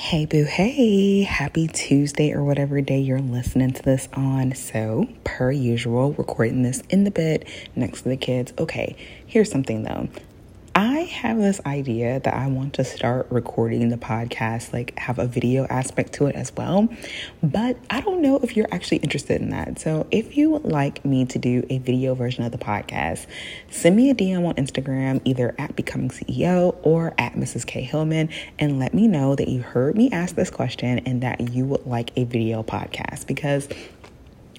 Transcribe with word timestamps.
Hey, 0.00 0.26
boo, 0.26 0.44
hey, 0.44 1.22
happy 1.22 1.66
Tuesday 1.66 2.32
or 2.32 2.44
whatever 2.44 2.80
day 2.80 3.00
you're 3.00 3.18
listening 3.18 3.72
to 3.72 3.82
this 3.82 4.08
on. 4.12 4.54
So, 4.54 5.08
per 5.24 5.50
usual, 5.50 6.12
recording 6.12 6.62
this 6.62 6.84
in 6.88 7.02
the 7.02 7.10
bed 7.10 7.44
next 7.74 8.02
to 8.02 8.10
the 8.10 8.16
kids. 8.16 8.52
Okay, 8.60 8.94
here's 9.26 9.50
something 9.50 9.82
though. 9.82 10.08
I 10.78 11.00
have 11.00 11.38
this 11.38 11.60
idea 11.66 12.20
that 12.20 12.34
I 12.34 12.46
want 12.46 12.74
to 12.74 12.84
start 12.84 13.26
recording 13.30 13.88
the 13.88 13.96
podcast, 13.96 14.72
like 14.72 14.96
have 14.96 15.18
a 15.18 15.26
video 15.26 15.66
aspect 15.66 16.12
to 16.12 16.26
it 16.26 16.36
as 16.36 16.54
well. 16.54 16.88
But 17.42 17.78
I 17.90 18.00
don't 18.00 18.22
know 18.22 18.38
if 18.44 18.56
you're 18.56 18.68
actually 18.70 18.98
interested 18.98 19.40
in 19.40 19.50
that. 19.50 19.80
So 19.80 20.06
if 20.12 20.36
you 20.36 20.50
would 20.50 20.62
like 20.62 21.04
me 21.04 21.24
to 21.24 21.36
do 21.36 21.66
a 21.68 21.78
video 21.78 22.14
version 22.14 22.44
of 22.44 22.52
the 22.52 22.58
podcast, 22.58 23.26
send 23.68 23.96
me 23.96 24.08
a 24.10 24.14
DM 24.14 24.46
on 24.46 24.54
Instagram, 24.54 25.20
either 25.24 25.52
at 25.58 25.74
Becoming 25.74 26.10
CEO 26.10 26.76
or 26.84 27.12
at 27.18 27.32
Mrs. 27.32 27.66
K 27.66 27.80
Hillman, 27.80 28.28
and 28.60 28.78
let 28.78 28.94
me 28.94 29.08
know 29.08 29.34
that 29.34 29.48
you 29.48 29.62
heard 29.62 29.96
me 29.96 30.12
ask 30.12 30.36
this 30.36 30.48
question 30.48 31.00
and 31.00 31.24
that 31.24 31.52
you 31.52 31.64
would 31.64 31.86
like 31.86 32.12
a 32.14 32.22
video 32.22 32.62
podcast 32.62 33.26
because 33.26 33.68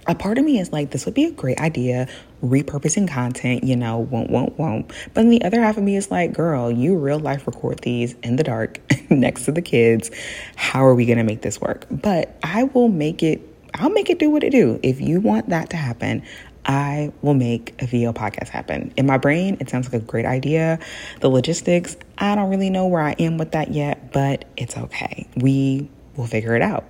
a 0.09 0.15
part 0.15 0.39
of 0.39 0.43
me 0.43 0.59
is 0.59 0.71
like, 0.71 0.89
this 0.89 1.05
would 1.05 1.13
be 1.13 1.25
a 1.25 1.31
great 1.31 1.59
idea, 1.59 2.07
repurposing 2.43 3.07
content, 3.07 3.63
you 3.63 3.75
know, 3.75 3.99
won't, 3.99 4.31
won't, 4.31 4.57
won't. 4.57 4.88
But 4.88 5.13
then 5.13 5.29
the 5.29 5.43
other 5.43 5.61
half 5.61 5.77
of 5.77 5.83
me 5.83 5.95
is 5.95 6.09
like, 6.09 6.33
girl, 6.33 6.71
you 6.71 6.97
real 6.97 7.19
life 7.19 7.45
record 7.45 7.79
these 7.79 8.16
in 8.23 8.35
the 8.35 8.43
dark 8.43 8.79
next 9.11 9.45
to 9.45 9.51
the 9.51 9.61
kids. 9.61 10.09
How 10.55 10.83
are 10.83 10.95
we 10.95 11.05
going 11.05 11.19
to 11.19 11.23
make 11.23 11.43
this 11.43 11.61
work? 11.61 11.85
But 11.91 12.35
I 12.41 12.63
will 12.63 12.89
make 12.89 13.21
it, 13.21 13.39
I'll 13.75 13.91
make 13.91 14.09
it 14.09 14.17
do 14.17 14.31
what 14.31 14.43
it 14.43 14.49
do. 14.49 14.79
If 14.81 14.99
you 14.99 15.21
want 15.21 15.49
that 15.49 15.69
to 15.69 15.77
happen, 15.77 16.23
I 16.66 17.11
will 17.21 17.35
make 17.35 17.79
a 17.79 17.85
video 17.85 18.11
podcast 18.11 18.49
happen. 18.49 18.91
In 18.97 19.05
my 19.05 19.19
brain, 19.19 19.57
it 19.59 19.69
sounds 19.69 19.91
like 19.91 20.01
a 20.01 20.03
great 20.03 20.25
idea. 20.25 20.79
The 21.19 21.29
logistics, 21.29 21.97
I 22.17 22.33
don't 22.33 22.49
really 22.49 22.71
know 22.71 22.88
where 22.88 23.01
I 23.01 23.11
am 23.19 23.38
with 23.38 23.51
that 23.51 23.71
yet, 23.71 24.11
but 24.11 24.45
it's 24.57 24.75
okay. 24.75 25.27
We 25.35 25.88
will 26.20 26.28
figure 26.28 26.56
it 26.56 26.62
out. 26.62 26.84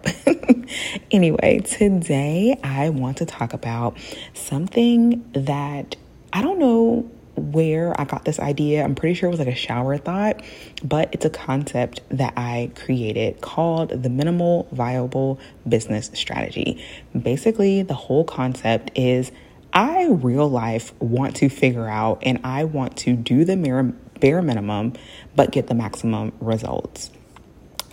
anyway, 1.12 1.60
today 1.60 2.60
I 2.64 2.90
want 2.90 3.18
to 3.18 3.26
talk 3.26 3.54
about 3.54 3.96
something 4.34 5.24
that 5.34 5.96
I 6.34 6.42
don't 6.42 6.58
know 6.58 7.10
where 7.36 8.00
I 8.00 8.06
got 8.06 8.26
this 8.26 8.40
idea. 8.40 8.84
I'm 8.84 8.96
pretty 8.96 9.14
sure 9.14 9.28
it 9.28 9.32
was 9.32 9.40
like 9.40 9.48
a 9.48 9.56
shower 9.56 9.98
thought, 9.98 10.42
but 10.84 11.10
it's 11.14 11.26
a 11.26 11.30
concept 11.30 12.02
that 12.10 12.34
I 12.36 12.72
created 12.76 13.40
called 13.40 13.90
the 13.90 14.10
minimal 14.10 14.68
viable 14.72 15.40
business 15.68 16.10
strategy. 16.16 16.84
Basically, 17.20 17.84
the 17.84 17.94
whole 17.94 18.23
concept 18.23 18.92
is 18.95 19.32
I 19.72 20.08
real 20.08 20.50
life 20.50 21.00
want 21.00 21.36
to 21.38 21.50
figure 21.50 21.88
out 21.88 22.23
and 22.23 22.39
I 22.44 22.64
want 22.64 22.98
to 22.98 23.16
do 23.16 23.45
the 23.45 23.56
bare 24.20 24.42
minimum 24.42 24.94
but 25.36 25.52
get 25.52 25.68
the 25.68 25.76
maximum 25.76 26.34
results. 26.39 27.12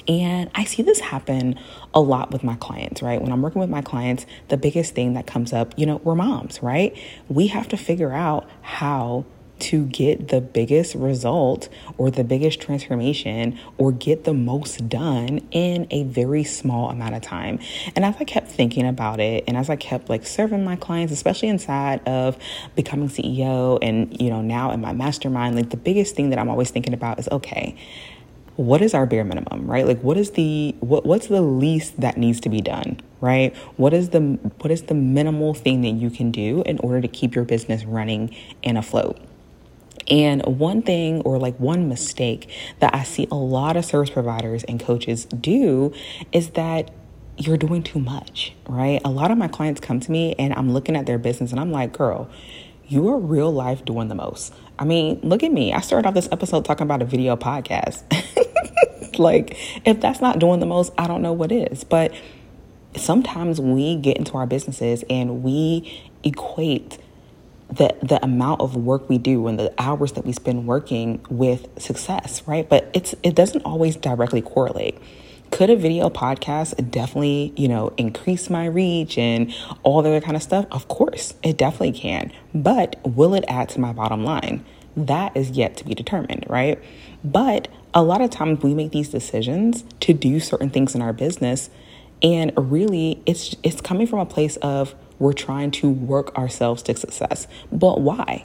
And 0.08 0.50
I 0.54 0.64
see 0.64 0.82
this 0.82 1.00
happen 1.00 1.58
a 1.94 2.00
lot 2.00 2.30
with 2.30 2.44
my 2.44 2.54
clients, 2.56 3.02
right? 3.02 3.20
When 3.20 3.32
I'm 3.32 3.42
working 3.42 3.60
with 3.60 3.70
my 3.70 3.82
clients, 3.82 4.26
the 4.48 4.56
biggest 4.56 4.94
thing 4.94 5.14
that 5.14 5.26
comes 5.26 5.52
up, 5.52 5.74
you 5.76 5.86
know, 5.86 5.96
we're 5.96 6.14
moms, 6.14 6.62
right? 6.62 6.96
We 7.28 7.48
have 7.48 7.68
to 7.68 7.76
figure 7.76 8.12
out 8.12 8.48
how 8.62 9.24
to 9.58 9.86
get 9.86 10.28
the 10.28 10.40
biggest 10.40 10.94
result 10.94 11.68
or 11.96 12.10
the 12.10 12.24
biggest 12.24 12.60
transformation 12.60 13.58
or 13.78 13.90
get 13.90 14.24
the 14.24 14.34
most 14.34 14.88
done 14.88 15.40
in 15.50 15.86
a 15.90 16.04
very 16.04 16.44
small 16.44 16.90
amount 16.90 17.14
of 17.14 17.22
time. 17.22 17.58
And 17.94 18.04
as 18.04 18.14
I 18.20 18.24
kept 18.24 18.48
thinking 18.48 18.86
about 18.86 19.18
it 19.20 19.44
and 19.46 19.56
as 19.56 19.70
I 19.70 19.76
kept 19.76 20.08
like 20.10 20.26
serving 20.26 20.64
my 20.64 20.76
clients, 20.76 21.12
especially 21.12 21.48
inside 21.48 22.06
of 22.06 22.36
becoming 22.74 23.08
CEO 23.08 23.78
and, 23.80 24.20
you 24.20 24.28
know, 24.28 24.42
now 24.42 24.72
in 24.72 24.80
my 24.80 24.92
mastermind, 24.92 25.56
like 25.56 25.70
the 25.70 25.76
biggest 25.76 26.14
thing 26.14 26.30
that 26.30 26.38
I'm 26.38 26.50
always 26.50 26.70
thinking 26.70 26.92
about 26.92 27.18
is 27.18 27.28
okay, 27.28 27.76
what 28.56 28.80
is 28.80 28.94
our 28.94 29.06
bare 29.06 29.24
minimum 29.24 29.66
right 29.66 29.86
like 29.86 30.00
what 30.00 30.16
is 30.16 30.32
the 30.32 30.74
what 30.80 31.04
what's 31.04 31.28
the 31.28 31.42
least 31.42 32.00
that 32.00 32.16
needs 32.16 32.40
to 32.40 32.48
be 32.48 32.60
done 32.60 32.98
right 33.20 33.54
what 33.76 33.92
is 33.92 34.10
the 34.10 34.20
what 34.20 34.70
is 34.70 34.84
the 34.84 34.94
minimal 34.94 35.52
thing 35.54 35.82
that 35.82 35.90
you 35.90 36.10
can 36.10 36.30
do 36.30 36.62
in 36.64 36.78
order 36.78 37.00
to 37.00 37.08
keep 37.08 37.34
your 37.34 37.44
business 37.44 37.84
running 37.84 38.34
and 38.64 38.78
afloat 38.78 39.18
and 40.08 40.44
one 40.44 40.82
thing 40.82 41.20
or 41.22 41.38
like 41.38 41.58
one 41.58 41.88
mistake 41.88 42.48
that 42.78 42.94
I 42.94 43.02
see 43.02 43.26
a 43.30 43.34
lot 43.34 43.76
of 43.76 43.84
service 43.84 44.10
providers 44.10 44.62
and 44.64 44.78
coaches 44.78 45.24
do 45.24 45.92
is 46.32 46.50
that 46.50 46.90
you're 47.38 47.56
doing 47.56 47.82
too 47.82 47.98
much, 47.98 48.54
right? 48.68 49.00
A 49.04 49.10
lot 49.10 49.30
of 49.30 49.38
my 49.38 49.48
clients 49.48 49.80
come 49.80 50.00
to 50.00 50.10
me 50.10 50.34
and 50.38 50.54
I'm 50.54 50.72
looking 50.72 50.96
at 50.96 51.06
their 51.06 51.18
business 51.18 51.50
and 51.50 51.60
I'm 51.60 51.72
like, 51.72 51.92
girl, 51.92 52.30
you 52.86 53.08
are 53.08 53.18
real 53.18 53.52
life 53.52 53.84
doing 53.84 54.08
the 54.08 54.14
most. 54.14 54.54
I 54.78 54.84
mean, 54.84 55.20
look 55.22 55.42
at 55.42 55.50
me. 55.50 55.72
I 55.72 55.80
started 55.80 56.06
off 56.06 56.14
this 56.14 56.28
episode 56.30 56.64
talking 56.64 56.84
about 56.84 57.02
a 57.02 57.04
video 57.04 57.36
podcast. 57.36 58.04
like, 59.18 59.56
if 59.86 60.00
that's 60.00 60.20
not 60.20 60.38
doing 60.38 60.60
the 60.60 60.66
most, 60.66 60.92
I 60.98 61.06
don't 61.06 61.22
know 61.22 61.32
what 61.32 61.52
is. 61.52 61.84
But 61.84 62.14
sometimes 62.96 63.60
we 63.60 63.96
get 63.96 64.16
into 64.16 64.36
our 64.36 64.46
businesses 64.46 65.04
and 65.08 65.42
we 65.42 66.10
equate 66.24 66.98
the 67.68 67.94
the 68.00 68.22
amount 68.24 68.60
of 68.60 68.76
work 68.76 69.08
we 69.08 69.18
do 69.18 69.46
and 69.48 69.58
the 69.58 69.72
hours 69.78 70.12
that 70.12 70.24
we 70.24 70.32
spend 70.32 70.66
working 70.66 71.24
with 71.28 71.68
success, 71.80 72.42
right? 72.46 72.68
But 72.68 72.90
it's 72.94 73.14
it 73.22 73.34
doesn't 73.34 73.62
always 73.62 73.96
directly 73.96 74.40
correlate. 74.40 74.98
Could 75.50 75.70
a 75.70 75.76
video 75.76 76.10
podcast 76.10 76.90
definitely, 76.90 77.52
you 77.56 77.68
know, 77.68 77.92
increase 77.96 78.50
my 78.50 78.66
reach 78.66 79.16
and 79.16 79.54
all 79.84 80.02
the 80.02 80.10
other 80.10 80.20
kind 80.20 80.36
of 80.36 80.42
stuff? 80.42 80.66
Of 80.70 80.88
course, 80.88 81.34
it 81.42 81.56
definitely 81.56 81.92
can. 81.92 82.32
But 82.54 82.96
will 83.04 83.34
it 83.34 83.44
add 83.48 83.68
to 83.70 83.80
my 83.80 83.92
bottom 83.92 84.24
line? 84.24 84.64
That 84.96 85.36
is 85.36 85.50
yet 85.50 85.76
to 85.78 85.84
be 85.84 85.94
determined, 85.94 86.46
right? 86.48 86.82
But 87.22 87.68
a 87.92 88.02
lot 88.02 88.20
of 88.20 88.30
times 88.30 88.62
we 88.62 88.74
make 88.74 88.92
these 88.92 89.08
decisions 89.08 89.84
to 90.00 90.12
do 90.12 90.40
certain 90.40 90.70
things 90.70 90.94
in 90.94 91.02
our 91.02 91.12
business 91.12 91.70
and 92.22 92.52
really 92.56 93.22
it's 93.26 93.54
it's 93.62 93.80
coming 93.80 94.06
from 94.06 94.20
a 94.20 94.26
place 94.26 94.56
of 94.58 94.94
we're 95.18 95.32
trying 95.32 95.70
to 95.70 95.88
work 95.88 96.36
ourselves 96.36 96.82
to 96.84 96.96
success. 96.96 97.46
But 97.72 98.00
why? 98.00 98.44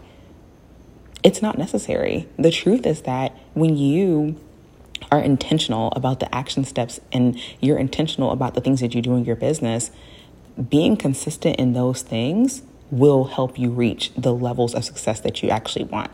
It's 1.23 1.41
not 1.41 1.57
necessary. 1.57 2.27
The 2.37 2.51
truth 2.51 2.85
is 2.85 3.01
that 3.01 3.37
when 3.53 3.77
you 3.77 4.39
are 5.11 5.19
intentional 5.19 5.91
about 5.95 6.19
the 6.19 6.33
action 6.33 6.63
steps 6.63 6.99
and 7.11 7.39
you're 7.59 7.77
intentional 7.77 8.31
about 8.31 8.53
the 8.53 8.61
things 8.61 8.79
that 8.81 8.95
you 8.95 9.01
do 9.01 9.15
in 9.15 9.25
your 9.25 9.35
business, 9.35 9.91
being 10.69 10.95
consistent 10.95 11.57
in 11.57 11.73
those 11.73 12.01
things 12.01 12.61
will 12.89 13.25
help 13.25 13.57
you 13.57 13.69
reach 13.69 14.13
the 14.15 14.33
levels 14.33 14.73
of 14.73 14.83
success 14.83 15.19
that 15.21 15.43
you 15.43 15.49
actually 15.49 15.85
want. 15.85 16.11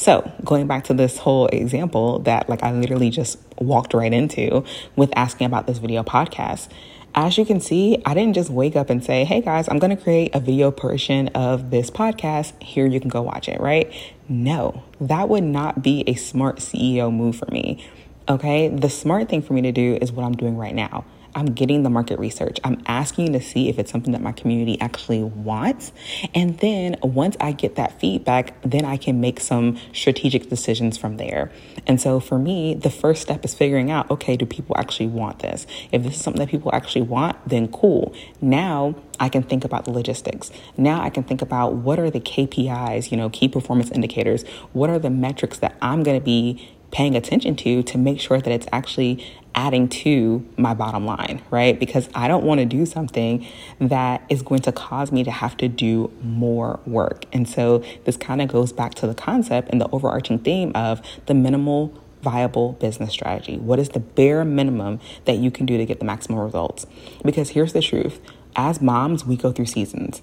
So, 0.00 0.32
going 0.42 0.66
back 0.66 0.84
to 0.84 0.94
this 0.94 1.18
whole 1.18 1.48
example 1.48 2.20
that 2.20 2.48
like 2.48 2.62
I 2.62 2.72
literally 2.72 3.10
just 3.10 3.36
walked 3.58 3.92
right 3.92 4.14
into 4.14 4.64
with 4.96 5.12
asking 5.14 5.46
about 5.46 5.66
this 5.66 5.76
video 5.76 6.02
podcast, 6.02 6.70
as 7.14 7.36
you 7.36 7.44
can 7.44 7.60
see, 7.60 8.00
I 8.06 8.14
didn't 8.14 8.32
just 8.32 8.48
wake 8.48 8.76
up 8.76 8.88
and 8.88 9.04
say, 9.04 9.26
hey 9.26 9.42
guys, 9.42 9.68
I'm 9.68 9.78
going 9.78 9.94
to 9.94 10.02
create 10.02 10.34
a 10.34 10.40
video 10.40 10.70
portion 10.70 11.28
of 11.34 11.70
this 11.70 11.90
podcast. 11.90 12.62
Here 12.62 12.86
you 12.86 12.98
can 12.98 13.10
go 13.10 13.20
watch 13.20 13.46
it, 13.46 13.60
right? 13.60 13.92
No, 14.26 14.84
that 15.02 15.28
would 15.28 15.44
not 15.44 15.82
be 15.82 16.02
a 16.06 16.14
smart 16.14 16.60
CEO 16.60 17.12
move 17.12 17.36
for 17.36 17.50
me. 17.50 17.86
Okay. 18.26 18.68
The 18.68 18.88
smart 18.88 19.28
thing 19.28 19.42
for 19.42 19.52
me 19.52 19.60
to 19.60 19.72
do 19.72 19.98
is 20.00 20.12
what 20.12 20.24
I'm 20.24 20.34
doing 20.34 20.56
right 20.56 20.74
now. 20.74 21.04
I'm 21.34 21.46
getting 21.46 21.82
the 21.82 21.90
market 21.90 22.18
research. 22.18 22.58
I'm 22.64 22.82
asking 22.86 23.32
to 23.32 23.40
see 23.40 23.68
if 23.68 23.78
it's 23.78 23.90
something 23.90 24.12
that 24.12 24.22
my 24.22 24.32
community 24.32 24.80
actually 24.80 25.22
wants. 25.22 25.92
And 26.34 26.58
then 26.58 26.96
once 27.02 27.36
I 27.40 27.52
get 27.52 27.76
that 27.76 28.00
feedback, 28.00 28.60
then 28.62 28.84
I 28.84 28.96
can 28.96 29.20
make 29.20 29.40
some 29.40 29.78
strategic 29.92 30.48
decisions 30.48 30.96
from 30.96 31.16
there. 31.16 31.50
And 31.86 32.00
so 32.00 32.20
for 32.20 32.38
me, 32.38 32.74
the 32.74 32.90
first 32.90 33.22
step 33.22 33.44
is 33.44 33.54
figuring 33.54 33.90
out 33.90 34.10
okay, 34.10 34.36
do 34.36 34.46
people 34.46 34.76
actually 34.76 35.06
want 35.06 35.40
this? 35.40 35.66
If 35.92 36.02
this 36.02 36.16
is 36.16 36.20
something 36.22 36.40
that 36.40 36.48
people 36.48 36.70
actually 36.74 37.02
want, 37.02 37.36
then 37.48 37.68
cool. 37.68 38.14
Now 38.40 38.94
I 39.18 39.28
can 39.28 39.42
think 39.42 39.64
about 39.64 39.84
the 39.84 39.90
logistics. 39.90 40.50
Now 40.76 41.02
I 41.02 41.10
can 41.10 41.22
think 41.22 41.42
about 41.42 41.74
what 41.74 41.98
are 41.98 42.10
the 42.10 42.20
KPIs, 42.20 43.10
you 43.10 43.16
know, 43.16 43.30
key 43.30 43.48
performance 43.48 43.90
indicators. 43.90 44.44
What 44.72 44.90
are 44.90 44.98
the 44.98 45.10
metrics 45.10 45.58
that 45.58 45.76
I'm 45.80 46.02
going 46.02 46.18
to 46.18 46.24
be 46.24 46.76
paying 46.90 47.14
attention 47.14 47.56
to 47.56 47.82
to 47.82 47.98
make 47.98 48.20
sure 48.20 48.40
that 48.40 48.50
it's 48.50 48.66
actually 48.72 49.24
adding 49.54 49.88
to 49.88 50.46
my 50.56 50.74
bottom 50.74 51.04
line, 51.04 51.42
right? 51.50 51.78
Because 51.78 52.08
I 52.14 52.28
don't 52.28 52.44
want 52.44 52.60
to 52.60 52.64
do 52.64 52.86
something 52.86 53.46
that 53.80 54.22
is 54.28 54.42
going 54.42 54.60
to 54.62 54.72
cause 54.72 55.10
me 55.12 55.24
to 55.24 55.30
have 55.30 55.56
to 55.58 55.68
do 55.68 56.12
more 56.22 56.80
work. 56.86 57.24
And 57.32 57.48
so 57.48 57.84
this 58.04 58.16
kind 58.16 58.40
of 58.40 58.48
goes 58.48 58.72
back 58.72 58.94
to 58.96 59.06
the 59.06 59.14
concept 59.14 59.68
and 59.70 59.80
the 59.80 59.88
overarching 59.90 60.38
theme 60.38 60.72
of 60.74 61.00
the 61.26 61.34
minimal 61.34 61.92
viable 62.22 62.72
business 62.72 63.10
strategy. 63.10 63.56
What 63.56 63.78
is 63.78 63.90
the 63.90 64.00
bare 64.00 64.44
minimum 64.44 65.00
that 65.24 65.38
you 65.38 65.50
can 65.50 65.66
do 65.66 65.78
to 65.78 65.86
get 65.86 65.98
the 65.98 66.04
maximum 66.04 66.38
results? 66.38 66.86
Because 67.24 67.50
here's 67.50 67.72
the 67.72 67.82
truth 67.82 68.20
as 68.56 68.80
moms, 68.80 69.24
we 69.24 69.36
go 69.36 69.52
through 69.52 69.66
seasons. 69.66 70.22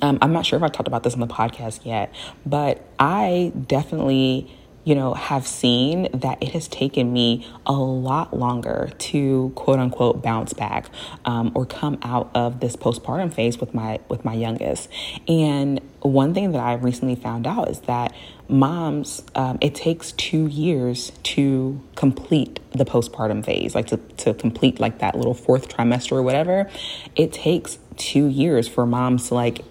Um, 0.00 0.18
I'm 0.22 0.32
not 0.32 0.46
sure 0.46 0.56
if 0.56 0.62
I 0.62 0.68
talked 0.68 0.88
about 0.88 1.02
this 1.02 1.14
on 1.14 1.20
the 1.20 1.26
podcast 1.26 1.84
yet, 1.84 2.14
but 2.46 2.82
I 2.98 3.52
definitely 3.66 4.50
you 4.84 4.94
know, 4.94 5.14
have 5.14 5.46
seen 5.46 6.08
that 6.12 6.42
it 6.42 6.50
has 6.50 6.68
taken 6.68 7.12
me 7.12 7.46
a 7.66 7.72
lot 7.72 8.36
longer 8.36 8.90
to 8.98 9.52
quote 9.54 9.78
unquote 9.78 10.22
bounce 10.22 10.52
back 10.52 10.90
um, 11.24 11.52
or 11.54 11.64
come 11.64 11.98
out 12.02 12.30
of 12.34 12.60
this 12.60 12.76
postpartum 12.76 13.32
phase 13.32 13.58
with 13.58 13.74
my 13.74 14.00
with 14.08 14.24
my 14.24 14.34
youngest. 14.34 14.88
And 15.28 15.80
one 16.00 16.34
thing 16.34 16.52
that 16.52 16.60
I 16.60 16.74
recently 16.74 17.14
found 17.14 17.46
out 17.46 17.70
is 17.70 17.80
that 17.80 18.12
moms, 18.48 19.22
um, 19.34 19.58
it 19.60 19.74
takes 19.74 20.12
two 20.12 20.46
years 20.46 21.12
to 21.22 21.80
complete 21.94 22.58
the 22.72 22.84
postpartum 22.84 23.44
phase, 23.44 23.74
like 23.74 23.86
to, 23.86 23.96
to 23.96 24.34
complete 24.34 24.80
like 24.80 24.98
that 24.98 25.14
little 25.14 25.34
fourth 25.34 25.68
trimester 25.68 26.12
or 26.12 26.22
whatever. 26.22 26.68
It 27.16 27.32
takes 27.32 27.78
two 27.96 28.26
years 28.26 28.68
for 28.68 28.84
moms 28.84 29.28
to 29.28 29.34
like 29.34 29.64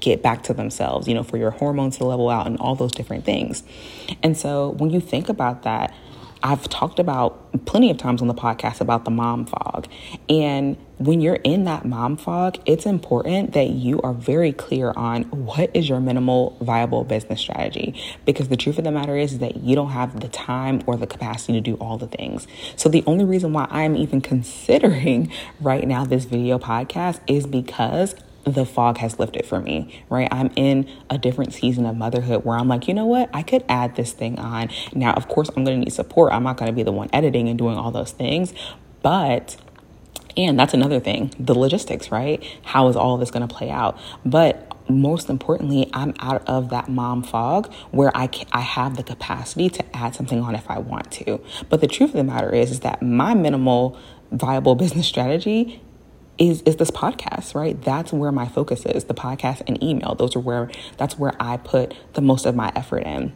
get 0.00 0.22
back 0.22 0.42
to 0.44 0.54
themselves, 0.54 1.08
you 1.08 1.14
know, 1.14 1.22
for 1.22 1.36
your 1.36 1.50
hormones 1.50 1.98
to 1.98 2.04
level 2.04 2.28
out 2.28 2.46
and 2.46 2.58
all 2.58 2.74
those 2.74 2.92
different 2.92 3.24
things. 3.24 3.62
And 4.22 4.36
so 4.36 4.70
when 4.70 4.90
you 4.90 5.00
think 5.00 5.28
about 5.28 5.62
that, 5.62 5.94
I've 6.42 6.68
talked 6.68 6.98
about 6.98 7.64
plenty 7.64 7.90
of 7.90 7.96
times 7.96 8.20
on 8.20 8.28
the 8.28 8.34
podcast 8.34 8.80
about 8.80 9.04
the 9.04 9.10
mom 9.10 9.46
fog. 9.46 9.88
And 10.28 10.76
when 10.98 11.20
you're 11.20 11.40
in 11.42 11.64
that 11.64 11.84
mom 11.84 12.16
fog, 12.16 12.58
it's 12.66 12.86
important 12.86 13.52
that 13.54 13.70
you 13.70 14.00
are 14.02 14.12
very 14.12 14.52
clear 14.52 14.92
on 14.96 15.24
what 15.24 15.70
is 15.74 15.88
your 15.88 16.00
minimal 16.00 16.56
viable 16.60 17.04
business 17.04 17.40
strategy. 17.40 18.00
Because 18.24 18.48
the 18.48 18.56
truth 18.56 18.78
of 18.78 18.84
the 18.84 18.92
matter 18.92 19.16
is, 19.16 19.38
that 19.38 19.56
you 19.56 19.74
don't 19.74 19.90
have 19.90 20.20
the 20.20 20.28
time 20.28 20.82
or 20.86 20.96
the 20.96 21.06
capacity 21.06 21.54
to 21.54 21.60
do 21.60 21.74
all 21.76 21.98
the 21.98 22.06
things. 22.06 22.46
So 22.76 22.88
the 22.88 23.02
only 23.06 23.24
reason 23.24 23.52
why 23.52 23.66
I'm 23.70 23.96
even 23.96 24.20
considering 24.20 25.32
right 25.60 25.86
now 25.86 26.04
this 26.04 26.24
video 26.24 26.58
podcast 26.58 27.20
is 27.26 27.46
because 27.46 28.14
the 28.46 28.64
fog 28.64 28.98
has 28.98 29.18
lifted 29.18 29.44
for 29.44 29.60
me, 29.60 30.04
right? 30.08 30.28
I'm 30.30 30.50
in 30.54 30.88
a 31.10 31.18
different 31.18 31.52
season 31.52 31.84
of 31.84 31.96
motherhood 31.96 32.44
where 32.44 32.56
I'm 32.56 32.68
like, 32.68 32.86
you 32.86 32.94
know 32.94 33.04
what? 33.04 33.28
I 33.34 33.42
could 33.42 33.64
add 33.68 33.96
this 33.96 34.12
thing 34.12 34.38
on. 34.38 34.70
Now, 34.94 35.12
of 35.14 35.26
course, 35.26 35.50
I'm 35.50 35.64
going 35.64 35.80
to 35.80 35.84
need 35.84 35.92
support. 35.92 36.32
I'm 36.32 36.44
not 36.44 36.56
going 36.56 36.68
to 36.70 36.72
be 36.72 36.84
the 36.84 36.92
one 36.92 37.10
editing 37.12 37.48
and 37.48 37.58
doing 37.58 37.76
all 37.76 37.90
those 37.90 38.12
things, 38.12 38.54
but 39.02 39.56
and 40.36 40.58
that's 40.58 40.74
another 40.74 41.00
thing, 41.00 41.32
the 41.40 41.58
logistics, 41.58 42.12
right? 42.12 42.44
How 42.62 42.88
is 42.88 42.96
all 42.96 43.16
this 43.16 43.30
going 43.30 43.46
to 43.46 43.52
play 43.52 43.70
out? 43.70 43.98
But 44.24 44.76
most 44.88 45.30
importantly, 45.30 45.90
I'm 45.92 46.14
out 46.20 46.46
of 46.46 46.68
that 46.70 46.88
mom 46.88 47.22
fog 47.22 47.72
where 47.90 48.12
I 48.14 48.26
can, 48.26 48.46
I 48.52 48.60
have 48.60 48.96
the 48.96 49.02
capacity 49.02 49.70
to 49.70 49.96
add 49.96 50.14
something 50.14 50.42
on 50.42 50.54
if 50.54 50.70
I 50.70 50.78
want 50.78 51.10
to. 51.12 51.40
But 51.70 51.80
the 51.80 51.88
truth 51.88 52.10
of 52.10 52.16
the 52.16 52.24
matter 52.24 52.54
is, 52.54 52.70
is 52.70 52.80
that 52.80 53.02
my 53.02 53.34
minimal 53.34 53.98
viable 54.30 54.74
business 54.74 55.06
strategy 55.06 55.80
is 56.38 56.62
is 56.62 56.76
this 56.76 56.90
podcast, 56.90 57.54
right? 57.54 57.80
That's 57.80 58.12
where 58.12 58.32
my 58.32 58.46
focus 58.46 58.84
is. 58.86 59.04
The 59.04 59.14
podcast 59.14 59.62
and 59.66 59.82
email. 59.82 60.14
Those 60.14 60.36
are 60.36 60.40
where 60.40 60.70
that's 60.96 61.18
where 61.18 61.34
I 61.40 61.56
put 61.56 61.94
the 62.14 62.20
most 62.20 62.46
of 62.46 62.54
my 62.54 62.72
effort 62.74 63.04
in. 63.04 63.32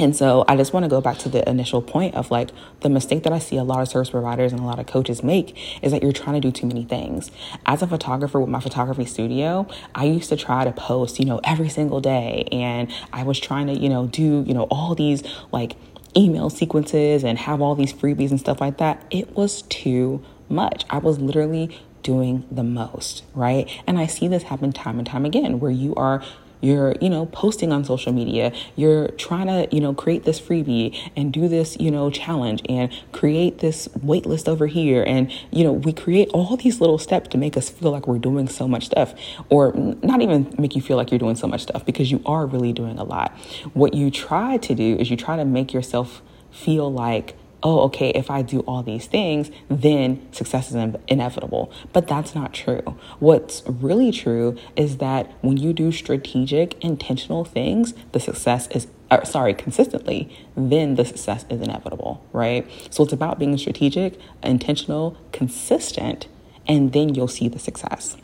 And 0.00 0.14
so 0.14 0.44
I 0.46 0.56
just 0.56 0.72
want 0.72 0.84
to 0.84 0.88
go 0.88 1.00
back 1.00 1.18
to 1.18 1.28
the 1.28 1.46
initial 1.48 1.82
point 1.82 2.14
of 2.14 2.30
like 2.30 2.50
the 2.80 2.88
mistake 2.88 3.24
that 3.24 3.32
I 3.32 3.40
see 3.40 3.56
a 3.56 3.64
lot 3.64 3.80
of 3.80 3.88
service 3.88 4.10
providers 4.10 4.52
and 4.52 4.60
a 4.60 4.64
lot 4.64 4.78
of 4.78 4.86
coaches 4.86 5.24
make 5.24 5.56
is 5.82 5.90
that 5.90 6.04
you're 6.04 6.12
trying 6.12 6.40
to 6.40 6.40
do 6.40 6.52
too 6.52 6.66
many 6.66 6.84
things. 6.84 7.32
As 7.66 7.82
a 7.82 7.86
photographer 7.86 8.38
with 8.38 8.48
my 8.48 8.60
photography 8.60 9.06
studio, 9.06 9.66
I 9.96 10.04
used 10.04 10.28
to 10.28 10.36
try 10.36 10.64
to 10.64 10.70
post, 10.70 11.18
you 11.18 11.24
know, 11.24 11.40
every 11.42 11.68
single 11.68 12.00
day 12.00 12.46
and 12.52 12.92
I 13.12 13.24
was 13.24 13.40
trying 13.40 13.66
to, 13.66 13.72
you 13.72 13.88
know, 13.88 14.06
do, 14.06 14.44
you 14.46 14.54
know, 14.54 14.68
all 14.70 14.94
these 14.94 15.24
like 15.50 15.74
email 16.16 16.48
sequences 16.48 17.24
and 17.24 17.36
have 17.36 17.60
all 17.60 17.74
these 17.74 17.92
freebies 17.92 18.30
and 18.30 18.38
stuff 18.38 18.60
like 18.60 18.78
that. 18.78 19.04
It 19.10 19.34
was 19.34 19.62
too 19.62 20.24
much. 20.48 20.84
I 20.90 20.98
was 20.98 21.18
literally 21.18 21.76
doing 22.02 22.46
the 22.50 22.64
most, 22.64 23.24
right? 23.34 23.68
And 23.86 23.98
I 23.98 24.06
see 24.06 24.28
this 24.28 24.44
happen 24.44 24.72
time 24.72 24.98
and 24.98 25.06
time 25.06 25.24
again 25.24 25.60
where 25.60 25.70
you 25.70 25.94
are 25.94 26.22
you're 26.60 26.94
you 27.00 27.08
know 27.08 27.26
posting 27.26 27.72
on 27.72 27.84
social 27.84 28.12
media 28.12 28.52
you're 28.76 29.08
trying 29.12 29.46
to 29.46 29.74
you 29.74 29.80
know 29.80 29.94
create 29.94 30.24
this 30.24 30.40
freebie 30.40 30.96
and 31.16 31.32
do 31.32 31.48
this 31.48 31.76
you 31.78 31.90
know 31.90 32.10
challenge 32.10 32.62
and 32.68 32.90
create 33.12 33.58
this 33.58 33.88
waitlist 33.98 34.48
over 34.48 34.66
here 34.66 35.02
and 35.04 35.30
you 35.50 35.62
know 35.62 35.72
we 35.72 35.92
create 35.92 36.28
all 36.30 36.56
these 36.56 36.80
little 36.80 36.98
steps 36.98 37.28
to 37.28 37.38
make 37.38 37.56
us 37.56 37.68
feel 37.68 37.90
like 37.90 38.06
we're 38.06 38.18
doing 38.18 38.48
so 38.48 38.66
much 38.66 38.86
stuff 38.86 39.14
or 39.48 39.72
not 40.02 40.20
even 40.20 40.52
make 40.58 40.74
you 40.74 40.82
feel 40.82 40.96
like 40.96 41.10
you're 41.10 41.18
doing 41.18 41.36
so 41.36 41.46
much 41.46 41.62
stuff 41.62 41.84
because 41.84 42.10
you 42.10 42.20
are 42.26 42.46
really 42.46 42.72
doing 42.72 42.98
a 42.98 43.04
lot 43.04 43.32
what 43.74 43.94
you 43.94 44.10
try 44.10 44.56
to 44.56 44.74
do 44.74 44.96
is 44.96 45.10
you 45.10 45.16
try 45.16 45.36
to 45.36 45.44
make 45.44 45.72
yourself 45.72 46.22
feel 46.50 46.92
like 46.92 47.36
oh, 47.62 47.80
okay, 47.80 48.10
if 48.10 48.30
I 48.30 48.42
do 48.42 48.60
all 48.60 48.82
these 48.82 49.06
things, 49.06 49.50
then 49.68 50.26
success 50.32 50.70
is 50.70 50.76
in- 50.76 50.96
inevitable. 51.08 51.72
But 51.92 52.06
that's 52.06 52.34
not 52.34 52.54
true. 52.54 52.96
What's 53.18 53.62
really 53.66 54.12
true 54.12 54.56
is 54.76 54.98
that 54.98 55.32
when 55.42 55.56
you 55.56 55.72
do 55.72 55.90
strategic, 55.90 56.82
intentional 56.82 57.44
things, 57.44 57.94
the 58.12 58.20
success 58.20 58.68
is, 58.68 58.86
or, 59.10 59.24
sorry, 59.24 59.54
consistently, 59.54 60.30
then 60.56 60.94
the 60.94 61.04
success 61.04 61.44
is 61.50 61.60
inevitable, 61.60 62.24
right? 62.32 62.70
So 62.90 63.04
it's 63.04 63.12
about 63.12 63.38
being 63.38 63.56
strategic, 63.58 64.18
intentional, 64.42 65.16
consistent, 65.32 66.28
and 66.66 66.92
then 66.92 67.14
you'll 67.14 67.28
see 67.28 67.48
the 67.48 67.58
success. 67.58 68.16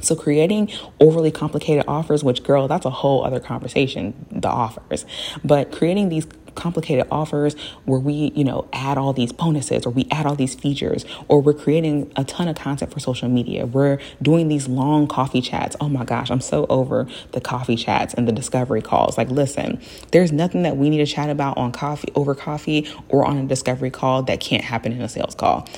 So 0.00 0.16
creating 0.16 0.70
overly 0.98 1.30
complicated 1.30 1.84
offers, 1.86 2.24
which 2.24 2.42
girl, 2.42 2.66
that's 2.66 2.84
a 2.84 2.90
whole 2.90 3.24
other 3.24 3.38
conversation, 3.38 4.26
the 4.32 4.48
offers. 4.48 5.04
But 5.44 5.70
creating 5.70 6.08
these 6.08 6.26
complicated 6.54 7.06
offers 7.10 7.54
where 7.84 7.98
we, 7.98 8.32
you 8.34 8.44
know, 8.44 8.68
add 8.72 8.98
all 8.98 9.12
these 9.12 9.32
bonuses 9.32 9.86
or 9.86 9.90
we 9.90 10.06
add 10.10 10.26
all 10.26 10.34
these 10.34 10.54
features 10.54 11.04
or 11.28 11.40
we're 11.40 11.52
creating 11.52 12.12
a 12.16 12.24
ton 12.24 12.48
of 12.48 12.56
content 12.56 12.92
for 12.92 13.00
social 13.00 13.28
media. 13.28 13.66
We're 13.66 13.98
doing 14.20 14.48
these 14.48 14.68
long 14.68 15.06
coffee 15.06 15.40
chats. 15.40 15.76
Oh 15.80 15.88
my 15.88 16.04
gosh, 16.04 16.30
I'm 16.30 16.40
so 16.40 16.66
over 16.68 17.06
the 17.32 17.40
coffee 17.40 17.76
chats 17.76 18.14
and 18.14 18.26
the 18.28 18.32
discovery 18.32 18.82
calls. 18.82 19.18
Like, 19.18 19.30
listen, 19.30 19.80
there's 20.10 20.32
nothing 20.32 20.62
that 20.62 20.76
we 20.76 20.90
need 20.90 20.98
to 20.98 21.06
chat 21.06 21.30
about 21.30 21.56
on 21.56 21.72
coffee 21.72 22.12
over 22.14 22.34
coffee 22.34 22.88
or 23.08 23.24
on 23.24 23.38
a 23.38 23.46
discovery 23.46 23.90
call 23.90 24.22
that 24.24 24.40
can't 24.40 24.64
happen 24.64 24.92
in 24.92 25.00
a 25.00 25.08
sales 25.08 25.34
call. 25.34 25.68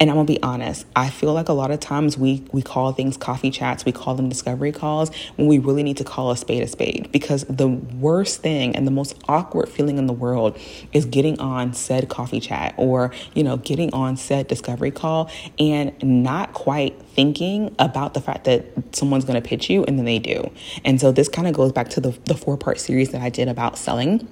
And 0.00 0.08
I'm 0.08 0.16
gonna 0.16 0.26
be 0.26 0.42
honest, 0.42 0.86
I 0.96 1.10
feel 1.10 1.34
like 1.34 1.50
a 1.50 1.52
lot 1.52 1.70
of 1.70 1.78
times 1.78 2.16
we 2.16 2.42
we 2.52 2.62
call 2.62 2.92
things 2.92 3.18
coffee 3.18 3.50
chats, 3.50 3.84
we 3.84 3.92
call 3.92 4.14
them 4.14 4.30
discovery 4.30 4.72
calls 4.72 5.10
when 5.36 5.46
we 5.46 5.58
really 5.58 5.82
need 5.82 5.98
to 5.98 6.04
call 6.04 6.30
a 6.30 6.38
spade 6.38 6.62
a 6.62 6.66
spade. 6.66 7.12
Because 7.12 7.44
the 7.44 7.68
worst 7.68 8.40
thing 8.40 8.74
and 8.74 8.86
the 8.86 8.90
most 8.90 9.14
awkward 9.28 9.68
feeling 9.68 9.98
in 9.98 10.06
the 10.06 10.14
world 10.14 10.58
is 10.94 11.04
getting 11.04 11.38
on 11.38 11.74
said 11.74 12.08
coffee 12.08 12.40
chat 12.40 12.72
or, 12.78 13.12
you 13.34 13.44
know, 13.44 13.58
getting 13.58 13.92
on 13.92 14.16
said 14.16 14.48
discovery 14.48 14.90
call 14.90 15.30
and 15.58 15.92
not 16.02 16.54
quite 16.54 17.00
thinking 17.02 17.74
about 17.78 18.14
the 18.14 18.22
fact 18.22 18.44
that 18.44 18.64
someone's 18.96 19.26
gonna 19.26 19.42
pitch 19.42 19.68
you 19.68 19.84
and 19.84 19.98
then 19.98 20.06
they 20.06 20.18
do. 20.18 20.50
And 20.82 20.98
so 20.98 21.12
this 21.12 21.28
kind 21.28 21.46
of 21.46 21.52
goes 21.52 21.72
back 21.72 21.90
to 21.90 22.00
the, 22.00 22.18
the 22.24 22.34
four-part 22.34 22.80
series 22.80 23.10
that 23.10 23.20
I 23.20 23.28
did 23.28 23.48
about 23.48 23.76
selling 23.76 24.26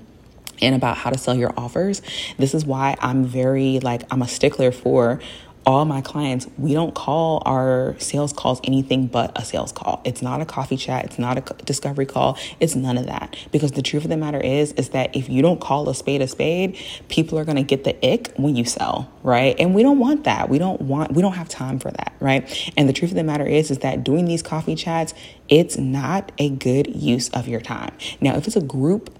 and 0.60 0.74
about 0.74 0.96
how 0.96 1.10
to 1.10 1.18
sell 1.18 1.36
your 1.36 1.52
offers. 1.56 2.02
This 2.36 2.54
is 2.54 2.64
why 2.64 2.96
I'm 3.00 3.24
very 3.24 3.80
like 3.80 4.02
I'm 4.10 4.22
a 4.22 4.28
stickler 4.28 4.72
for 4.72 5.20
all 5.68 5.84
my 5.84 6.00
clients, 6.00 6.46
we 6.56 6.72
don't 6.72 6.94
call 6.94 7.42
our 7.44 7.94
sales 7.98 8.32
calls 8.32 8.58
anything 8.64 9.06
but 9.06 9.30
a 9.38 9.44
sales 9.44 9.70
call. 9.70 10.00
It's 10.02 10.22
not 10.22 10.40
a 10.40 10.46
coffee 10.46 10.78
chat, 10.78 11.04
it's 11.04 11.18
not 11.18 11.36
a 11.36 11.54
discovery 11.64 12.06
call, 12.06 12.38
it's 12.58 12.74
none 12.74 12.96
of 12.96 13.04
that. 13.04 13.36
Because 13.52 13.72
the 13.72 13.82
truth 13.82 14.04
of 14.04 14.08
the 14.08 14.16
matter 14.16 14.40
is 14.40 14.72
is 14.72 14.88
that 14.90 15.14
if 15.14 15.28
you 15.28 15.42
don't 15.42 15.60
call 15.60 15.86
a 15.90 15.94
spade 15.94 16.22
a 16.22 16.26
spade, 16.26 16.78
people 17.10 17.38
are 17.38 17.44
going 17.44 17.56
to 17.56 17.62
get 17.62 17.84
the 17.84 17.94
ick 18.02 18.32
when 18.36 18.56
you 18.56 18.64
sell, 18.64 19.12
right? 19.22 19.54
And 19.58 19.74
we 19.74 19.82
don't 19.82 19.98
want 19.98 20.24
that. 20.24 20.48
We 20.48 20.58
don't 20.58 20.80
want 20.80 21.12
we 21.12 21.20
don't 21.20 21.34
have 21.34 21.50
time 21.50 21.78
for 21.78 21.90
that, 21.90 22.14
right? 22.18 22.72
And 22.78 22.88
the 22.88 22.94
truth 22.94 23.10
of 23.10 23.16
the 23.18 23.24
matter 23.24 23.46
is 23.46 23.70
is 23.70 23.80
that 23.80 24.02
doing 24.02 24.24
these 24.24 24.42
coffee 24.42 24.74
chats, 24.74 25.12
it's 25.50 25.76
not 25.76 26.32
a 26.38 26.48
good 26.48 26.96
use 26.96 27.28
of 27.28 27.46
your 27.46 27.60
time. 27.60 27.92
Now, 28.22 28.36
if 28.36 28.46
it's 28.46 28.56
a 28.56 28.62
group 28.62 29.17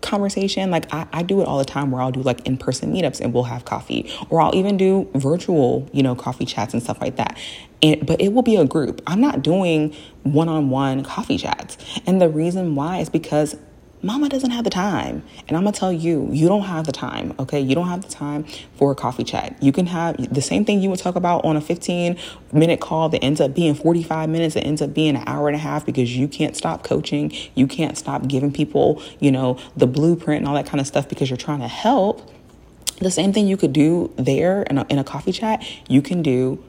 conversation. 0.00 0.70
Like 0.70 0.92
I, 0.92 1.06
I 1.12 1.22
do 1.22 1.40
it 1.40 1.46
all 1.46 1.58
the 1.58 1.64
time 1.64 1.90
where 1.90 2.00
I'll 2.02 2.12
do 2.12 2.22
like 2.22 2.46
in 2.46 2.56
person 2.56 2.92
meetups 2.92 3.20
and 3.20 3.32
we'll 3.32 3.44
have 3.44 3.64
coffee, 3.64 4.12
or 4.30 4.40
I'll 4.40 4.54
even 4.54 4.76
do 4.76 5.08
virtual, 5.14 5.88
you 5.92 6.02
know, 6.02 6.14
coffee 6.14 6.44
chats 6.44 6.74
and 6.74 6.82
stuff 6.82 7.00
like 7.00 7.16
that. 7.16 7.36
And, 7.82 8.06
but 8.06 8.20
it 8.20 8.32
will 8.32 8.42
be 8.42 8.56
a 8.56 8.64
group. 8.64 9.02
I'm 9.06 9.20
not 9.20 9.42
doing 9.42 9.94
one 10.22 10.48
on 10.48 10.70
one 10.70 11.04
coffee 11.04 11.38
chats. 11.38 11.76
And 12.06 12.20
the 12.20 12.28
reason 12.28 12.74
why 12.74 12.98
is 12.98 13.08
because 13.08 13.56
mama 14.06 14.28
doesn't 14.28 14.50
have 14.50 14.64
the 14.64 14.70
time. 14.70 15.22
And 15.48 15.56
I'm 15.56 15.64
gonna 15.64 15.76
tell 15.76 15.92
you, 15.92 16.28
you 16.30 16.46
don't 16.46 16.62
have 16.62 16.86
the 16.86 16.92
time, 16.92 17.34
okay? 17.38 17.60
You 17.60 17.74
don't 17.74 17.88
have 17.88 18.02
the 18.02 18.08
time 18.08 18.44
for 18.76 18.92
a 18.92 18.94
coffee 18.94 19.24
chat. 19.24 19.60
You 19.62 19.72
can 19.72 19.86
have 19.86 20.32
the 20.32 20.40
same 20.40 20.64
thing 20.64 20.80
you 20.80 20.88
would 20.88 21.00
talk 21.00 21.16
about 21.16 21.44
on 21.44 21.56
a 21.56 21.60
15 21.60 22.16
minute 22.52 22.80
call 22.80 23.08
that 23.08 23.22
ends 23.22 23.40
up 23.40 23.54
being 23.54 23.74
45 23.74 24.28
minutes, 24.28 24.54
that 24.54 24.64
ends 24.64 24.80
up 24.80 24.94
being 24.94 25.16
an 25.16 25.24
hour 25.26 25.48
and 25.48 25.56
a 25.56 25.58
half 25.58 25.84
because 25.84 26.16
you 26.16 26.28
can't 26.28 26.56
stop 26.56 26.84
coaching. 26.84 27.32
You 27.54 27.66
can't 27.66 27.98
stop 27.98 28.28
giving 28.28 28.52
people, 28.52 29.02
you 29.18 29.32
know, 29.32 29.58
the 29.76 29.86
blueprint 29.86 30.38
and 30.38 30.48
all 30.48 30.54
that 30.54 30.66
kind 30.66 30.80
of 30.80 30.86
stuff 30.86 31.08
because 31.08 31.28
you're 31.28 31.36
trying 31.36 31.60
to 31.60 31.68
help. 31.68 32.30
The 33.00 33.10
same 33.10 33.32
thing 33.32 33.46
you 33.46 33.56
could 33.56 33.72
do 33.72 34.14
there 34.16 34.62
in 34.62 34.78
a, 34.78 34.86
in 34.88 34.98
a 34.98 35.04
coffee 35.04 35.32
chat, 35.32 35.62
you 35.88 36.00
can 36.00 36.22
do 36.22 36.62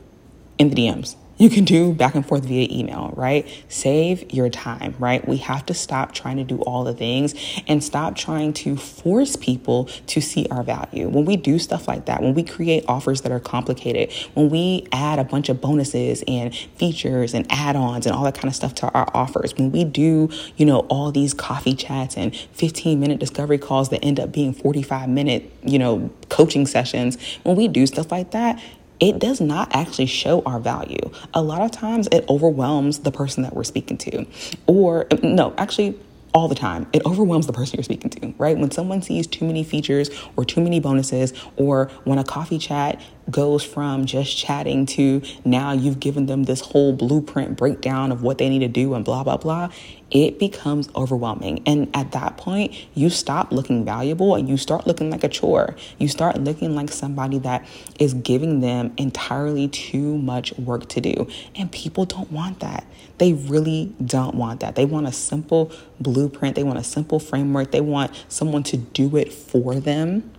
in 0.57 0.69
the 0.71 0.75
DMs 0.75 1.15
you 1.37 1.49
can 1.49 1.63
do 1.63 1.93
back 1.93 2.15
and 2.15 2.25
forth 2.25 2.45
via 2.45 2.67
email, 2.71 3.13
right? 3.15 3.47
Save 3.69 4.31
your 4.33 4.49
time, 4.49 4.95
right? 4.99 5.27
We 5.27 5.37
have 5.37 5.65
to 5.67 5.73
stop 5.73 6.13
trying 6.13 6.37
to 6.37 6.43
do 6.43 6.59
all 6.61 6.83
the 6.83 6.93
things 6.93 7.33
and 7.67 7.83
stop 7.83 8.15
trying 8.15 8.53
to 8.53 8.75
force 8.75 9.35
people 9.35 9.85
to 10.07 10.21
see 10.21 10.47
our 10.49 10.63
value. 10.63 11.07
When 11.09 11.25
we 11.25 11.35
do 11.37 11.59
stuff 11.59 11.87
like 11.87 12.05
that, 12.05 12.21
when 12.21 12.33
we 12.33 12.43
create 12.43 12.85
offers 12.87 13.21
that 13.21 13.31
are 13.31 13.39
complicated, 13.39 14.11
when 14.33 14.49
we 14.49 14.87
add 14.91 15.19
a 15.19 15.23
bunch 15.23 15.49
of 15.49 15.61
bonuses 15.61 16.23
and 16.27 16.55
features 16.55 17.33
and 17.33 17.45
add-ons 17.51 18.05
and 18.05 18.15
all 18.15 18.23
that 18.23 18.35
kind 18.35 18.47
of 18.47 18.55
stuff 18.55 18.73
to 18.75 18.89
our 18.91 19.09
offers, 19.13 19.55
when 19.55 19.71
we 19.71 19.83
do, 19.83 20.29
you 20.55 20.65
know, 20.65 20.79
all 20.89 21.11
these 21.11 21.33
coffee 21.33 21.75
chats 21.75 22.17
and 22.17 22.35
15 22.35 22.99
minute 22.99 23.19
discovery 23.19 23.57
calls 23.57 23.89
that 23.89 24.03
end 24.03 24.19
up 24.19 24.31
being 24.31 24.53
45 24.53 25.09
minute, 25.09 25.51
you 25.63 25.77
know, 25.77 26.09
coaching 26.29 26.65
sessions, 26.65 27.17
when 27.43 27.55
we 27.55 27.67
do 27.67 27.85
stuff 27.85 28.11
like 28.11 28.31
that, 28.31 28.61
it 28.99 29.19
does 29.19 29.39
not 29.39 29.75
actually 29.75 30.07
show 30.07 30.41
our 30.41 30.59
value. 30.59 31.11
A 31.33 31.41
lot 31.41 31.61
of 31.61 31.71
times 31.71 32.07
it 32.11 32.25
overwhelms 32.29 32.99
the 32.99 33.11
person 33.11 33.43
that 33.43 33.55
we're 33.55 33.63
speaking 33.63 33.97
to. 33.99 34.25
Or, 34.65 35.07
no, 35.21 35.53
actually, 35.57 35.99
all 36.33 36.47
the 36.47 36.55
time. 36.55 36.87
It 36.93 37.05
overwhelms 37.05 37.47
the 37.47 37.53
person 37.53 37.77
you're 37.77 37.83
speaking 37.83 38.09
to, 38.11 38.33
right? 38.37 38.57
When 38.57 38.71
someone 38.71 39.01
sees 39.01 39.27
too 39.27 39.45
many 39.45 39.63
features 39.63 40.09
or 40.35 40.45
too 40.45 40.61
many 40.61 40.79
bonuses, 40.79 41.33
or 41.55 41.89
when 42.03 42.19
a 42.19 42.23
coffee 42.23 42.59
chat 42.59 43.01
goes 43.29 43.63
from 43.63 44.05
just 44.05 44.37
chatting 44.37 44.85
to 44.85 45.21
now 45.43 45.71
you've 45.71 45.99
given 45.99 46.25
them 46.27 46.43
this 46.43 46.61
whole 46.61 46.93
blueprint 46.93 47.57
breakdown 47.57 48.11
of 48.11 48.23
what 48.23 48.37
they 48.37 48.49
need 48.49 48.59
to 48.59 48.67
do 48.67 48.93
and 48.93 49.03
blah, 49.03 49.23
blah, 49.23 49.37
blah, 49.37 49.69
it 50.09 50.39
becomes 50.39 50.89
overwhelming. 50.95 51.61
And 51.65 51.89
at 51.93 52.13
that 52.13 52.37
point, 52.37 52.73
you 52.93 53.09
stop 53.09 53.51
looking 53.51 53.83
valuable 53.83 54.35
and 54.35 54.47
you 54.47 54.55
start 54.55 54.87
looking 54.87 55.09
like 55.09 55.23
a 55.23 55.29
chore. 55.29 55.75
You 55.97 56.07
start 56.07 56.39
looking 56.39 56.75
like 56.75 56.89
somebody 56.91 57.39
that 57.39 57.67
is 57.99 58.13
giving 58.13 58.61
them 58.61 58.93
entirely 58.97 59.67
too 59.67 60.17
much 60.17 60.53
work 60.57 60.87
to 60.89 61.01
do. 61.01 61.27
And 61.55 61.71
people 61.71 62.05
don't 62.05 62.31
want 62.31 62.61
that. 62.61 62.85
They 63.17 63.33
really 63.33 63.93
don't 64.03 64.35
want 64.35 64.61
that. 64.61 64.75
They 64.75 64.85
want 64.85 65.07
a 65.07 65.11
simple 65.11 65.71
blueprint, 65.99 66.55
they 66.55 66.63
want 66.63 66.79
a 66.79 66.83
simple 66.83 67.19
framework, 67.19 67.71
they 67.71 67.81
want 67.81 68.11
someone 68.29 68.63
to 68.63 68.77
do 68.77 69.17
it 69.17 69.33
for 69.33 69.75
them. 69.75 70.31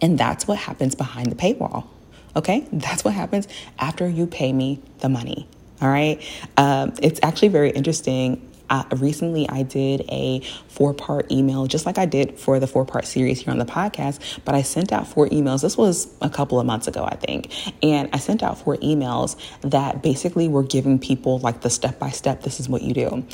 And 0.00 0.18
that's 0.18 0.46
what 0.46 0.58
happens 0.58 0.94
behind 0.94 1.30
the 1.30 1.36
paywall. 1.36 1.86
Okay? 2.36 2.66
That's 2.72 3.04
what 3.04 3.14
happens 3.14 3.48
after 3.78 4.08
you 4.08 4.26
pay 4.26 4.52
me 4.52 4.82
the 5.00 5.08
money. 5.08 5.48
All 5.80 5.88
right. 5.88 6.22
Um, 6.56 6.94
it's 7.02 7.20
actually 7.22 7.48
very 7.48 7.70
interesting 7.70 8.48
uh, 8.72 8.84
recently 8.96 9.46
I 9.50 9.64
did 9.64 10.02
a 10.08 10.40
four 10.68 10.94
part 10.94 11.30
email, 11.30 11.66
just 11.66 11.84
like 11.84 11.98
I 11.98 12.06
did 12.06 12.38
for 12.38 12.58
the 12.58 12.66
four 12.66 12.86
part 12.86 13.04
series 13.04 13.40
here 13.40 13.52
on 13.52 13.58
the 13.58 13.66
podcast, 13.66 14.40
but 14.46 14.54
I 14.54 14.62
sent 14.62 14.92
out 14.92 15.06
four 15.06 15.28
emails. 15.28 15.60
This 15.60 15.76
was 15.76 16.08
a 16.22 16.30
couple 16.30 16.58
of 16.58 16.64
months 16.64 16.88
ago, 16.88 17.04
I 17.04 17.16
think. 17.16 17.52
And 17.82 18.08
I 18.14 18.18
sent 18.18 18.42
out 18.42 18.58
four 18.58 18.78
emails 18.78 19.36
that 19.60 20.02
basically 20.02 20.48
were 20.48 20.62
giving 20.62 20.98
people 20.98 21.38
like 21.40 21.60
the 21.60 21.68
step 21.68 21.98
by 21.98 22.08
step, 22.10 22.42
this 22.42 22.60
is 22.60 22.68
what 22.68 22.80
you 22.80 22.94
do 22.94 23.26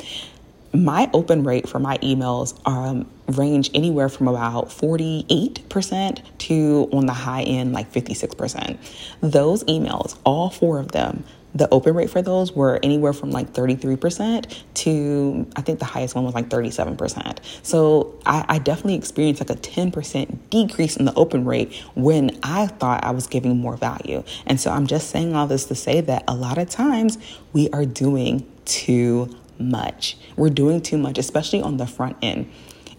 my 0.73 1.09
open 1.13 1.43
rate 1.43 1.67
for 1.67 1.79
my 1.79 1.97
emails 1.99 2.59
um, 2.67 3.09
range 3.27 3.69
anywhere 3.73 4.09
from 4.09 4.27
about 4.27 4.69
48% 4.69 6.21
to 6.37 6.89
on 6.91 7.05
the 7.05 7.13
high 7.13 7.43
end 7.43 7.73
like 7.73 7.91
56%. 7.91 8.77
Those 9.21 9.63
emails, 9.65 10.17
all 10.23 10.49
four 10.49 10.79
of 10.79 10.91
them, 10.91 11.23
the 11.55 11.67
open 11.69 11.95
rate 11.95 12.09
for 12.09 12.21
those 12.21 12.51
were 12.51 12.79
anywhere 12.83 13.13
from 13.13 13.31
like 13.31 13.53
33% 13.53 14.63
to 14.75 15.47
I 15.55 15.61
think 15.61 15.79
the 15.79 15.85
highest 15.85 16.15
one 16.15 16.23
was 16.23 16.35
like 16.35 16.49
37%. 16.49 17.39
So 17.63 18.19
I, 18.25 18.45
I, 18.47 18.59
definitely 18.59 18.95
experienced 18.95 19.41
like 19.41 19.49
a 19.49 19.59
10% 19.59 20.37
decrease 20.49 20.95
in 20.95 21.05
the 21.05 21.13
open 21.15 21.45
rate 21.45 21.73
when 21.95 22.37
I 22.43 22.67
thought 22.67 23.03
I 23.03 23.11
was 23.11 23.25
giving 23.25 23.57
more 23.57 23.77
value. 23.77 24.23
And 24.45 24.59
so 24.59 24.71
I'm 24.71 24.85
just 24.85 25.09
saying 25.09 25.35
all 25.35 25.47
this 25.47 25.65
to 25.65 25.75
say 25.75 26.01
that 26.01 26.23
a 26.27 26.35
lot 26.35 26.57
of 26.59 26.69
times 26.69 27.17
we 27.51 27.69
are 27.71 27.85
doing 27.85 28.45
too 28.65 29.35
much. 29.59 30.17
We're 30.35 30.49
doing 30.49 30.81
too 30.81 30.97
much, 30.97 31.17
especially 31.17 31.61
on 31.61 31.77
the 31.77 31.87
front 31.87 32.17
end. 32.21 32.51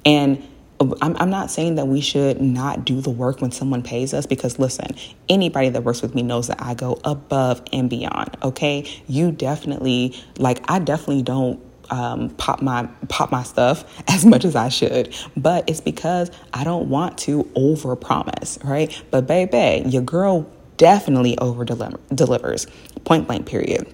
And 0.04 0.42
I'm, 0.80 1.16
I'm 1.18 1.30
not 1.30 1.50
saying 1.50 1.74
that 1.74 1.88
we 1.88 2.00
should 2.00 2.40
not 2.40 2.84
do 2.84 3.00
the 3.00 3.10
work 3.10 3.42
when 3.42 3.50
someone 3.50 3.82
pays 3.82 4.14
us 4.14 4.24
because 4.26 4.58
listen, 4.58 4.94
anybody 5.28 5.68
that 5.68 5.84
works 5.84 6.00
with 6.00 6.14
me 6.14 6.22
knows 6.22 6.48
that 6.48 6.62
I 6.62 6.74
go 6.74 6.98
above 7.04 7.62
and 7.72 7.90
beyond. 7.90 8.36
Okay. 8.42 8.90
You 9.06 9.30
definitely, 9.30 10.16
like, 10.38 10.60
I 10.70 10.78
definitely 10.78 11.22
don't 11.22 11.60
um, 11.90 12.30
pop 12.30 12.62
my 12.62 12.86
pop 13.08 13.32
my 13.32 13.42
stuff 13.42 13.84
as 14.08 14.24
much 14.24 14.44
as 14.44 14.56
I 14.56 14.68
should, 14.68 15.14
but 15.36 15.68
it's 15.68 15.80
because 15.80 16.30
I 16.54 16.64
don't 16.64 16.88
want 16.88 17.18
to 17.18 17.50
over 17.54 17.96
promise, 17.96 18.58
right? 18.64 19.02
But 19.10 19.26
baby, 19.26 19.88
your 19.88 20.02
girl 20.02 20.48
definitely 20.76 21.36
over 21.38 21.64
delivers. 21.64 22.66
Point 23.04 23.26
blank. 23.26 23.46
Period. 23.46 23.92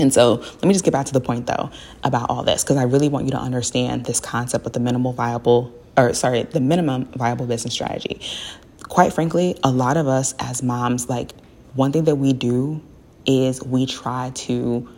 And 0.00 0.12
so 0.12 0.34
let 0.34 0.64
me 0.64 0.72
just 0.72 0.84
get 0.84 0.92
back 0.92 1.06
to 1.06 1.12
the 1.12 1.20
point 1.20 1.46
though 1.46 1.70
about 2.02 2.30
all 2.30 2.42
this 2.42 2.64
because 2.64 2.76
I 2.76 2.84
really 2.84 3.08
want 3.08 3.26
you 3.26 3.30
to 3.32 3.38
understand 3.38 4.06
this 4.06 4.20
concept 4.20 4.66
of 4.66 4.72
the 4.72 4.80
minimal 4.80 5.12
viable 5.12 5.72
or 5.96 6.14
sorry, 6.14 6.44
the 6.44 6.60
minimum 6.60 7.06
viable 7.14 7.46
business 7.46 7.74
strategy. 7.74 8.20
Quite 8.82 9.12
frankly, 9.12 9.58
a 9.62 9.70
lot 9.70 9.96
of 9.96 10.08
us 10.08 10.34
as 10.38 10.62
moms, 10.62 11.08
like 11.08 11.32
one 11.74 11.92
thing 11.92 12.04
that 12.04 12.16
we 12.16 12.32
do 12.32 12.82
is 13.26 13.62
we 13.62 13.86
try 13.86 14.30
to, 14.34 14.88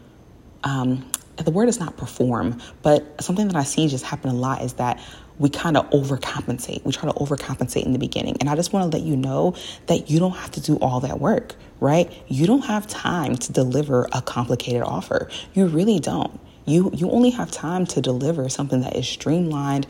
um, 0.65 1.11
the 1.37 1.51
word 1.51 1.69
is 1.69 1.81
not 1.81 1.97
perform, 1.97 2.61
but 2.83 3.23
something 3.23 3.49
that 3.49 3.57
I 3.57 3.65
see 3.65 3.89
just 3.89 4.05
happen 4.05 4.31
a 4.31 4.35
lot 4.35 4.63
is 4.63 4.75
that 4.75 5.01
we 5.39 5.51
kind 5.51 5.77
of 5.77 5.89
overcompensate. 5.91 6.85
We 6.85 6.93
try 6.93 7.11
to 7.11 7.19
overcompensate 7.19 7.85
in 7.85 7.93
the 7.93 7.99
beginning. 7.99 8.37
And 8.41 8.49
I 8.49 8.55
just 8.55 8.73
want 8.73 8.91
to 8.91 8.97
let 8.97 9.05
you 9.05 9.17
know 9.17 9.55
that 9.87 10.09
you 10.09 10.19
don't 10.19 10.37
have 10.37 10.53
to 10.53 10.61
do 10.61 10.77
all 10.77 11.01
that 11.01 11.21
work, 11.21 11.55
right? 11.83 12.11
You 12.29 12.47
don't 12.47 12.65
have 12.65 12.87
time 12.87 13.37
to 13.37 13.53
deliver 13.53 14.07
a 14.13 14.23
complicated 14.23 14.83
offer. 14.83 15.29
You 15.53 15.67
really 15.67 15.99
don't. 15.99 16.39
You 16.65 16.93
you 16.95 17.11
only 17.11 17.31
have 17.31 17.51
time 17.51 17.87
to 17.87 18.01
deliver 18.01 18.49
something 18.49 18.83
that 18.83 18.95
is 18.95 19.09
streamlined, 19.09 19.89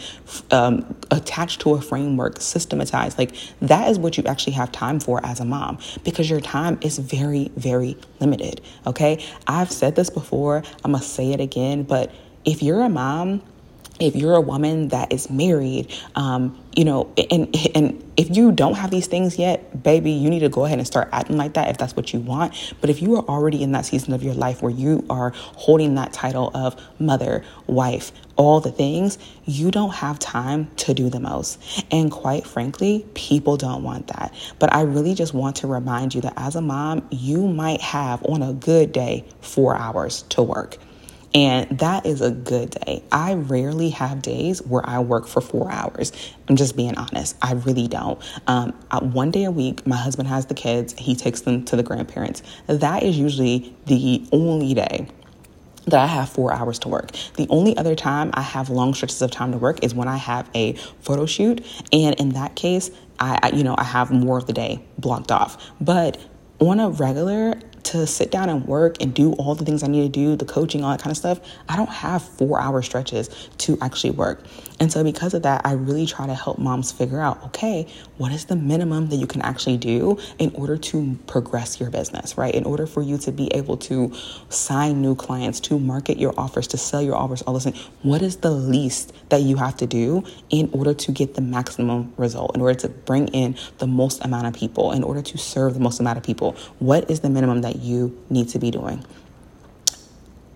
um, 0.50 0.96
attached 1.10 1.60
to 1.60 1.74
a 1.74 1.82
framework, 1.82 2.40
systematized. 2.40 3.18
Like 3.18 3.34
that 3.60 3.90
is 3.90 3.98
what 3.98 4.16
you 4.16 4.24
actually 4.24 4.54
have 4.54 4.72
time 4.72 4.98
for 4.98 5.24
as 5.24 5.38
a 5.38 5.44
mom 5.44 5.78
because 6.02 6.30
your 6.30 6.40
time 6.40 6.78
is 6.80 6.98
very 6.98 7.52
very 7.56 7.98
limited. 8.20 8.62
Okay, 8.86 9.22
I've 9.46 9.70
said 9.70 9.96
this 9.96 10.08
before. 10.08 10.62
I'm 10.82 10.92
gonna 10.92 11.04
say 11.04 11.32
it 11.32 11.40
again, 11.40 11.82
but 11.82 12.10
if 12.46 12.62
you're 12.62 12.80
a 12.80 12.88
mom 12.88 13.42
if 14.00 14.16
you're 14.16 14.34
a 14.34 14.40
woman 14.40 14.88
that 14.88 15.12
is 15.12 15.30
married, 15.30 15.92
um, 16.16 16.58
you 16.74 16.84
know, 16.84 17.12
and 17.30 17.54
and 17.74 18.12
if 18.16 18.34
you 18.34 18.52
don't 18.52 18.74
have 18.74 18.90
these 18.90 19.06
things 19.06 19.38
yet, 19.38 19.82
baby, 19.82 20.10
you 20.10 20.30
need 20.30 20.40
to 20.40 20.48
go 20.48 20.64
ahead 20.64 20.78
and 20.78 20.86
start 20.86 21.08
acting 21.12 21.36
like 21.36 21.54
that 21.54 21.68
if 21.68 21.78
that's 21.78 21.96
what 21.96 22.12
you 22.12 22.20
want. 22.20 22.74
But 22.80 22.90
if 22.90 23.02
you 23.02 23.16
are 23.16 23.22
already 23.24 23.62
in 23.62 23.72
that 23.72 23.86
season 23.86 24.12
of 24.12 24.22
your 24.22 24.34
life 24.34 24.62
where 24.62 24.72
you 24.72 25.04
are 25.10 25.30
holding 25.34 25.94
that 25.96 26.12
title 26.12 26.50
of 26.54 26.80
mother, 26.98 27.44
wife, 27.66 28.12
all 28.36 28.60
the 28.60 28.70
things, 28.70 29.18
you 29.44 29.70
don't 29.70 29.94
have 29.94 30.18
time 30.18 30.70
to 30.76 30.94
do 30.94 31.10
the 31.10 31.20
most. 31.20 31.84
And 31.90 32.10
quite 32.10 32.46
frankly, 32.46 33.06
people 33.14 33.56
don't 33.56 33.82
want 33.82 34.08
that. 34.08 34.34
But 34.58 34.74
I 34.74 34.82
really 34.82 35.14
just 35.14 35.34
want 35.34 35.56
to 35.56 35.66
remind 35.66 36.14
you 36.14 36.20
that 36.22 36.34
as 36.36 36.56
a 36.56 36.60
mom, 36.62 37.06
you 37.10 37.46
might 37.48 37.80
have 37.80 38.24
on 38.24 38.42
a 38.42 38.52
good 38.52 38.92
day 38.92 39.24
four 39.40 39.76
hours 39.76 40.22
to 40.30 40.42
work. 40.42 40.78
And 41.34 41.78
that 41.78 42.04
is 42.04 42.20
a 42.20 42.30
good 42.30 42.70
day. 42.70 43.02
I 43.10 43.34
rarely 43.34 43.90
have 43.90 44.20
days 44.20 44.62
where 44.62 44.86
I 44.88 44.98
work 44.98 45.26
for 45.26 45.40
four 45.40 45.70
hours. 45.70 46.12
I'm 46.48 46.56
just 46.56 46.76
being 46.76 46.96
honest. 46.96 47.36
I 47.40 47.54
really 47.54 47.88
don't. 47.88 48.20
Um, 48.46 48.72
one 49.00 49.30
day 49.30 49.44
a 49.44 49.50
week, 49.50 49.86
my 49.86 49.96
husband 49.96 50.28
has 50.28 50.46
the 50.46 50.54
kids, 50.54 50.94
he 50.98 51.14
takes 51.14 51.42
them 51.42 51.64
to 51.66 51.76
the 51.76 51.82
grandparents. 51.82 52.42
That 52.66 53.02
is 53.02 53.18
usually 53.18 53.74
the 53.86 54.26
only 54.32 54.74
day 54.74 55.08
that 55.86 56.00
I 56.00 56.06
have 56.06 56.28
four 56.28 56.52
hours 56.52 56.78
to 56.80 56.88
work. 56.88 57.10
The 57.34 57.46
only 57.48 57.76
other 57.76 57.94
time 57.94 58.30
I 58.34 58.42
have 58.42 58.70
long 58.70 58.94
stretches 58.94 59.20
of 59.22 59.30
time 59.30 59.52
to 59.52 59.58
work 59.58 59.82
is 59.82 59.94
when 59.94 60.08
I 60.08 60.16
have 60.16 60.48
a 60.54 60.74
photo 61.00 61.26
shoot. 61.26 61.64
And 61.92 62.14
in 62.20 62.30
that 62.30 62.54
case, 62.54 62.90
I, 63.18 63.38
I 63.42 63.48
you 63.56 63.64
know, 63.64 63.74
I 63.76 63.84
have 63.84 64.10
more 64.10 64.38
of 64.38 64.46
the 64.46 64.52
day 64.52 64.84
blocked 64.98 65.32
off. 65.32 65.72
But 65.80 66.18
on 66.60 66.78
a 66.78 66.90
regular, 66.90 67.58
to 67.84 68.06
sit 68.06 68.30
down 68.30 68.48
and 68.48 68.66
work 68.66 68.96
and 69.00 69.14
do 69.14 69.32
all 69.34 69.54
the 69.54 69.64
things 69.64 69.82
I 69.82 69.86
need 69.86 70.02
to 70.02 70.08
do, 70.08 70.36
the 70.36 70.44
coaching, 70.44 70.84
all 70.84 70.90
that 70.90 71.00
kind 71.00 71.10
of 71.10 71.16
stuff, 71.16 71.40
I 71.68 71.76
don't 71.76 71.88
have 71.88 72.22
four 72.22 72.60
hour 72.60 72.82
stretches 72.82 73.28
to 73.58 73.78
actually 73.80 74.10
work. 74.10 74.44
And 74.80 74.92
so, 74.92 75.04
because 75.04 75.34
of 75.34 75.42
that, 75.42 75.62
I 75.64 75.72
really 75.72 76.06
try 76.06 76.26
to 76.26 76.34
help 76.34 76.58
moms 76.58 76.92
figure 76.92 77.20
out 77.20 77.42
okay, 77.44 77.86
what 78.18 78.32
is 78.32 78.46
the 78.46 78.56
minimum 78.56 79.08
that 79.08 79.16
you 79.16 79.26
can 79.26 79.42
actually 79.42 79.76
do 79.76 80.18
in 80.38 80.52
order 80.54 80.76
to 80.76 81.18
progress 81.26 81.80
your 81.80 81.90
business, 81.90 82.36
right? 82.38 82.54
In 82.54 82.64
order 82.64 82.86
for 82.86 83.02
you 83.02 83.18
to 83.18 83.32
be 83.32 83.52
able 83.54 83.76
to 83.78 84.12
sign 84.48 85.00
new 85.02 85.14
clients, 85.14 85.60
to 85.60 85.78
market 85.78 86.18
your 86.18 86.34
offers, 86.38 86.66
to 86.68 86.76
sell 86.76 87.02
your 87.02 87.16
offers, 87.16 87.42
all 87.42 87.54
this, 87.54 87.64
thing, 87.64 87.74
what 88.02 88.22
is 88.22 88.36
the 88.36 88.50
least 88.50 89.12
that 89.28 89.42
you 89.42 89.56
have 89.56 89.76
to 89.78 89.86
do 89.86 90.24
in 90.50 90.70
order 90.72 90.94
to 90.94 91.12
get 91.12 91.34
the 91.34 91.40
maximum 91.40 92.12
result, 92.16 92.54
in 92.54 92.60
order 92.60 92.78
to 92.80 92.88
bring 92.88 93.28
in 93.28 93.56
the 93.78 93.86
most 93.86 94.24
amount 94.24 94.46
of 94.46 94.54
people, 94.54 94.92
in 94.92 95.02
order 95.02 95.22
to 95.22 95.38
serve 95.38 95.74
the 95.74 95.80
most 95.80 96.00
amount 96.00 96.18
of 96.18 96.24
people? 96.24 96.56
What 96.78 97.10
is 97.10 97.20
the 97.20 97.30
minimum 97.30 97.62
that 97.62 97.76
you 97.76 98.18
need 98.30 98.48
to 98.50 98.58
be 98.58 98.70
doing? 98.70 99.04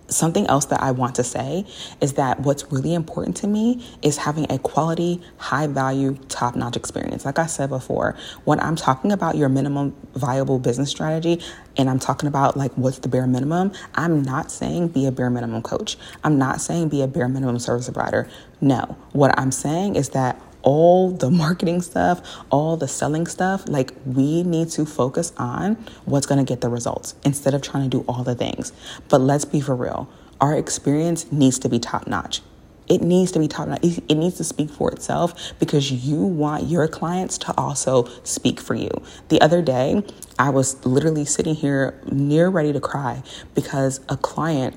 Something 0.07 0.47
else 0.47 0.65
that 0.65 0.81
I 0.81 0.91
want 0.91 1.15
to 1.15 1.23
say 1.23 1.65
is 2.01 2.13
that 2.13 2.39
what's 2.41 2.71
really 2.71 2.93
important 2.93 3.35
to 3.37 3.47
me 3.47 3.85
is 4.01 4.17
having 4.17 4.51
a 4.51 4.57
quality, 4.59 5.21
high 5.37 5.67
value, 5.67 6.17
top 6.29 6.55
notch 6.55 6.75
experience. 6.75 7.25
Like 7.25 7.39
I 7.39 7.45
said 7.45 7.69
before, 7.69 8.15
when 8.45 8.59
I'm 8.59 8.75
talking 8.75 9.11
about 9.11 9.35
your 9.35 9.49
minimum 9.49 9.95
viable 10.13 10.59
business 10.59 10.89
strategy 10.89 11.41
and 11.77 11.89
I'm 11.89 11.99
talking 11.99 12.27
about 12.27 12.57
like 12.57 12.71
what's 12.73 12.99
the 12.99 13.07
bare 13.09 13.27
minimum, 13.27 13.71
I'm 13.95 14.21
not 14.21 14.51
saying 14.51 14.89
be 14.89 15.05
a 15.05 15.11
bare 15.11 15.29
minimum 15.29 15.61
coach. 15.61 15.97
I'm 16.23 16.37
not 16.37 16.61
saying 16.61 16.89
be 16.89 17.01
a 17.01 17.07
bare 17.07 17.27
minimum 17.27 17.59
service 17.59 17.89
provider. 17.89 18.29
No, 18.61 18.97
what 19.11 19.37
I'm 19.37 19.51
saying 19.51 19.95
is 19.95 20.09
that 20.09 20.41
all 20.61 21.11
the 21.11 21.29
marketing 21.29 21.81
stuff, 21.81 22.21
all 22.49 22.77
the 22.77 22.87
selling 22.87 23.27
stuff, 23.27 23.67
like 23.67 23.93
we 24.05 24.43
need 24.43 24.69
to 24.69 24.85
focus 24.85 25.33
on 25.37 25.75
what's 26.05 26.25
going 26.25 26.43
to 26.43 26.49
get 26.49 26.61
the 26.61 26.69
results 26.69 27.15
instead 27.23 27.53
of 27.53 27.61
trying 27.61 27.89
to 27.89 27.97
do 27.97 28.05
all 28.07 28.23
the 28.23 28.35
things. 28.35 28.73
But 29.09 29.21
let's 29.21 29.45
be 29.45 29.61
for 29.61 29.75
real. 29.75 30.09
Our 30.39 30.57
experience 30.57 31.31
needs 31.31 31.59
to 31.59 31.69
be 31.69 31.79
top 31.79 32.07
notch. 32.07 32.41
It 32.87 33.01
needs 33.01 33.31
to 33.33 33.39
be 33.39 33.47
top 33.47 33.67
notch. 33.67 33.83
It 33.83 34.15
needs 34.15 34.37
to 34.37 34.43
speak 34.43 34.69
for 34.69 34.91
itself 34.91 35.53
because 35.59 35.91
you 35.91 36.21
want 36.21 36.67
your 36.67 36.87
clients 36.87 37.37
to 37.39 37.53
also 37.57 38.05
speak 38.23 38.61
for 38.61 38.75
you. 38.75 38.89
The 39.29 39.41
other 39.41 39.61
day, 39.61 40.03
I 40.39 40.51
was 40.51 40.85
literally 40.85 41.25
sitting 41.25 41.55
here 41.55 41.99
near 42.09 42.49
ready 42.49 42.71
to 42.71 42.79
cry 42.79 43.23
because 43.55 43.99
a 44.07 44.15
client 44.15 44.75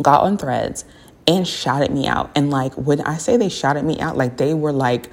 got 0.00 0.22
on 0.22 0.38
Threads 0.38 0.84
and 1.26 1.46
shouted 1.46 1.90
me 1.90 2.06
out. 2.06 2.30
And 2.34 2.50
like 2.50 2.74
when 2.74 3.00
I 3.00 3.16
say 3.16 3.36
they 3.36 3.48
shouted 3.48 3.84
me 3.84 3.98
out, 4.00 4.16
like 4.16 4.36
they 4.36 4.54
were 4.54 4.72
like 4.72 5.10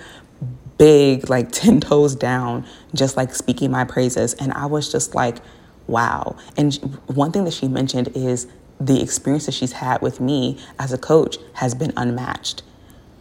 big, 0.77 1.29
like 1.29 1.51
10 1.51 1.81
toes 1.81 2.15
down, 2.15 2.65
just 2.93 3.17
like 3.17 3.33
speaking 3.33 3.71
my 3.71 3.83
praises. 3.83 4.33
And 4.35 4.53
I 4.53 4.65
was 4.65 4.91
just 4.91 5.15
like, 5.15 5.37
wow. 5.87 6.35
And 6.57 6.73
one 7.07 7.31
thing 7.31 7.45
that 7.45 7.53
she 7.53 7.67
mentioned 7.67 8.09
is 8.15 8.47
the 8.79 9.01
experience 9.01 9.45
that 9.45 9.53
she's 9.53 9.73
had 9.73 10.01
with 10.01 10.19
me 10.19 10.57
as 10.79 10.91
a 10.91 10.97
coach 10.97 11.37
has 11.53 11.75
been 11.75 11.93
unmatched. 11.95 12.63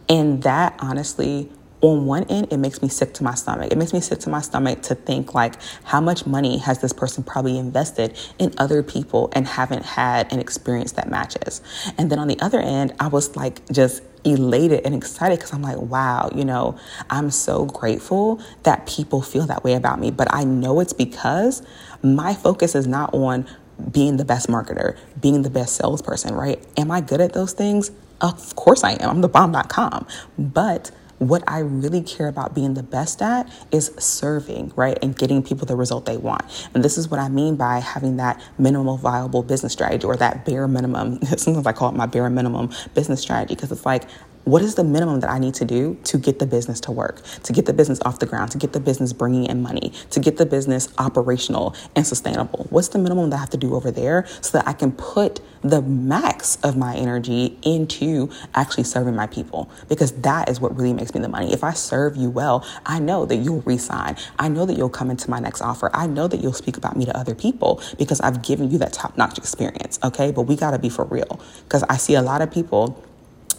And 0.09 0.41
that 0.43 0.75
honestly 0.79 1.51
on 1.81 2.05
one 2.05 2.23
end, 2.25 2.47
it 2.51 2.57
makes 2.57 2.81
me 2.81 2.89
sick 2.89 3.13
to 3.15 3.23
my 3.23 3.33
stomach. 3.33 3.71
It 3.71 3.77
makes 3.77 3.93
me 3.93 3.99
sick 3.99 4.19
to 4.19 4.29
my 4.29 4.41
stomach 4.41 4.81
to 4.83 4.95
think 4.95 5.33
like 5.33 5.55
how 5.83 5.99
much 5.99 6.25
money 6.25 6.59
has 6.59 6.79
this 6.79 6.93
person 6.93 7.23
probably 7.23 7.57
invested 7.57 8.17
in 8.37 8.53
other 8.57 8.83
people 8.83 9.31
and 9.33 9.47
haven't 9.47 9.83
had 9.83 10.31
an 10.31 10.39
experience 10.39 10.93
that 10.93 11.09
matches. 11.09 11.61
And 11.97 12.11
then 12.11 12.19
on 12.19 12.27
the 12.27 12.39
other 12.39 12.59
end, 12.59 12.93
I 12.99 13.07
was 13.07 13.35
like 13.35 13.67
just 13.71 14.03
elated 14.23 14.81
and 14.85 14.93
excited 14.93 15.39
because 15.39 15.53
I'm 15.53 15.63
like, 15.63 15.77
wow, 15.77 16.29
you 16.35 16.45
know, 16.45 16.77
I'm 17.09 17.31
so 17.31 17.65
grateful 17.65 18.39
that 18.63 18.85
people 18.87 19.21
feel 19.21 19.47
that 19.47 19.63
way 19.63 19.73
about 19.73 19.99
me. 19.99 20.11
But 20.11 20.27
I 20.31 20.43
know 20.43 20.79
it's 20.79 20.93
because 20.93 21.63
my 22.03 22.33
focus 22.33 22.75
is 22.75 22.85
not 22.85 23.13
on 23.13 23.47
being 23.91 24.17
the 24.17 24.25
best 24.25 24.47
marketer, 24.47 24.97
being 25.19 25.41
the 25.41 25.49
best 25.49 25.75
salesperson, 25.75 26.35
right? 26.35 26.63
Am 26.77 26.91
I 26.91 27.01
good 27.01 27.21
at 27.21 27.33
those 27.33 27.53
things? 27.53 27.91
Of 28.21 28.55
course 28.55 28.83
I 28.83 28.91
am. 28.93 29.09
I'm 29.09 29.21
the 29.21 29.27
bomb.com. 29.27 30.05
But 30.37 30.91
what 31.21 31.43
I 31.45 31.59
really 31.59 32.01
care 32.01 32.27
about 32.27 32.55
being 32.55 32.73
the 32.73 32.81
best 32.81 33.21
at 33.21 33.47
is 33.71 33.91
serving, 33.99 34.73
right? 34.75 34.97
And 35.03 35.15
getting 35.15 35.43
people 35.43 35.67
the 35.67 35.75
result 35.75 36.07
they 36.07 36.17
want. 36.17 36.41
And 36.73 36.83
this 36.83 36.97
is 36.97 37.09
what 37.09 37.19
I 37.19 37.29
mean 37.29 37.57
by 37.57 37.77
having 37.77 38.17
that 38.17 38.41
minimal 38.57 38.97
viable 38.97 39.43
business 39.43 39.71
strategy 39.71 40.03
or 40.03 40.15
that 40.15 40.45
bare 40.45 40.67
minimum. 40.67 41.21
Sometimes 41.37 41.67
I 41.67 41.73
call 41.73 41.89
it 41.89 41.95
my 41.95 42.07
bare 42.07 42.27
minimum 42.31 42.71
business 42.95 43.21
strategy 43.21 43.53
because 43.53 43.71
it's 43.71 43.85
like 43.85 44.05
what 44.43 44.61
is 44.61 44.75
the 44.75 44.83
minimum 44.83 45.19
that 45.19 45.29
I 45.29 45.39
need 45.39 45.53
to 45.55 45.65
do 45.65 45.97
to 46.05 46.17
get 46.17 46.39
the 46.39 46.45
business 46.45 46.79
to 46.81 46.91
work, 46.91 47.21
to 47.43 47.53
get 47.53 47.65
the 47.65 47.73
business 47.73 47.99
off 48.01 48.19
the 48.19 48.25
ground, 48.25 48.51
to 48.51 48.57
get 48.57 48.73
the 48.73 48.79
business 48.79 49.13
bringing 49.13 49.45
in 49.45 49.61
money, 49.61 49.93
to 50.09 50.19
get 50.19 50.37
the 50.37 50.45
business 50.45 50.89
operational 50.97 51.75
and 51.95 52.05
sustainable? 52.05 52.65
What's 52.69 52.89
the 52.89 52.99
minimum 52.99 53.29
that 53.29 53.37
I 53.37 53.39
have 53.39 53.49
to 53.51 53.57
do 53.57 53.75
over 53.75 53.91
there 53.91 54.25
so 54.41 54.57
that 54.57 54.67
I 54.67 54.73
can 54.73 54.91
put 54.91 55.41
the 55.61 55.81
max 55.81 56.57
of 56.63 56.75
my 56.75 56.95
energy 56.95 57.57
into 57.61 58.29
actually 58.55 58.83
serving 58.85 59.15
my 59.15 59.27
people? 59.27 59.69
Because 59.87 60.11
that 60.21 60.49
is 60.49 60.59
what 60.59 60.75
really 60.75 60.93
makes 60.93 61.13
me 61.13 61.21
the 61.21 61.29
money. 61.29 61.53
If 61.53 61.63
I 61.63 61.73
serve 61.73 62.17
you 62.17 62.29
well, 62.29 62.65
I 62.85 62.99
know 62.99 63.25
that 63.25 63.37
you'll 63.37 63.61
resign. 63.61 64.17
I 64.39 64.47
know 64.47 64.65
that 64.65 64.75
you'll 64.75 64.89
come 64.89 65.11
into 65.11 65.29
my 65.29 65.39
next 65.39 65.61
offer. 65.61 65.91
I 65.93 66.07
know 66.07 66.27
that 66.27 66.41
you'll 66.41 66.53
speak 66.53 66.77
about 66.77 66.97
me 66.97 67.05
to 67.05 67.15
other 67.15 67.35
people 67.35 67.81
because 67.97 68.19
I've 68.21 68.41
given 68.41 68.71
you 68.71 68.79
that 68.79 68.93
top 68.93 69.17
notch 69.17 69.37
experience. 69.37 69.99
Okay. 70.03 70.31
But 70.31 70.43
we 70.43 70.55
got 70.55 70.71
to 70.71 70.79
be 70.79 70.89
for 70.89 71.05
real 71.05 71.39
because 71.63 71.83
I 71.83 71.97
see 71.97 72.15
a 72.15 72.21
lot 72.21 72.41
of 72.41 72.51
people 72.51 73.03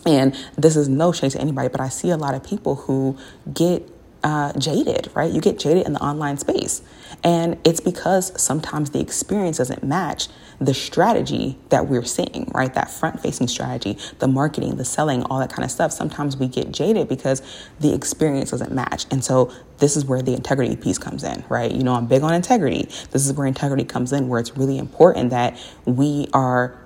and 0.06 0.36
this 0.56 0.76
is 0.76 0.88
no 0.88 1.12
shade 1.12 1.32
to 1.32 1.40
anybody, 1.40 1.68
but 1.68 1.80
I 1.80 1.88
see 1.88 2.10
a 2.10 2.16
lot 2.16 2.34
of 2.34 2.44
people 2.44 2.74
who 2.74 3.16
get 3.52 3.88
uh, 4.24 4.52
jaded, 4.58 5.10
right? 5.14 5.32
You 5.32 5.40
get 5.40 5.58
jaded 5.58 5.86
in 5.86 5.94
the 5.94 6.00
online 6.00 6.38
space. 6.38 6.82
And 7.24 7.58
it's 7.64 7.80
because 7.80 8.40
sometimes 8.40 8.90
the 8.90 9.00
experience 9.00 9.58
doesn't 9.58 9.82
match 9.82 10.28
the 10.60 10.74
strategy 10.74 11.58
that 11.70 11.88
we're 11.88 12.04
seeing, 12.04 12.50
right? 12.54 12.72
That 12.72 12.90
front 12.90 13.20
facing 13.20 13.48
strategy, 13.48 13.98
the 14.20 14.28
marketing, 14.28 14.76
the 14.76 14.84
selling, 14.84 15.24
all 15.24 15.40
that 15.40 15.50
kind 15.50 15.64
of 15.64 15.70
stuff. 15.70 15.92
Sometimes 15.92 16.36
we 16.36 16.46
get 16.46 16.70
jaded 16.70 17.08
because 17.08 17.42
the 17.80 17.92
experience 17.92 18.52
doesn't 18.52 18.72
match. 18.72 19.06
And 19.10 19.24
so 19.24 19.52
this 19.78 19.96
is 19.96 20.04
where 20.04 20.22
the 20.22 20.34
integrity 20.34 20.76
piece 20.76 20.98
comes 20.98 21.24
in, 21.24 21.44
right? 21.48 21.70
You 21.70 21.82
know, 21.82 21.94
I'm 21.94 22.06
big 22.06 22.22
on 22.22 22.32
integrity. 22.32 22.88
This 23.10 23.26
is 23.26 23.32
where 23.32 23.46
integrity 23.46 23.84
comes 23.84 24.12
in, 24.12 24.28
where 24.28 24.38
it's 24.38 24.56
really 24.56 24.78
important 24.78 25.30
that 25.30 25.58
we 25.84 26.28
are 26.32 26.78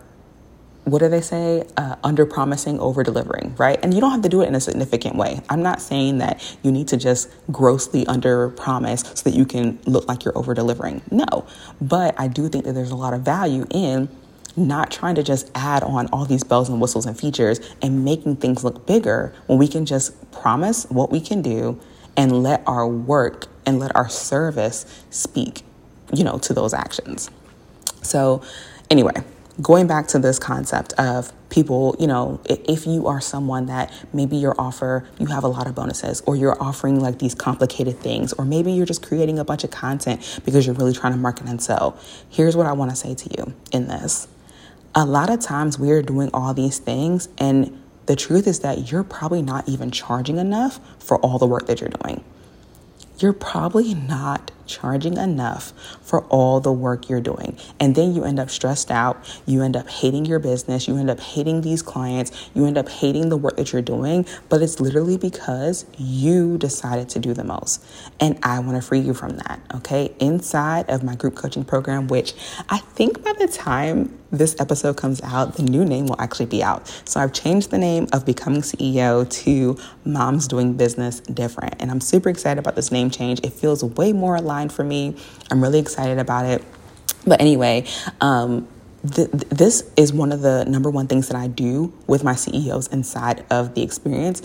what 0.86 1.00
do 1.00 1.08
they 1.08 1.20
say? 1.20 1.66
Uh, 1.76 1.96
under 2.04 2.24
promising, 2.24 2.78
over 2.78 3.02
delivering, 3.02 3.56
right? 3.58 3.76
And 3.82 3.92
you 3.92 4.00
don't 4.00 4.12
have 4.12 4.22
to 4.22 4.28
do 4.28 4.42
it 4.42 4.46
in 4.46 4.54
a 4.54 4.60
significant 4.60 5.16
way. 5.16 5.40
I'm 5.48 5.60
not 5.60 5.82
saying 5.82 6.18
that 6.18 6.56
you 6.62 6.70
need 6.70 6.86
to 6.88 6.96
just 6.96 7.28
grossly 7.50 8.06
under 8.06 8.50
promise 8.50 9.00
so 9.00 9.28
that 9.28 9.36
you 9.36 9.44
can 9.44 9.80
look 9.84 10.06
like 10.06 10.24
you're 10.24 10.38
over 10.38 10.54
delivering. 10.54 11.02
No. 11.10 11.44
But 11.80 12.14
I 12.20 12.28
do 12.28 12.48
think 12.48 12.64
that 12.66 12.74
there's 12.74 12.92
a 12.92 12.96
lot 12.96 13.14
of 13.14 13.22
value 13.22 13.66
in 13.70 14.08
not 14.56 14.92
trying 14.92 15.16
to 15.16 15.24
just 15.24 15.50
add 15.56 15.82
on 15.82 16.06
all 16.12 16.24
these 16.24 16.44
bells 16.44 16.68
and 16.68 16.80
whistles 16.80 17.04
and 17.04 17.18
features 17.18 17.58
and 17.82 18.04
making 18.04 18.36
things 18.36 18.62
look 18.62 18.86
bigger 18.86 19.34
when 19.46 19.58
we 19.58 19.66
can 19.66 19.86
just 19.86 20.30
promise 20.30 20.84
what 20.88 21.10
we 21.10 21.20
can 21.20 21.42
do 21.42 21.80
and 22.16 22.44
let 22.44 22.62
our 22.64 22.86
work 22.86 23.48
and 23.66 23.80
let 23.80 23.94
our 23.96 24.08
service 24.08 24.86
speak, 25.10 25.62
you 26.12 26.22
know, 26.22 26.38
to 26.38 26.54
those 26.54 26.72
actions. 26.72 27.28
So, 28.02 28.40
anyway, 28.88 29.24
going 29.60 29.86
back 29.86 30.06
to 30.08 30.18
this 30.18 30.38
concept 30.38 30.92
of 30.94 31.32
people, 31.48 31.96
you 31.98 32.06
know, 32.06 32.40
if 32.44 32.86
you 32.86 33.06
are 33.06 33.20
someone 33.20 33.66
that 33.66 33.92
maybe 34.12 34.36
your 34.36 34.54
offer, 34.58 35.08
you 35.18 35.26
have 35.26 35.44
a 35.44 35.48
lot 35.48 35.66
of 35.66 35.74
bonuses, 35.74 36.20
or 36.26 36.36
you're 36.36 36.60
offering 36.62 37.00
like 37.00 37.18
these 37.18 37.34
complicated 37.34 37.98
things, 37.98 38.32
or 38.34 38.44
maybe 38.44 38.72
you're 38.72 38.86
just 38.86 39.02
creating 39.02 39.38
a 39.38 39.44
bunch 39.44 39.64
of 39.64 39.70
content 39.70 40.40
because 40.44 40.66
you're 40.66 40.74
really 40.74 40.92
trying 40.92 41.12
to 41.12 41.18
market 41.18 41.46
and 41.46 41.62
sell. 41.62 41.98
Here's 42.28 42.56
what 42.56 42.66
I 42.66 42.72
want 42.72 42.90
to 42.90 42.96
say 42.96 43.14
to 43.14 43.30
you 43.38 43.54
in 43.72 43.88
this. 43.88 44.28
A 44.94 45.04
lot 45.04 45.30
of 45.30 45.40
times 45.40 45.78
we 45.78 45.90
are 45.90 46.02
doing 46.02 46.30
all 46.34 46.52
these 46.52 46.78
things, 46.78 47.28
and 47.38 47.82
the 48.06 48.16
truth 48.16 48.46
is 48.46 48.60
that 48.60 48.90
you're 48.90 49.04
probably 49.04 49.42
not 49.42 49.68
even 49.68 49.90
charging 49.90 50.38
enough 50.38 50.80
for 50.98 51.18
all 51.18 51.38
the 51.38 51.46
work 51.46 51.66
that 51.66 51.80
you're 51.80 51.90
doing. 51.90 52.22
You're 53.18 53.32
probably 53.32 53.94
not 53.94 54.50
charging 54.66 55.16
enough 55.16 55.72
for 56.02 56.24
all 56.24 56.60
the 56.60 56.72
work 56.72 57.08
you're 57.08 57.20
doing. 57.20 57.58
And 57.80 57.94
then 57.94 58.14
you 58.14 58.24
end 58.24 58.38
up 58.38 58.50
stressed 58.50 58.90
out. 58.90 59.40
You 59.46 59.62
end 59.62 59.76
up 59.76 59.88
hating 59.88 60.24
your 60.24 60.38
business. 60.38 60.88
You 60.88 60.96
end 60.96 61.10
up 61.10 61.20
hating 61.20 61.62
these 61.62 61.82
clients. 61.82 62.50
You 62.54 62.66
end 62.66 62.78
up 62.78 62.88
hating 62.88 63.28
the 63.28 63.36
work 63.36 63.56
that 63.56 63.72
you're 63.72 63.82
doing. 63.82 64.26
But 64.48 64.62
it's 64.62 64.80
literally 64.80 65.16
because 65.16 65.86
you 65.98 66.58
decided 66.58 67.08
to 67.10 67.18
do 67.18 67.34
the 67.34 67.44
most. 67.44 67.84
And 68.20 68.38
I 68.42 68.58
want 68.60 68.76
to 68.76 68.82
free 68.82 69.00
you 69.00 69.14
from 69.14 69.36
that. 69.38 69.60
Okay. 69.74 70.14
Inside 70.18 70.88
of 70.90 71.02
my 71.02 71.14
group 71.14 71.34
coaching 71.36 71.64
program, 71.64 72.08
which 72.08 72.34
I 72.68 72.78
think 72.78 73.22
by 73.22 73.32
the 73.32 73.48
time 73.48 74.18
this 74.32 74.56
episode 74.58 74.96
comes 74.96 75.22
out, 75.22 75.54
the 75.54 75.62
new 75.62 75.84
name 75.84 76.06
will 76.06 76.20
actually 76.20 76.46
be 76.46 76.62
out. 76.62 76.88
So 77.04 77.20
I've 77.20 77.32
changed 77.32 77.70
the 77.70 77.78
name 77.78 78.08
of 78.12 78.26
Becoming 78.26 78.62
CEO 78.62 79.28
to 79.42 79.78
Moms 80.04 80.48
Doing 80.48 80.74
Business 80.74 81.20
Different. 81.20 81.76
And 81.80 81.90
I'm 81.90 82.00
super 82.00 82.28
excited 82.28 82.58
about 82.58 82.74
this 82.74 82.90
name 82.90 83.10
change. 83.10 83.40
It 83.42 83.52
feels 83.52 83.84
way 83.84 84.12
more 84.12 84.36
for 84.72 84.84
me. 84.84 85.16
I'm 85.50 85.62
really 85.62 85.78
excited 85.78 86.18
about 86.18 86.46
it. 86.46 86.64
But 87.26 87.40
anyway, 87.40 87.86
um, 88.20 88.68
th- 89.10 89.30
this 89.30 89.90
is 89.96 90.12
one 90.12 90.32
of 90.32 90.42
the 90.42 90.64
number 90.64 90.90
one 90.90 91.06
things 91.06 91.28
that 91.28 91.36
I 91.36 91.48
do 91.48 91.92
with 92.06 92.24
my 92.24 92.34
CEOs 92.34 92.88
inside 92.88 93.44
of 93.50 93.74
the 93.74 93.82
experience. 93.82 94.42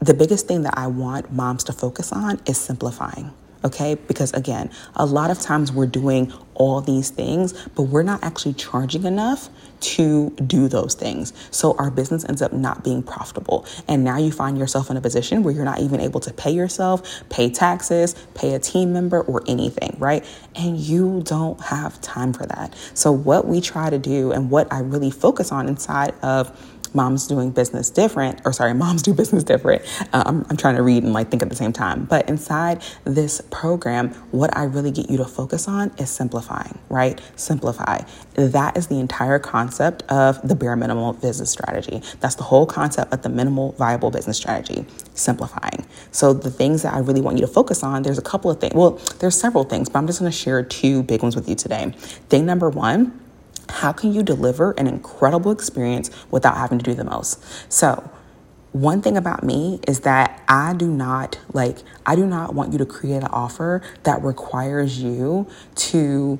The 0.00 0.14
biggest 0.14 0.48
thing 0.48 0.62
that 0.62 0.74
I 0.76 0.86
want 0.86 1.32
moms 1.32 1.64
to 1.64 1.72
focus 1.72 2.12
on 2.12 2.40
is 2.46 2.58
simplifying. 2.58 3.32
okay? 3.64 3.94
Because 3.94 4.32
again, 4.32 4.70
a 4.94 5.04
lot 5.06 5.30
of 5.30 5.40
times 5.40 5.72
we're 5.72 5.86
doing 5.86 6.32
all 6.54 6.80
these 6.80 7.10
things, 7.10 7.52
but 7.74 7.82
we're 7.82 8.02
not 8.02 8.22
actually 8.22 8.54
charging 8.54 9.04
enough 9.04 9.48
to 9.80 10.30
do 10.30 10.68
those 10.68 10.94
things. 10.94 11.32
So 11.50 11.76
our 11.78 11.90
business 11.90 12.24
ends 12.28 12.42
up 12.42 12.52
not 12.52 12.84
being 12.84 13.02
profitable. 13.02 13.66
And 13.88 14.04
now 14.04 14.18
you 14.18 14.32
find 14.32 14.58
yourself 14.58 14.90
in 14.90 14.96
a 14.96 15.00
position 15.00 15.42
where 15.42 15.54
you're 15.54 15.64
not 15.64 15.80
even 15.80 16.00
able 16.00 16.20
to 16.20 16.32
pay 16.32 16.50
yourself, 16.50 17.22
pay 17.28 17.50
taxes, 17.50 18.14
pay 18.34 18.54
a 18.54 18.58
team 18.58 18.92
member, 18.92 19.20
or 19.22 19.42
anything, 19.46 19.96
right? 19.98 20.24
And 20.54 20.78
you 20.78 21.22
don't 21.24 21.60
have 21.60 22.00
time 22.00 22.32
for 22.32 22.46
that. 22.46 22.74
So, 22.94 23.12
what 23.12 23.46
we 23.46 23.60
try 23.60 23.90
to 23.90 23.98
do 23.98 24.32
and 24.32 24.50
what 24.50 24.72
I 24.72 24.80
really 24.80 25.10
focus 25.10 25.52
on 25.52 25.68
inside 25.68 26.14
of 26.22 26.69
moms 26.94 27.26
doing 27.26 27.50
business 27.50 27.90
different, 27.90 28.40
or 28.44 28.52
sorry, 28.52 28.74
moms 28.84 29.02
do 29.02 29.14
business 29.14 29.44
different. 29.44 29.82
Uh, 30.12 30.22
I'm, 30.26 30.46
I'm 30.50 30.56
trying 30.56 30.76
to 30.76 30.82
read 30.82 31.02
and 31.02 31.12
like 31.12 31.30
think 31.30 31.42
at 31.42 31.48
the 31.48 31.56
same 31.56 31.72
time. 31.72 32.04
But 32.04 32.28
inside 32.28 32.82
this 33.04 33.40
program, 33.50 34.10
what 34.30 34.56
I 34.56 34.64
really 34.64 34.90
get 34.90 35.10
you 35.10 35.16
to 35.18 35.24
focus 35.24 35.68
on 35.68 35.90
is 35.98 36.10
simplifying, 36.10 36.78
right? 36.88 37.20
Simplify. 37.36 38.02
That 38.34 38.76
is 38.76 38.86
the 38.88 38.98
entire 38.98 39.38
concept 39.38 40.02
of 40.04 40.40
the 40.46 40.54
bare 40.54 40.76
minimal 40.76 41.12
business 41.14 41.50
strategy. 41.50 42.02
That's 42.20 42.34
the 42.36 42.44
whole 42.44 42.66
concept 42.66 43.12
of 43.12 43.22
the 43.22 43.28
minimal 43.28 43.72
viable 43.72 44.10
business 44.10 44.36
strategy, 44.36 44.86
simplifying. 45.14 45.86
So 46.12 46.32
the 46.32 46.50
things 46.50 46.82
that 46.82 46.94
I 46.94 46.98
really 46.98 47.20
want 47.20 47.36
you 47.38 47.46
to 47.46 47.52
focus 47.52 47.82
on, 47.82 48.02
there's 48.02 48.18
a 48.18 48.22
couple 48.22 48.50
of 48.50 48.60
things. 48.60 48.74
Well, 48.74 48.92
there's 49.18 49.38
several 49.38 49.64
things, 49.64 49.88
but 49.88 49.98
I'm 49.98 50.06
just 50.06 50.20
going 50.20 50.30
to 50.30 50.36
share 50.36 50.62
two 50.62 51.02
big 51.02 51.22
ones 51.22 51.36
with 51.36 51.48
you 51.48 51.54
today. 51.54 51.92
Thing 52.28 52.46
number 52.46 52.70
one, 52.70 53.18
how 53.70 53.92
can 53.92 54.12
you 54.12 54.22
deliver 54.22 54.72
an 54.72 54.86
incredible 54.86 55.50
experience 55.50 56.10
without 56.30 56.56
having 56.56 56.78
to 56.78 56.84
do 56.84 56.94
the 56.94 57.04
most? 57.04 57.42
So, 57.72 58.10
one 58.72 59.02
thing 59.02 59.16
about 59.16 59.42
me 59.42 59.80
is 59.88 60.00
that 60.00 60.44
I 60.48 60.74
do 60.74 60.88
not 60.88 61.38
like, 61.52 61.78
I 62.06 62.14
do 62.14 62.24
not 62.24 62.54
want 62.54 62.72
you 62.72 62.78
to 62.78 62.86
create 62.86 63.22
an 63.22 63.30
offer 63.32 63.82
that 64.04 64.22
requires 64.22 65.02
you 65.02 65.48
to 65.74 66.38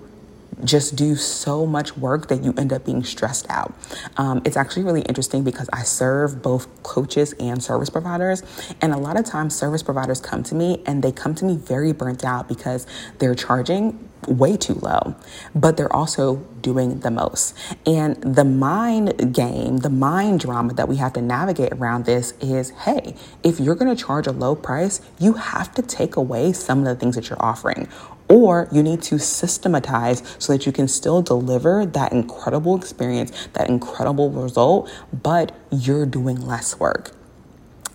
just 0.65 0.97
do 0.97 1.17
so 1.17 1.67
much 1.67 1.97
work 1.97 2.29
that 2.29 2.43
you 2.43 2.55
end 2.57 2.73
up 2.73 2.85
being 2.85 3.03
stressed 3.05 3.47
out. 3.49 3.75
Um, 4.17 4.43
it's 4.45 4.57
actually 4.57 4.85
really 4.85 5.03
interesting 5.03 5.45
because 5.45 5.69
I 5.73 5.83
serve 5.83 6.43
both 6.43 6.83
coaches 6.83 7.33
and 7.35 7.63
service 7.63 7.91
providers. 7.91 8.43
And 8.81 8.93
a 8.93 8.99
lot 8.99 9.19
of 9.19 9.25
times, 9.25 9.55
service 9.55 9.83
providers 9.83 10.21
come 10.21 10.43
to 10.45 10.55
me 10.55 10.83
and 10.87 11.03
they 11.03 11.13
come 11.13 11.35
to 11.37 11.45
me 11.45 11.57
very 11.57 11.93
burnt 11.93 12.25
out 12.25 12.49
because 12.49 12.87
they're 13.19 13.35
charging 13.35 14.09
way 14.29 14.57
too 14.57 14.75
low, 14.75 15.15
but 15.55 15.77
they're 15.77 15.93
also 15.93 16.37
doing 16.61 17.01
the 17.01 17.11
most. 17.11 17.57
And 17.87 18.17
the 18.23 18.45
mind 18.45 19.35
game, 19.35 19.79
the 19.79 19.91
mind 19.91 20.41
drama 20.41 20.75
that 20.75 20.89
we 20.89 20.97
have 20.97 21.13
to 21.15 21.23
navigate 21.23 21.73
around 21.73 22.05
this 22.05 22.33
is 22.41 22.71
hey, 22.71 23.15
if 23.43 23.59
you're 23.59 23.75
going 23.75 23.95
to 23.95 24.01
charge 24.01 24.27
a 24.27 24.33
low 24.33 24.55
price, 24.55 25.01
you 25.19 25.35
have 25.35 25.75
to 25.75 25.83
take 25.83 26.17
away 26.17 26.53
some 26.53 26.81
of 26.81 26.85
the 26.85 26.95
things 26.95 27.17
that 27.17 27.29
you're 27.29 27.43
offering. 27.43 27.89
Or 28.31 28.69
you 28.71 28.83
need 28.83 29.03
to 29.03 29.19
systematize 29.19 30.23
so 30.39 30.53
that 30.53 30.65
you 30.65 30.73
can 30.73 30.89
still 30.89 31.21
deliver 31.21 31.85
that 31.85 32.13
incredible 32.13 32.77
experience, 32.77 33.49
that 33.55 33.69
incredible 33.69 34.31
result, 34.31 34.89
but 35.13 35.53
you're 35.71 36.07
doing 36.07 36.41
less 36.41 36.79
work 36.79 37.20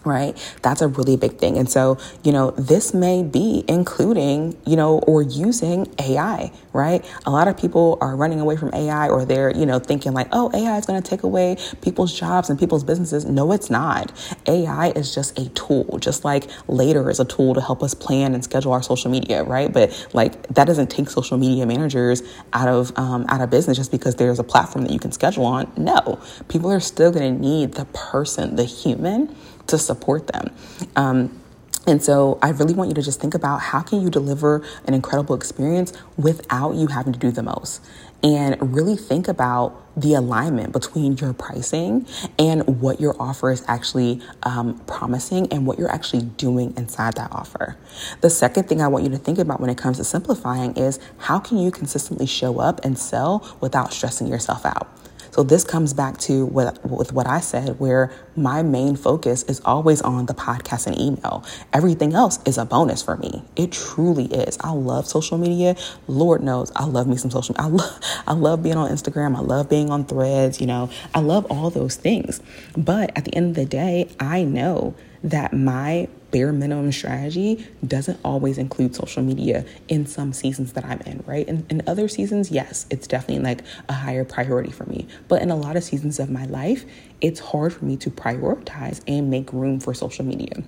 right? 0.05 0.37
That's 0.61 0.81
a 0.81 0.87
really 0.87 1.17
big 1.17 1.37
thing. 1.37 1.57
And 1.57 1.69
so, 1.69 1.97
you 2.23 2.31
know, 2.31 2.51
this 2.51 2.93
may 2.93 3.23
be 3.23 3.65
including, 3.67 4.57
you 4.65 4.75
know, 4.75 4.99
or 4.99 5.21
using 5.21 5.93
AI, 5.99 6.51
right? 6.73 7.05
A 7.25 7.31
lot 7.31 7.47
of 7.47 7.57
people 7.57 7.97
are 8.01 8.15
running 8.15 8.39
away 8.39 8.57
from 8.57 8.73
AI 8.73 9.09
or 9.09 9.25
they're, 9.25 9.55
you 9.55 9.65
know, 9.65 9.79
thinking 9.79 10.13
like, 10.13 10.27
oh, 10.31 10.51
AI 10.53 10.77
is 10.77 10.85
going 10.85 11.01
to 11.01 11.09
take 11.09 11.23
away 11.23 11.57
people's 11.81 12.17
jobs 12.17 12.49
and 12.49 12.59
people's 12.59 12.83
businesses. 12.83 13.25
No, 13.25 13.51
it's 13.51 13.69
not. 13.69 14.11
AI 14.47 14.89
is 14.91 15.13
just 15.13 15.37
a 15.39 15.49
tool, 15.49 15.97
just 15.99 16.23
like 16.23 16.45
Later 16.67 17.09
is 17.09 17.19
a 17.19 17.25
tool 17.25 17.53
to 17.53 17.61
help 17.61 17.83
us 17.83 17.93
plan 17.93 18.33
and 18.33 18.43
schedule 18.43 18.73
our 18.73 18.83
social 18.83 19.11
media, 19.11 19.43
right? 19.43 19.71
But 19.71 20.07
like 20.13 20.47
that 20.49 20.65
doesn't 20.65 20.89
take 20.89 21.09
social 21.09 21.37
media 21.37 21.65
managers 21.65 22.21
out 22.53 22.67
of 22.67 22.97
um, 22.97 23.25
out 23.29 23.41
of 23.41 23.49
business 23.49 23.77
just 23.77 23.91
because 23.91 24.15
there's 24.15 24.39
a 24.39 24.43
platform 24.43 24.85
that 24.85 24.93
you 24.93 24.99
can 24.99 25.11
schedule 25.11 25.45
on. 25.45 25.71
No, 25.77 26.19
people 26.47 26.71
are 26.71 26.79
still 26.79 27.11
going 27.11 27.35
to 27.35 27.39
need 27.41 27.73
the 27.73 27.85
person, 27.85 28.55
the 28.55 28.65
human 28.65 29.35
to 29.67 29.78
support 29.78 30.28
them. 30.28 30.51
Um, 30.95 31.41
and 31.88 32.04
so 32.04 32.39
I 32.41 32.49
really 32.49 32.73
want 32.73 32.89
you 32.89 32.95
to 32.95 33.01
just 33.01 33.21
think 33.21 33.36
about 33.36 33.62
how 33.62 33.82
can 33.82 34.01
you 34.01 34.10
deliver 34.10 34.63
an 34.86 34.93
incredible 34.93 35.36
experience 35.36 35.93
without 36.17 36.75
you 36.75 36.88
having 36.88 37.13
to 37.13 37.19
do 37.19 37.32
the 37.32 37.43
most. 37.43 37.86
And 38.23 38.75
really 38.75 38.95
think 38.95 39.28
about 39.28 39.84
the 39.95 40.15
alignment 40.15 40.73
between 40.73 41.15
your 41.17 41.34
pricing 41.34 42.08
and 42.39 42.82
what 42.82 42.99
your 42.99 43.15
offer 43.21 43.51
is 43.51 43.63
actually 43.67 44.19
um, 44.41 44.80
promising 44.88 45.51
and 45.54 45.67
what 45.67 45.78
you're 45.78 45.91
actually 45.91 46.23
doing 46.23 46.73
inside 46.75 47.13
that 47.15 47.32
offer. 47.32 47.78
The 48.21 48.32
second 48.32 48.67
thing 48.67 48.82
I 48.82 48.88
want 48.88 49.04
you 49.04 49.12
to 49.12 49.17
think 49.17 49.38
about 49.38 49.62
when 49.62 49.69
it 49.69 49.78
comes 49.78 49.97
to 49.97 50.04
simplifying 50.04 50.75
is 50.75 50.99
how 51.19 51.38
can 51.38 51.60
you 51.60 51.69
consistently 51.69 52.25
show 52.25 52.60
up 52.60 52.84
and 52.84 52.97
sell 52.97 53.56
without 53.62 53.93
stressing 53.93 54.25
yourself 54.25 54.65
out? 54.65 54.94
So 55.36 55.43
this 55.43 55.65
comes 55.65 55.93
back 55.93 56.17
to 56.19 56.45
what, 56.45 56.80
with 56.89 57.12
what 57.12 57.28
I 57.28 57.41
said, 57.41 57.78
where 57.78 58.10
my 58.38 58.63
main 58.63 58.95
focus 58.95 59.43
is 59.43 59.60
always 59.65 60.02
on 60.02 60.28
the 60.28 60.34
podcast 60.34 60.88
and 60.88 60.98
email. 60.98 61.43
Everything 61.74 62.13
else 62.13 62.39
is 62.45 62.58
a 62.58 62.63
bonus 62.63 63.04
for 63.04 63.17
me. 63.17 63.43
It 63.58 63.74
truly 63.74 64.28
is. 64.28 64.58
I 64.62 64.71
love 64.71 65.06
social 65.06 65.38
media. 65.38 65.76
Lord 66.08 66.41
knows 66.41 66.71
I 66.74 66.86
love 66.86 67.08
me 67.08 67.17
some 67.17 67.32
social. 67.32 67.54
I 67.60 67.67
love 67.67 68.00
I 68.28 68.32
love 68.32 68.63
being 68.63 68.78
on 68.78 68.89
Instagram. 68.89 69.36
I 69.36 69.41
love 69.41 69.67
being 69.67 69.89
on 69.89 70.06
Threads. 70.06 70.62
You 70.62 70.67
know, 70.67 70.89
I 71.13 71.19
love 71.19 71.45
all 71.52 71.69
those 71.69 71.98
things. 71.98 72.39
But 72.78 73.12
at 73.17 73.26
the 73.26 73.36
end 73.36 73.50
of 73.50 73.56
the 73.56 73.65
day, 73.65 74.10
I 74.21 74.45
know 74.45 74.95
that 75.21 75.52
my 75.52 76.08
bare 76.36 76.52
minimum 76.52 76.91
strategy 76.91 77.65
doesn't 77.88 78.19
always 78.26 78.58
include 78.58 78.93
social 78.93 79.24
media 79.24 79.63
in 79.88 80.06
some 80.06 80.34
seasons 80.34 80.74
that 80.74 80.84
I'm 80.84 81.00
in, 81.06 81.24
right? 81.26 81.48
In, 81.48 81.65
in 81.69 81.82
other 81.88 82.10
seasons, 82.10 82.52
yes, 82.52 82.86
it's 82.89 83.08
definitely 83.08 83.41
like 83.41 83.62
a 83.88 83.93
higher 83.93 84.26
priority 84.26 84.69
for 84.69 84.84
me. 84.84 85.08
But 85.30 85.41
in 85.41 85.50
a 85.50 85.56
lot 85.56 85.78
of 85.78 85.84
seasons 85.86 86.19
of 86.19 86.30
my 86.30 86.45
life, 86.48 86.84
it's 87.21 87.39
hard 87.39 87.71
for 87.71 87.86
me 87.86 87.95
to 87.95 88.10
prioritize 88.10 89.00
and 89.08 89.30
make 89.30 89.54
room 89.54 89.80
for 89.80 89.93
social 89.93 90.26
media. 90.26 90.62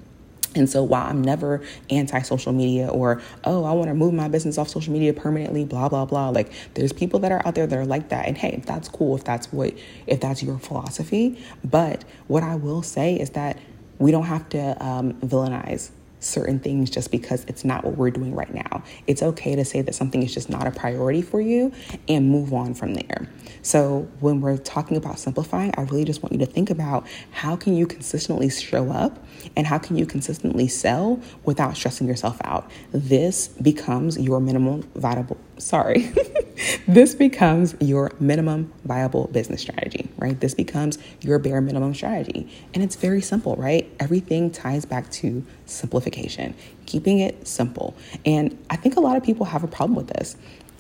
And 0.56 0.70
so 0.70 0.84
while 0.84 1.06
I'm 1.06 1.22
never 1.22 1.62
anti 1.90 2.22
social 2.22 2.54
media 2.54 2.88
or, 2.88 3.22
oh, 3.44 3.66
I 3.66 3.74
want 3.74 3.90
to 3.90 3.94
move 3.94 4.14
my 4.14 4.30
business 4.30 4.58
off 4.58 4.70
social 4.70 4.94
media 4.94 5.12
permanently, 5.12 5.66
blah, 5.66 5.90
blah, 5.90 6.06
blah, 6.06 6.30
like 6.30 6.50
there's 6.76 6.94
people 6.94 7.20
that 7.20 7.34
are 7.34 7.46
out 7.46 7.56
there 7.56 7.68
that 7.68 7.78
are 7.78 7.86
like 7.86 8.08
that. 8.08 8.26
And 8.26 8.38
hey, 8.38 8.64
that's 8.66 8.88
cool 8.88 9.18
if 9.18 9.26
that's 9.26 9.52
what, 9.52 9.74
if 10.08 10.22
that's 10.22 10.42
your 10.42 10.60
philosophy. 10.60 11.38
But 11.62 12.06
what 12.28 12.42
I 12.42 12.56
will 12.56 12.84
say 12.84 13.16
is 13.16 13.32
that 13.32 13.60
we 14.00 14.12
don't 14.12 14.26
have 14.26 14.48
to 14.50 14.86
um, 14.86 15.14
villainize 15.16 15.92
certain 16.20 16.60
things 16.60 16.90
just 16.90 17.12
because 17.12 17.46
it's 17.46 17.64
not 17.64 17.84
what 17.84 17.96
we're 17.96 18.10
doing 18.10 18.34
right 18.34 18.54
now. 18.54 18.84
It's 19.06 19.22
okay 19.22 19.56
to 19.56 19.64
say 19.64 19.82
that 19.82 19.94
something 19.94 20.24
is 20.24 20.34
just 20.34 20.50
not 20.50 20.68
a 20.68 20.72
priority 20.72 21.22
for 21.22 21.40
you 21.40 21.72
and 22.08 22.30
move 22.30 22.54
on 22.54 22.74
from 22.74 22.96
there. 22.96 23.30
So, 23.62 24.08
when 24.20 24.42
we're 24.42 24.58
talking 24.58 24.98
about 24.98 25.20
simplifying, 25.20 25.74
I 25.78 25.82
really 25.84 26.06
just 26.06 26.24
want 26.24 26.34
you 26.34 26.40
to 26.40 26.46
think 26.46 26.70
about 26.70 27.06
how 27.32 27.56
can 27.56 27.76
you 27.76 27.86
consistently 27.86 28.50
show 28.50 28.90
up 28.90 29.24
and 29.56 29.68
how 29.68 29.78
can 29.78 29.98
you 29.98 30.06
consistently 30.06 30.68
sell 30.68 31.22
without 31.44 31.76
stressing 31.76 32.08
yourself 32.08 32.40
out. 32.44 32.70
This 32.92 33.50
becomes 33.50 34.18
your 34.18 34.40
minimum 34.40 34.84
viable 34.96 35.38
sorry. 35.58 36.12
this 36.88 37.15
becomes 37.15 37.76
your 37.80 38.12
minimum 38.20 38.74
viable 38.86 39.28
business 39.28 39.62
strategy, 39.62 40.10
right? 40.17 40.39
This 40.39 40.54
becomes 40.54 40.98
your 41.22 41.39
bare 41.39 41.62
minimum 41.62 41.93
strategy. 41.93 42.50
And 42.74 42.84
it's 42.84 42.96
very 42.96 43.22
simple, 43.22 43.56
right? 43.56 43.89
Everything 44.00 44.52
ties 44.52 44.86
back 44.86 45.10
to 45.12 45.46
simplification, 45.65 46.56
keeping 46.86 47.20
it 47.20 47.48
simple. 47.48 47.96
And 48.26 48.58
I 48.70 48.76
think 48.76 48.96
a 48.96 49.00
lot 49.00 49.17
of 49.17 49.24
people 49.24 49.46
have 49.46 49.63
a 49.63 49.67
problem 49.67 49.96
with 49.96 50.08
this 50.08 50.36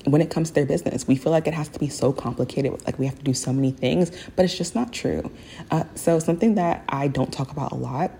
when 0.05 0.21
it 0.21 0.29
comes 0.29 0.49
to 0.49 0.55
their 0.55 0.65
business. 0.65 1.07
We 1.07 1.15
feel 1.15 1.31
like 1.31 1.47
it 1.47 1.53
has 1.53 1.67
to 1.69 1.79
be 1.79 1.89
so 1.89 2.13
complicated, 2.13 2.71
like 2.85 2.97
we 2.97 3.05
have 3.05 3.17
to 3.17 3.23
do 3.23 3.33
so 3.33 3.51
many 3.51 3.71
things, 3.71 4.11
but 4.35 4.45
it's 4.45 4.57
just 4.57 4.75
not 4.75 4.93
true. 4.93 5.31
Uh, 5.71 5.83
so, 5.95 6.19
something 6.19 6.55
that 6.55 6.83
I 6.87 7.07
don't 7.07 7.31
talk 7.31 7.51
about 7.51 7.71
a 7.71 7.75
lot 7.75 8.11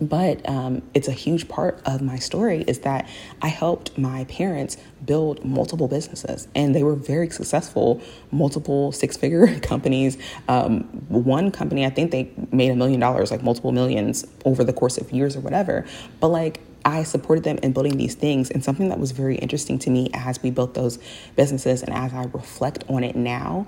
but 0.00 0.48
um, 0.48 0.82
it's 0.94 1.08
a 1.08 1.12
huge 1.12 1.48
part 1.48 1.80
of 1.84 2.00
my 2.02 2.16
story 2.16 2.62
is 2.62 2.80
that 2.80 3.08
I 3.42 3.48
helped 3.48 3.96
my 3.98 4.24
parents 4.24 4.76
build 5.04 5.44
multiple 5.44 5.88
businesses 5.88 6.48
and 6.54 6.74
they 6.74 6.82
were 6.82 6.94
very 6.94 7.30
successful, 7.30 8.00
multiple 8.30 8.92
six 8.92 9.16
figure 9.16 9.58
companies. 9.60 10.18
Um, 10.48 10.84
one 11.08 11.50
company, 11.50 11.84
I 11.84 11.90
think 11.90 12.10
they 12.10 12.30
made 12.52 12.70
a 12.70 12.76
million 12.76 13.00
dollars, 13.00 13.30
like 13.30 13.42
multiple 13.42 13.72
millions 13.72 14.24
over 14.44 14.64
the 14.64 14.72
course 14.72 14.98
of 14.98 15.10
years 15.10 15.36
or 15.36 15.40
whatever. 15.40 15.86
But 16.20 16.28
like, 16.28 16.60
I 16.84 17.02
supported 17.02 17.44
them 17.44 17.58
in 17.62 17.72
building 17.72 17.96
these 17.96 18.14
things. 18.14 18.50
And 18.50 18.64
something 18.64 18.88
that 18.88 18.98
was 18.98 19.10
very 19.10 19.36
interesting 19.36 19.78
to 19.80 19.90
me 19.90 20.10
as 20.14 20.42
we 20.42 20.50
built 20.50 20.74
those 20.74 20.98
businesses 21.36 21.82
and 21.82 21.92
as 21.92 22.14
I 22.14 22.24
reflect 22.32 22.84
on 22.88 23.04
it 23.04 23.16
now, 23.16 23.66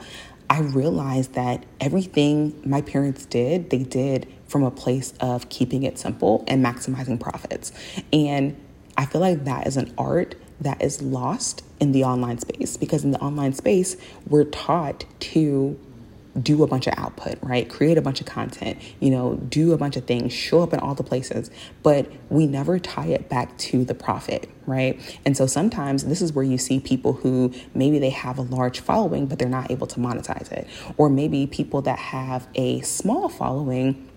I 0.50 0.60
realized 0.60 1.34
that 1.34 1.64
everything 1.80 2.60
my 2.64 2.82
parents 2.82 3.24
did, 3.24 3.70
they 3.70 3.84
did 3.84 4.26
from 4.48 4.64
a 4.64 4.70
place 4.72 5.14
of 5.20 5.48
keeping 5.48 5.84
it 5.84 5.96
simple 5.96 6.44
and 6.48 6.64
maximizing 6.64 7.20
profits. 7.20 7.70
And 8.12 8.60
I 8.98 9.06
feel 9.06 9.20
like 9.20 9.44
that 9.44 9.68
is 9.68 9.76
an 9.76 9.94
art 9.96 10.34
that 10.60 10.82
is 10.82 11.00
lost 11.00 11.62
in 11.78 11.92
the 11.92 12.02
online 12.02 12.38
space 12.38 12.76
because 12.76 13.04
in 13.04 13.12
the 13.12 13.20
online 13.20 13.52
space, 13.52 13.96
we're 14.26 14.44
taught 14.44 15.04
to 15.20 15.78
do 16.40 16.62
a 16.62 16.66
bunch 16.66 16.86
of 16.86 16.94
output, 16.96 17.38
right? 17.42 17.68
Create 17.68 17.98
a 17.98 18.02
bunch 18.02 18.20
of 18.20 18.26
content, 18.26 18.78
you 19.00 19.10
know, 19.10 19.34
do 19.36 19.72
a 19.72 19.76
bunch 19.76 19.96
of 19.96 20.04
things, 20.04 20.32
show 20.32 20.62
up 20.62 20.72
in 20.72 20.80
all 20.80 20.94
the 20.94 21.02
places, 21.02 21.50
but 21.82 22.10
we 22.28 22.46
never 22.46 22.78
tie 22.78 23.06
it 23.06 23.28
back 23.28 23.56
to 23.58 23.84
the 23.84 23.94
profit, 23.94 24.48
right? 24.66 25.00
And 25.24 25.36
so 25.36 25.46
sometimes 25.46 26.04
this 26.04 26.22
is 26.22 26.32
where 26.32 26.44
you 26.44 26.58
see 26.58 26.80
people 26.80 27.14
who 27.14 27.52
maybe 27.74 27.98
they 27.98 28.10
have 28.10 28.38
a 28.38 28.42
large 28.42 28.80
following, 28.80 29.26
but 29.26 29.38
they're 29.38 29.48
not 29.48 29.70
able 29.70 29.86
to 29.88 30.00
monetize 30.00 30.50
it. 30.52 30.66
Or 30.96 31.08
maybe 31.08 31.46
people 31.46 31.82
that 31.82 31.98
have 31.98 32.46
a 32.54 32.80
small 32.82 33.28
following 33.28 34.09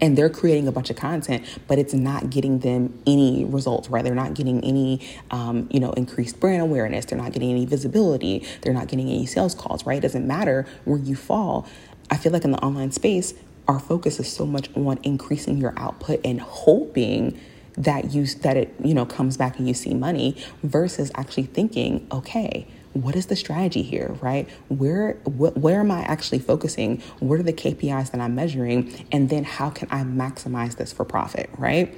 and 0.00 0.16
they're 0.18 0.30
creating 0.30 0.68
a 0.68 0.72
bunch 0.72 0.90
of 0.90 0.96
content 0.96 1.44
but 1.68 1.78
it's 1.78 1.94
not 1.94 2.30
getting 2.30 2.60
them 2.60 2.98
any 3.06 3.44
results 3.44 3.88
right? 3.88 4.04
They're 4.04 4.14
not 4.14 4.34
getting 4.34 4.62
any 4.64 5.00
um, 5.30 5.68
you 5.70 5.80
know 5.80 5.92
increased 5.92 6.40
brand 6.40 6.62
awareness. 6.62 7.04
They're 7.04 7.18
not 7.18 7.32
getting 7.32 7.50
any 7.50 7.66
visibility. 7.66 8.46
They're 8.62 8.74
not 8.74 8.88
getting 8.88 9.08
any 9.08 9.26
sales 9.26 9.54
calls 9.54 9.86
right? 9.86 9.98
It 9.98 10.02
doesn't 10.02 10.26
matter 10.26 10.66
where 10.84 10.98
you 10.98 11.16
fall. 11.16 11.66
I 12.10 12.16
feel 12.16 12.32
like 12.32 12.44
in 12.44 12.52
the 12.52 12.58
online 12.58 12.92
space 12.92 13.34
our 13.66 13.78
focus 13.78 14.20
is 14.20 14.30
so 14.30 14.44
much 14.44 14.68
on 14.76 14.98
increasing 15.02 15.58
your 15.58 15.72
output 15.78 16.20
and 16.24 16.40
hoping 16.40 17.40
that 17.76 18.12
you 18.12 18.26
that 18.26 18.56
it 18.56 18.74
you 18.84 18.94
know 18.94 19.04
comes 19.04 19.36
back 19.36 19.58
and 19.58 19.66
you 19.66 19.74
see 19.74 19.94
money 19.94 20.36
versus 20.62 21.10
actually 21.16 21.44
thinking 21.44 22.06
okay 22.12 22.66
what 22.94 23.16
is 23.16 23.26
the 23.26 23.36
strategy 23.36 23.82
here, 23.82 24.16
right? 24.20 24.48
Where 24.68 25.14
wh- 25.24 25.56
where 25.56 25.80
am 25.80 25.90
I 25.90 26.02
actually 26.02 26.38
focusing? 26.38 27.02
What 27.20 27.38
are 27.38 27.42
the 27.42 27.52
KPIs 27.52 28.12
that 28.12 28.20
I'm 28.20 28.34
measuring? 28.34 29.06
And 29.12 29.28
then 29.28 29.44
how 29.44 29.70
can 29.70 29.88
I 29.90 30.02
maximize 30.04 30.76
this 30.76 30.92
for 30.92 31.04
profit, 31.04 31.50
right? 31.58 31.94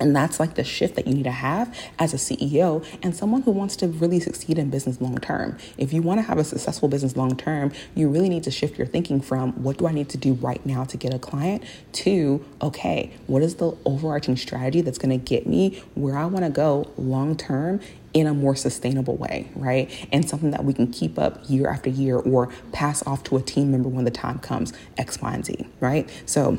And 0.00 0.16
that's 0.16 0.40
like 0.40 0.56
the 0.56 0.64
shift 0.64 0.96
that 0.96 1.06
you 1.06 1.14
need 1.14 1.24
to 1.24 1.30
have 1.30 1.72
as 1.96 2.12
a 2.12 2.16
CEO 2.16 2.84
and 3.04 3.14
someone 3.14 3.42
who 3.42 3.52
wants 3.52 3.76
to 3.76 3.86
really 3.86 4.18
succeed 4.18 4.58
in 4.58 4.68
business 4.68 5.00
long 5.00 5.18
term. 5.18 5.56
If 5.78 5.92
you 5.92 6.02
want 6.02 6.18
to 6.18 6.22
have 6.22 6.38
a 6.38 6.44
successful 6.44 6.88
business 6.88 7.16
long 7.16 7.36
term, 7.36 7.72
you 7.94 8.08
really 8.08 8.28
need 8.28 8.42
to 8.44 8.50
shift 8.50 8.78
your 8.78 8.86
thinking 8.88 9.20
from 9.20 9.52
what 9.62 9.78
do 9.78 9.86
I 9.86 9.92
need 9.92 10.08
to 10.08 10.18
do 10.18 10.32
right 10.34 10.64
now 10.66 10.82
to 10.84 10.96
get 10.96 11.14
a 11.14 11.20
client 11.20 11.62
to, 11.92 12.44
okay, 12.60 13.12
what 13.28 13.42
is 13.42 13.56
the 13.56 13.76
overarching 13.84 14.36
strategy 14.36 14.80
that's 14.80 14.98
going 14.98 15.16
to 15.16 15.24
get 15.24 15.46
me 15.46 15.80
where 15.94 16.16
I 16.16 16.24
want 16.26 16.44
to 16.44 16.50
go 16.50 16.90
long 16.96 17.36
term 17.36 17.80
in 18.14 18.26
a 18.26 18.34
more 18.34 18.54
sustainable 18.54 19.16
way, 19.16 19.50
right? 19.54 19.90
And 20.12 20.28
something 20.28 20.50
that 20.50 20.64
we 20.64 20.72
can 20.72 20.92
keep 20.92 21.18
up 21.18 21.38
year 21.48 21.68
after 21.68 21.90
year 21.90 22.18
or 22.18 22.48
pass 22.72 23.06
off 23.06 23.24
to 23.24 23.36
a 23.36 23.42
team 23.42 23.70
member 23.70 23.88
when 23.88 24.04
the 24.04 24.10
time 24.10 24.38
comes, 24.38 24.72
X, 24.98 25.20
Y, 25.20 25.32
and 25.32 25.44
Z, 25.44 25.66
right? 25.80 26.08
So, 26.26 26.58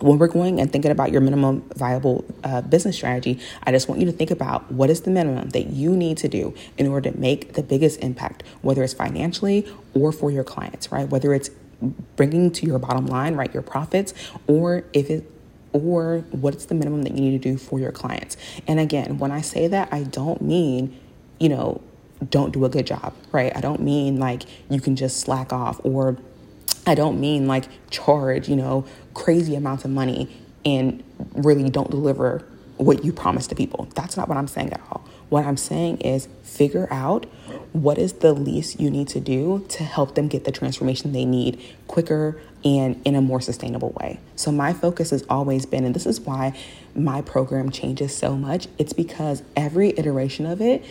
when 0.00 0.18
we're 0.18 0.28
going 0.28 0.60
and 0.60 0.70
thinking 0.70 0.90
about 0.90 1.12
your 1.12 1.20
minimum 1.20 1.62
viable 1.76 2.24
uh, 2.42 2.60
business 2.62 2.96
strategy, 2.96 3.40
I 3.62 3.70
just 3.70 3.88
want 3.88 4.00
you 4.00 4.06
to 4.06 4.12
think 4.12 4.30
about 4.30 4.70
what 4.70 4.90
is 4.90 5.02
the 5.02 5.10
minimum 5.10 5.50
that 5.50 5.68
you 5.68 5.96
need 5.96 6.18
to 6.18 6.28
do 6.28 6.52
in 6.76 6.88
order 6.88 7.10
to 7.10 7.18
make 7.18 7.54
the 7.54 7.62
biggest 7.62 8.00
impact, 8.00 8.42
whether 8.60 8.82
it's 8.82 8.92
financially 8.92 9.66
or 9.94 10.10
for 10.10 10.30
your 10.30 10.44
clients, 10.44 10.90
right? 10.90 11.08
Whether 11.08 11.32
it's 11.32 11.48
bringing 12.16 12.50
to 12.52 12.66
your 12.66 12.78
bottom 12.78 13.06
line, 13.06 13.34
right, 13.36 13.52
your 13.54 13.62
profits, 13.62 14.14
or 14.46 14.84
if 14.92 15.10
it 15.10 15.30
or 15.74 16.20
what's 16.30 16.66
the 16.66 16.74
minimum 16.74 17.02
that 17.02 17.12
you 17.12 17.20
need 17.20 17.42
to 17.42 17.50
do 17.50 17.58
for 17.58 17.78
your 17.78 17.92
clients. 17.92 18.38
And 18.66 18.80
again, 18.80 19.18
when 19.18 19.32
I 19.32 19.42
say 19.42 19.66
that, 19.66 19.92
I 19.92 20.04
don't 20.04 20.40
mean, 20.40 20.98
you 21.38 21.48
know, 21.50 21.82
don't 22.30 22.52
do 22.52 22.64
a 22.64 22.68
good 22.68 22.86
job, 22.86 23.12
right? 23.32 23.54
I 23.54 23.60
don't 23.60 23.80
mean 23.80 24.18
like 24.18 24.44
you 24.70 24.80
can 24.80 24.96
just 24.96 25.20
slack 25.20 25.52
off 25.52 25.80
or 25.84 26.16
I 26.86 26.94
don't 26.94 27.20
mean 27.20 27.48
like 27.48 27.64
charge, 27.90 28.48
you 28.48 28.56
know, 28.56 28.86
crazy 29.14 29.56
amounts 29.56 29.84
of 29.84 29.90
money 29.90 30.34
and 30.64 31.02
really 31.34 31.68
don't 31.68 31.90
deliver 31.90 32.46
what 32.76 33.04
you 33.04 33.12
promise 33.12 33.48
to 33.48 33.54
people. 33.54 33.88
That's 33.94 34.16
not 34.16 34.28
what 34.28 34.38
I'm 34.38 34.48
saying 34.48 34.72
at 34.72 34.80
all. 34.90 35.04
What 35.28 35.44
I'm 35.44 35.56
saying 35.56 35.98
is 35.98 36.28
figure 36.42 36.86
out 36.92 37.26
what 37.72 37.98
is 37.98 38.14
the 38.14 38.32
least 38.32 38.80
you 38.80 38.90
need 38.90 39.08
to 39.08 39.20
do 39.20 39.66
to 39.70 39.82
help 39.82 40.14
them 40.14 40.28
get 40.28 40.44
the 40.44 40.52
transformation 40.52 41.12
they 41.12 41.24
need 41.24 41.60
quicker 41.88 42.40
and 42.64 43.00
in 43.04 43.14
a 43.14 43.20
more 43.20 43.40
sustainable 43.40 43.90
way. 44.00 44.18
So, 44.36 44.50
my 44.50 44.72
focus 44.72 45.10
has 45.10 45.24
always 45.28 45.66
been, 45.66 45.84
and 45.84 45.94
this 45.94 46.06
is 46.06 46.20
why 46.20 46.56
my 46.94 47.20
program 47.22 47.70
changes 47.70 48.16
so 48.16 48.36
much, 48.36 48.68
it's 48.78 48.92
because 48.92 49.42
every 49.56 49.90
iteration 49.98 50.46
of 50.46 50.60
it 50.60 50.84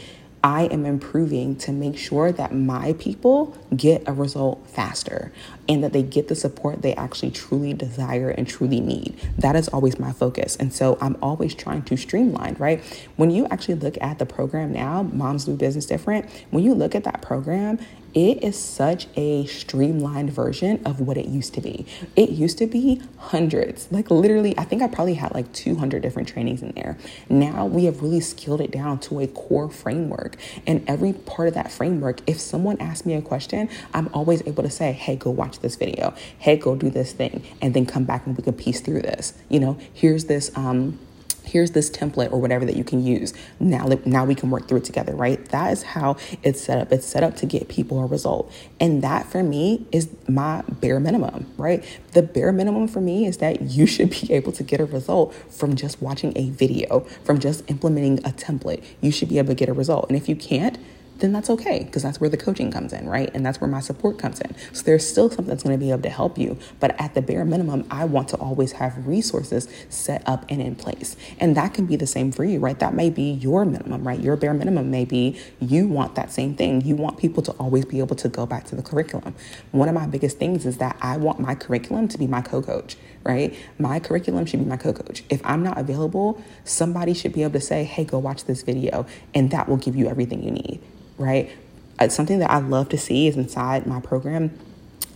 I 0.46 0.66
am 0.66 0.86
improving 0.86 1.56
to 1.60 1.72
make 1.72 1.98
sure 1.98 2.34
that 2.34 2.54
my 2.54 2.94
people 3.00 3.58
get 3.74 4.04
a 4.06 4.12
result 4.12 4.68
faster 4.68 5.32
and 5.70 5.82
that 5.86 5.94
they 5.94 6.04
get 6.04 6.28
the 6.28 6.36
support 6.36 6.82
they 6.82 6.94
actually 6.96 7.32
truly 7.32 7.74
desire 7.74 8.30
and 8.30 8.46
truly 8.46 8.82
need. 8.82 9.18
That 9.38 9.56
is 9.56 9.70
always 9.70 10.00
my 10.00 10.12
focus. 10.12 10.58
And 10.58 10.74
so 10.74 10.98
I'm 11.00 11.16
always 11.22 11.56
trying 11.56 11.84
to 11.84 11.96
streamline, 11.96 12.58
right? 12.60 12.84
When 13.16 13.32
you 13.32 13.46
actually 13.46 13.76
look 13.76 13.98
at 14.02 14.20
the 14.20 14.26
program 14.26 14.74
now, 14.74 15.04
Moms 15.04 15.46
Do 15.46 15.56
Business 15.56 15.86
Different, 15.86 16.30
when 16.52 16.66
you 16.66 16.74
look 16.74 16.94
at 16.94 17.06
that 17.06 17.22
program, 17.22 17.80
it 18.14 18.44
is 18.44 18.58
such 18.58 19.08
a 19.16 19.46
streamlined 19.46 20.32
version 20.32 20.82
of 20.86 21.00
what 21.00 21.18
it 21.18 21.28
used 21.28 21.54
to 21.56 21.62
be. 21.62 21.86
It 22.16 22.30
used 22.30 22.58
to 22.60 22.68
be 22.68 23.02
hundreds, 23.18 23.92
like 23.92 24.12
literally, 24.12 24.58
I 24.58 24.64
think 24.64 24.82
I 24.82 24.88
probably 24.88 25.16
had 25.16 25.34
like 25.34 25.52
200 25.54 26.02
different 26.02 26.28
trainings 26.28 26.62
in 26.62 26.72
there. 26.72 26.98
Now 27.30 27.66
we 27.66 27.86
have 27.86 28.02
really 28.02 28.20
scaled 28.20 28.62
it 28.62 28.72
down 28.72 29.00
to 29.02 29.20
a 29.20 29.28
core 29.28 29.70
framework. 29.70 30.36
And 30.68 30.84
every 30.88 31.14
part 31.14 31.48
of 31.48 31.54
that 31.56 31.72
framework, 31.72 32.22
if 32.28 32.40
someone 32.40 32.80
asks 32.80 33.06
me 33.06 33.16
a 33.16 33.22
question, 33.22 33.70
I'm 33.94 34.10
always 34.14 34.46
able 34.46 34.64
to 34.64 34.70
say, 34.70 34.92
hey, 34.92 35.16
go 35.16 35.32
watch 35.32 35.60
this 35.60 35.76
video. 35.76 36.14
Hey, 36.38 36.58
go 36.58 36.76
do 36.76 36.90
this 36.90 37.14
thing. 37.14 37.44
And 37.62 37.74
then 37.74 37.86
come 37.86 38.04
back 38.04 38.26
and 38.26 38.38
we 38.38 38.44
can 38.44 38.54
piece 38.54 38.82
through 38.82 39.02
this. 39.02 39.34
You 39.50 39.60
know, 39.60 39.78
here's 39.94 40.26
this, 40.26 40.52
um, 40.56 41.00
here's 41.44 41.72
this 41.72 41.90
template 41.90 42.32
or 42.32 42.40
whatever 42.40 42.66
that 42.66 42.76
you 42.76 42.84
can 42.84 43.06
use. 43.06 43.34
Now 43.60 43.88
now 44.06 44.26
we 44.26 44.36
can 44.36 44.50
work 44.50 44.68
through 44.68 44.80
it 44.80 44.84
together 44.84 45.16
right? 45.16 45.44
That 45.50 45.72
is 45.72 45.84
how 45.84 46.18
it's 46.42 46.62
set 46.62 46.80
up. 46.80 46.92
It's 46.92 47.06
set 47.06 47.24
up 47.24 47.36
to 47.38 47.46
get 47.46 47.68
people 47.68 48.00
a 48.00 48.06
result. 48.06 48.52
And 48.80 49.02
that 49.04 49.26
for 49.28 49.44
me 49.44 49.86
is 49.92 50.10
my 50.28 50.64
bare 50.68 51.00
minimum 51.00 51.52
right? 51.58 51.84
The 52.14 52.22
bare 52.22 52.52
minimum 52.52 52.88
for 52.88 53.02
me 53.02 53.26
is 53.26 53.38
that 53.38 53.62
you 53.62 53.86
should 53.86 54.10
be 54.10 54.34
able 54.34 54.52
to 54.54 54.64
get 54.64 54.80
a 54.80 54.86
result 54.86 55.34
from 55.50 55.76
just 55.76 56.02
watching 56.02 56.34
a 56.38 56.50
video 56.50 57.02
from 57.24 57.40
just 57.40 57.70
implementing 57.70 58.20
a 58.20 58.32
template. 58.32 58.84
You 59.02 59.12
should 59.12 59.30
be 59.30 59.38
able 59.38 59.50
to 59.50 59.56
get 59.56 59.70
a 59.70 59.74
result. 59.74 60.10
And 60.10 60.18
if 60.18 60.30
you 60.30 60.36
can't 60.36 60.78
then 61.20 61.32
that's 61.32 61.50
okay 61.50 61.84
because 61.84 62.04
that's 62.04 62.20
where 62.20 62.30
the 62.30 62.38
coaching 62.38 62.72
comes 62.72 62.94
in, 62.94 63.08
right? 63.08 63.30
And 63.34 63.46
that's 63.46 63.62
where 63.62 63.70
my 63.70 63.80
support 63.80 64.18
comes 64.18 64.40
in. 64.42 64.56
So 64.74 64.84
there's 64.84 65.08
still 65.08 65.30
something 65.30 65.48
that's 65.48 65.64
going 65.64 65.78
to 65.78 65.84
be 65.84 65.92
able 65.92 66.02
to 66.04 66.10
help 66.10 66.38
you. 66.38 66.58
But 66.80 67.00
at 67.00 67.14
the 67.14 67.22
bare 67.22 67.46
minimum, 67.46 67.86
I 67.90 68.06
want 68.06 68.30
to 68.30 68.38
always 68.38 68.74
have 68.74 69.08
resources 69.08 69.68
set 69.90 70.24
up 70.28 70.46
and 70.50 70.62
in 70.62 70.76
place. 70.76 71.16
And 71.40 71.56
that 71.56 71.74
can 71.74 71.86
be 71.86 71.96
the 71.96 72.08
same 72.08 72.32
for 72.32 72.44
you, 72.44 72.60
right? 72.60 72.78
That 72.80 72.94
may 72.94 73.10
be 73.10 73.32
your 73.32 73.66
minimum, 73.66 74.06
right? 74.08 74.20
Your 74.20 74.36
bare 74.36 74.54
minimum 74.54 74.92
may 74.92 75.06
be 75.06 75.40
you 75.60 75.88
want 75.88 76.16
that 76.16 76.32
same 76.32 76.56
thing. 76.56 76.82
You 76.82 76.96
want 76.96 77.18
people 77.18 77.44
to 77.44 77.52
always 77.54 77.86
be 77.86 78.00
able 78.00 78.16
to 78.18 78.30
go 78.30 78.46
back 78.46 78.66
to 78.66 78.76
the 78.76 78.84
curriculum. 78.84 79.36
One 79.72 79.88
of 79.88 79.96
my 79.96 80.08
biggest 80.08 80.38
things 80.40 80.66
is 80.66 80.78
that 80.78 80.98
I 81.02 81.18
want 81.18 81.40
my 81.40 81.56
curriculum 81.56 82.08
to 82.10 82.18
be 82.18 82.28
my 82.28 82.42
co 82.42 82.62
coach, 82.62 82.98
right? 83.24 83.56
My 83.80 84.00
curriculum 84.00 84.46
should 84.46 84.60
be 84.60 84.66
my 84.66 84.78
co 84.78 84.94
coach. 84.94 85.24
If 85.30 85.42
I'm 85.46 85.64
not 85.64 85.78
available, 85.78 86.42
somebody 86.64 87.14
should 87.14 87.34
be 87.34 87.44
able 87.44 87.54
to 87.54 87.62
say, 87.62 87.84
hey, 87.84 88.04
go 88.04 88.20
watch 88.20 88.46
this 88.46 88.64
video, 88.64 89.06
and 89.34 89.52
that 89.52 89.68
will 89.70 89.78
give 89.78 89.96
you 89.96 90.08
everything 90.08 90.44
you 90.44 90.52
need 90.52 90.82
right? 91.18 91.52
It's 92.00 92.16
something 92.16 92.40
that 92.40 92.52
I 92.52 92.60
love 92.60 92.90
to 92.90 92.98
see 92.98 93.28
is 93.28 93.36
inside 93.36 93.86
my 93.86 94.00
program. 94.00 94.58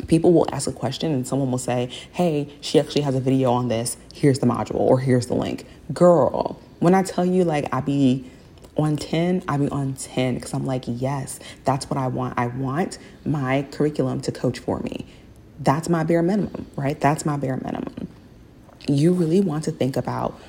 People 0.08 0.32
will 0.32 0.48
ask 0.52 0.68
a 0.68 0.72
question 0.72 1.12
and 1.12 1.28
someone 1.28 1.50
will 1.50 1.58
say, 1.58 1.90
Hey, 2.12 2.54
she 2.62 2.80
actually 2.80 3.02
has 3.02 3.16
a 3.16 3.20
video 3.20 3.52
on 3.52 3.68
this. 3.68 3.98
Here's 4.14 4.40
the 4.40 4.46
module 4.46 4.76
or 4.76 5.00
here's 5.00 5.28
the 5.28 5.34
link. 5.34 5.66
Girl, 5.92 6.60
when 6.80 6.94
I 6.94 7.04
tell 7.04 7.26
you, 7.26 7.44
like, 7.44 7.68
I 7.74 7.82
be 7.82 8.30
on 8.78 8.96
10, 8.96 9.44
I 9.48 9.58
be 9.58 9.68
on 9.70 9.96
10 9.96 10.36
because 10.36 10.54
I'm 10.54 10.66
like, 10.66 10.84
yes, 10.86 11.40
that's 11.66 11.90
what 11.90 11.98
I 11.98 12.08
want. 12.08 12.38
I 12.38 12.46
want 12.46 13.00
my 13.26 13.66
curriculum 13.72 14.22
to 14.22 14.32
coach 14.32 14.60
for 14.60 14.80
me. 14.82 15.08
That's 15.60 15.90
my 15.90 16.04
bare 16.04 16.22
minimum, 16.22 16.68
right? 16.76 17.00
That's 17.00 17.26
my 17.26 17.38
bare 17.38 17.58
minimum. 17.58 18.08
You 18.88 19.14
really 19.14 19.42
want 19.42 19.64
to 19.66 19.72
think 19.72 19.98
about 19.98 20.40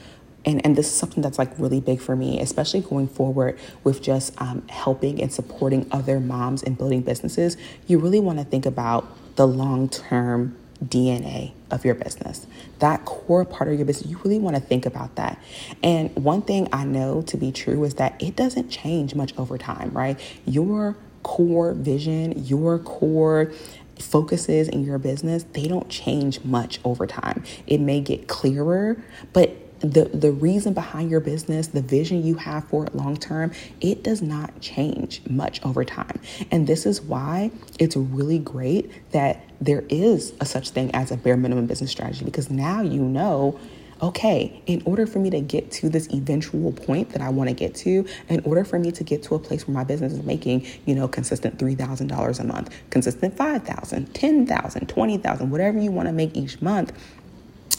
and, 0.44 0.64
and 0.64 0.76
this 0.76 0.86
is 0.86 0.94
something 0.94 1.22
that's 1.22 1.38
like 1.38 1.58
really 1.58 1.80
big 1.80 2.00
for 2.00 2.16
me, 2.16 2.40
especially 2.40 2.80
going 2.80 3.08
forward 3.08 3.58
with 3.84 4.00
just 4.00 4.40
um, 4.40 4.66
helping 4.68 5.20
and 5.20 5.30
supporting 5.30 5.86
other 5.92 6.20
moms 6.20 6.62
and 6.62 6.78
building 6.78 7.02
businesses. 7.02 7.56
You 7.86 7.98
really 7.98 8.20
want 8.20 8.38
to 8.38 8.44
think 8.44 8.64
about 8.64 9.06
the 9.36 9.46
long 9.46 9.90
term 9.90 10.56
DNA 10.82 11.52
of 11.70 11.84
your 11.84 11.94
business, 11.94 12.46
that 12.78 13.04
core 13.04 13.44
part 13.44 13.68
of 13.68 13.76
your 13.76 13.84
business. 13.84 14.10
You 14.10 14.18
really 14.24 14.38
want 14.38 14.56
to 14.56 14.62
think 14.62 14.86
about 14.86 15.16
that. 15.16 15.42
And 15.82 16.14
one 16.16 16.40
thing 16.42 16.68
I 16.72 16.84
know 16.84 17.22
to 17.22 17.36
be 17.36 17.52
true 17.52 17.84
is 17.84 17.94
that 17.94 18.20
it 18.22 18.36
doesn't 18.36 18.70
change 18.70 19.14
much 19.14 19.36
over 19.36 19.58
time, 19.58 19.90
right? 19.90 20.18
Your 20.46 20.96
core 21.24 21.74
vision, 21.74 22.44
your 22.46 22.78
core 22.78 23.52
focuses 24.02 24.68
in 24.68 24.84
your 24.84 24.98
business, 24.98 25.44
they 25.52 25.68
don't 25.68 25.88
change 25.88 26.44
much 26.44 26.80
over 26.84 27.06
time. 27.06 27.44
It 27.66 27.80
may 27.80 28.00
get 28.00 28.28
clearer, 28.28 29.02
but 29.32 29.56
the 29.80 30.06
the 30.06 30.32
reason 30.32 30.74
behind 30.74 31.10
your 31.10 31.20
business, 31.20 31.68
the 31.68 31.82
vision 31.82 32.24
you 32.24 32.34
have 32.34 32.64
for 32.64 32.86
it 32.86 32.94
long 32.94 33.16
term, 33.16 33.52
it 33.80 34.02
does 34.02 34.20
not 34.20 34.60
change 34.60 35.22
much 35.28 35.64
over 35.64 35.84
time. 35.84 36.20
And 36.50 36.66
this 36.66 36.84
is 36.86 37.00
why 37.00 37.50
it's 37.78 37.96
really 37.96 38.38
great 38.38 38.90
that 39.12 39.44
there 39.60 39.84
is 39.88 40.32
a 40.40 40.44
such 40.44 40.70
thing 40.70 40.94
as 40.94 41.10
a 41.10 41.16
bare 41.16 41.36
minimum 41.36 41.66
business 41.66 41.90
strategy 41.90 42.24
because 42.24 42.50
now 42.50 42.82
you 42.82 43.02
know 43.02 43.58
okay, 44.02 44.62
in 44.66 44.82
order 44.84 45.06
for 45.06 45.18
me 45.18 45.30
to 45.30 45.40
get 45.40 45.70
to 45.72 45.88
this 45.88 46.08
eventual 46.12 46.72
point 46.72 47.10
that 47.10 47.20
I 47.20 47.28
want 47.28 47.48
to 47.48 47.54
get 47.54 47.74
to, 47.76 48.06
in 48.28 48.40
order 48.44 48.64
for 48.64 48.78
me 48.78 48.92
to 48.92 49.04
get 49.04 49.22
to 49.24 49.34
a 49.34 49.38
place 49.38 49.66
where 49.66 49.74
my 49.74 49.84
business 49.84 50.12
is 50.12 50.22
making, 50.22 50.66
you 50.86 50.94
know, 50.94 51.08
consistent 51.08 51.58
$3,000 51.58 52.40
a 52.40 52.44
month, 52.44 52.70
consistent 52.90 53.36
5,000, 53.36 54.14
10,000, 54.14 54.88
20,000, 54.88 55.50
whatever 55.50 55.78
you 55.78 55.90
want 55.90 56.06
to 56.08 56.12
make 56.12 56.36
each 56.36 56.60
month, 56.62 56.92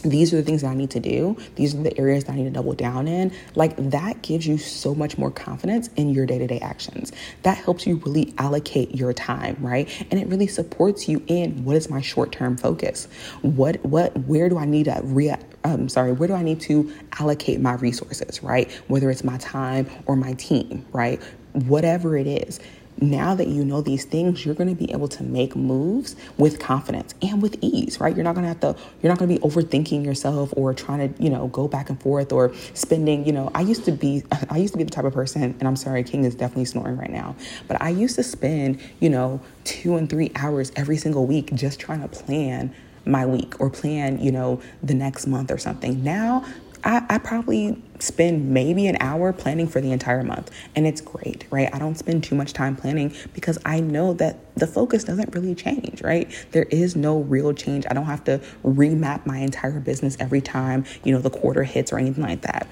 these 0.04 0.34
are 0.34 0.38
the 0.38 0.44
things 0.44 0.62
that 0.62 0.70
I 0.70 0.76
need 0.76 0.92
to 0.92 1.00
do. 1.00 1.38
These 1.56 1.76
are 1.76 1.84
the 1.84 1.98
areas 1.98 2.24
that 2.26 2.34
I 2.34 2.36
need 2.36 2.46
to 2.46 2.50
double 2.52 2.74
down 2.74 3.08
in. 3.08 3.34
Like 3.56 3.76
that 3.92 4.22
gives 4.22 4.48
you 4.48 4.58
so 4.58 4.96
much 4.96 5.18
more 5.18 5.32
confidence 5.32 5.90
in 5.96 6.10
your 6.10 6.26
day 6.26 6.38
to 6.38 6.48
day 6.48 6.60
actions. 6.60 7.12
That 7.44 7.58
helps 7.58 7.86
you 7.86 7.98
really 8.06 8.34
allocate 8.38 8.96
your 8.96 9.12
time, 9.14 9.58
right? 9.60 9.90
And 10.10 10.20
it 10.20 10.28
really 10.28 10.48
supports 10.48 11.10
you 11.10 11.24
in 11.28 11.66
what 11.66 11.76
is 11.76 11.90
my 11.90 12.02
short 12.02 12.32
term 12.32 12.56
focus? 12.56 13.08
What, 13.42 13.84
what, 13.86 14.16
where 14.20 14.48
do 14.48 14.58
I 14.58 14.66
need 14.66 14.86
to 14.86 15.02
re, 15.04 15.34
um, 15.64 15.90
sorry, 15.90 16.14
where 16.14 16.28
do 16.28 16.34
I 16.34 16.44
need 16.44 16.62
to 16.62 16.94
allocate 17.20 17.60
my 17.60 17.74
resources, 17.74 18.42
right? 18.42 18.72
Whether 18.88 19.10
it's 19.10 19.24
my 19.24 19.38
time 19.38 19.90
or 20.06 20.16
my 20.16 20.34
team, 20.34 20.86
right? 20.94 21.22
Whatever 21.54 22.16
it 22.16 22.28
is 22.28 22.60
now 23.02 23.36
that 23.36 23.48
you 23.48 23.64
know 23.64 23.82
these 23.82 24.06
things, 24.06 24.46
you're 24.46 24.56
going 24.56 24.70
to 24.70 24.76
be 24.76 24.92
able 24.92 25.08
to 25.08 25.24
make 25.24 25.56
moves 25.56 26.16
with 26.38 26.60
confidence 26.60 27.14
and 27.22 27.42
with 27.42 27.58
ease, 27.62 28.00
right? 28.00 28.16
You're 28.16 28.24
not 28.24 28.36
going 28.36 28.44
to 28.44 28.50
have 28.50 28.60
to, 28.62 28.76
you're 29.02 29.12
not 29.12 29.20
going 29.20 29.30
to 29.30 29.40
be 29.40 29.48
overthinking 29.48 30.04
yourself 30.06 30.54
or 30.56 30.74
trying 30.74 31.14
to, 31.14 31.24
you 31.24 31.30
know, 31.30 31.48
go 31.48 31.68
back 31.68 31.90
and 31.90 32.02
forth 32.02 32.32
or 32.32 32.54
spending, 32.74 33.26
you 33.26 33.32
know, 33.32 33.52
I 33.56 33.62
used 33.62 33.86
to 33.86 33.92
be, 33.92 34.24
I 34.50 34.58
used 34.58 34.74
to 34.74 34.78
be 34.78 34.84
the 34.84 34.92
type 34.92 35.06
of 35.06 35.14
person, 35.14 35.44
and 35.44 35.64
I'm 35.68 35.76
sorry, 35.76 36.04
King 36.04 36.26
is 36.26 36.36
definitely 36.36 36.66
snoring 36.66 36.98
right 36.98 37.12
now, 37.12 37.36
but 37.68 37.82
I 37.82 37.90
used 37.90 38.16
to 38.16 38.24
spend, 38.24 38.80
you 39.00 39.10
know, 39.10 39.42
two 39.64 39.96
and 39.96 40.10
three 40.10 40.32
hours 40.36 40.72
every 40.76 40.98
single 40.98 41.26
week 41.26 41.54
just 41.54 41.80
trying 41.80 42.02
to 42.02 42.08
plan 42.08 42.74
my 43.06 43.26
week 43.26 43.60
or 43.60 43.70
plan, 43.70 44.20
you 44.20 44.32
know, 44.32 44.62
the 44.84 44.94
next 44.94 45.26
month 45.26 45.52
or 45.52 45.58
something. 45.58 46.04
Now 46.04 46.46
I, 46.84 47.06
I, 47.10 47.18
probably 47.18 47.82
spend 48.00 48.50
maybe 48.50 48.88
an 48.88 48.98
hour 49.00 49.34
planning 49.34 49.68
for 49.68 49.82
the 49.82 49.92
entire 49.92 50.24
month, 50.24 50.52
and 50.76 50.88
it's 50.88 51.02
great, 51.02 51.46
right? 51.52 51.70
I 51.74 51.80
don't 51.80 51.96
spend 51.96 52.24
too 52.24 52.36
much 52.36 52.54
time 52.54 52.76
planning 52.76 53.14
because 53.34 53.58
I 53.66 53.80
know 53.80 54.14
that 54.14 54.56
the 54.56 54.68
focus 54.68 55.04
doesn't 55.04 55.34
really 55.36 55.56
change, 55.56 56.02
right? 56.02 56.30
There 56.52 56.64
is 56.64 56.96
no 56.96 57.20
real 57.20 57.54
change. 57.54 57.86
I 57.90 57.94
don't 57.94 58.06
have 58.06 58.24
to 58.26 58.40
remap 58.64 59.26
my 59.26 59.40
entire 59.40 59.80
business 59.80 60.18
every 60.20 60.42
time, 60.42 60.86
you 61.04 61.14
know, 61.14 61.20
the 61.20 61.30
quarter 61.30 61.64
hits 61.64 61.92
or 61.92 62.00
anything 62.00 62.24
like 62.24 62.42
that. 62.42 62.68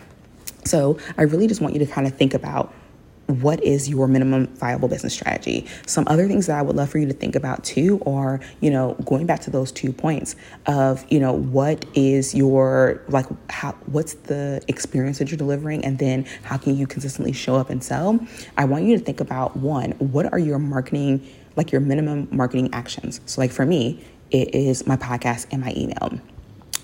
So 0.65 0.97
I 1.17 1.23
really 1.23 1.47
just 1.47 1.61
want 1.61 1.73
you 1.73 1.79
to 1.79 1.85
kind 1.85 2.07
of 2.07 2.15
think 2.15 2.33
about 2.33 2.73
what 3.27 3.63
is 3.63 3.89
your 3.89 4.07
minimum 4.07 4.47
viable 4.55 4.87
business 4.87 5.13
strategy? 5.13 5.65
Some 5.85 6.05
other 6.07 6.27
things 6.27 6.47
that 6.47 6.57
I 6.57 6.61
would 6.61 6.75
love 6.75 6.89
for 6.89 6.97
you 6.97 7.07
to 7.07 7.13
think 7.13 7.35
about 7.35 7.63
too 7.63 8.01
are, 8.05 8.39
you 8.61 8.71
know, 8.71 8.95
going 9.05 9.25
back 9.25 9.41
to 9.41 9.51
those 9.51 9.71
two 9.71 9.93
points 9.93 10.35
of, 10.65 11.05
you 11.11 11.19
know, 11.19 11.33
what 11.33 11.85
is 11.93 12.33
your 12.33 13.03
like 13.09 13.25
how 13.49 13.73
what's 13.87 14.13
the 14.13 14.61
experience 14.67 15.19
that 15.19 15.29
you're 15.29 15.37
delivering 15.37 15.83
and 15.83 15.99
then 15.99 16.25
how 16.43 16.57
can 16.57 16.77
you 16.77 16.87
consistently 16.87 17.33
show 17.33 17.55
up 17.55 17.69
and 17.69 17.83
sell? 17.83 18.19
I 18.57 18.65
want 18.65 18.85
you 18.85 18.97
to 18.97 19.03
think 19.03 19.19
about 19.19 19.57
one, 19.57 19.91
what 19.93 20.31
are 20.31 20.39
your 20.39 20.59
marketing 20.59 21.27
like 21.55 21.71
your 21.71 21.81
minimum 21.81 22.27
marketing 22.31 22.69
actions? 22.73 23.19
So 23.25 23.41
like 23.41 23.51
for 23.51 23.65
me, 23.65 24.03
it 24.31 24.53
is 24.53 24.85
my 24.87 24.97
podcast 24.97 25.47
and 25.51 25.61
my 25.61 25.73
email 25.75 26.19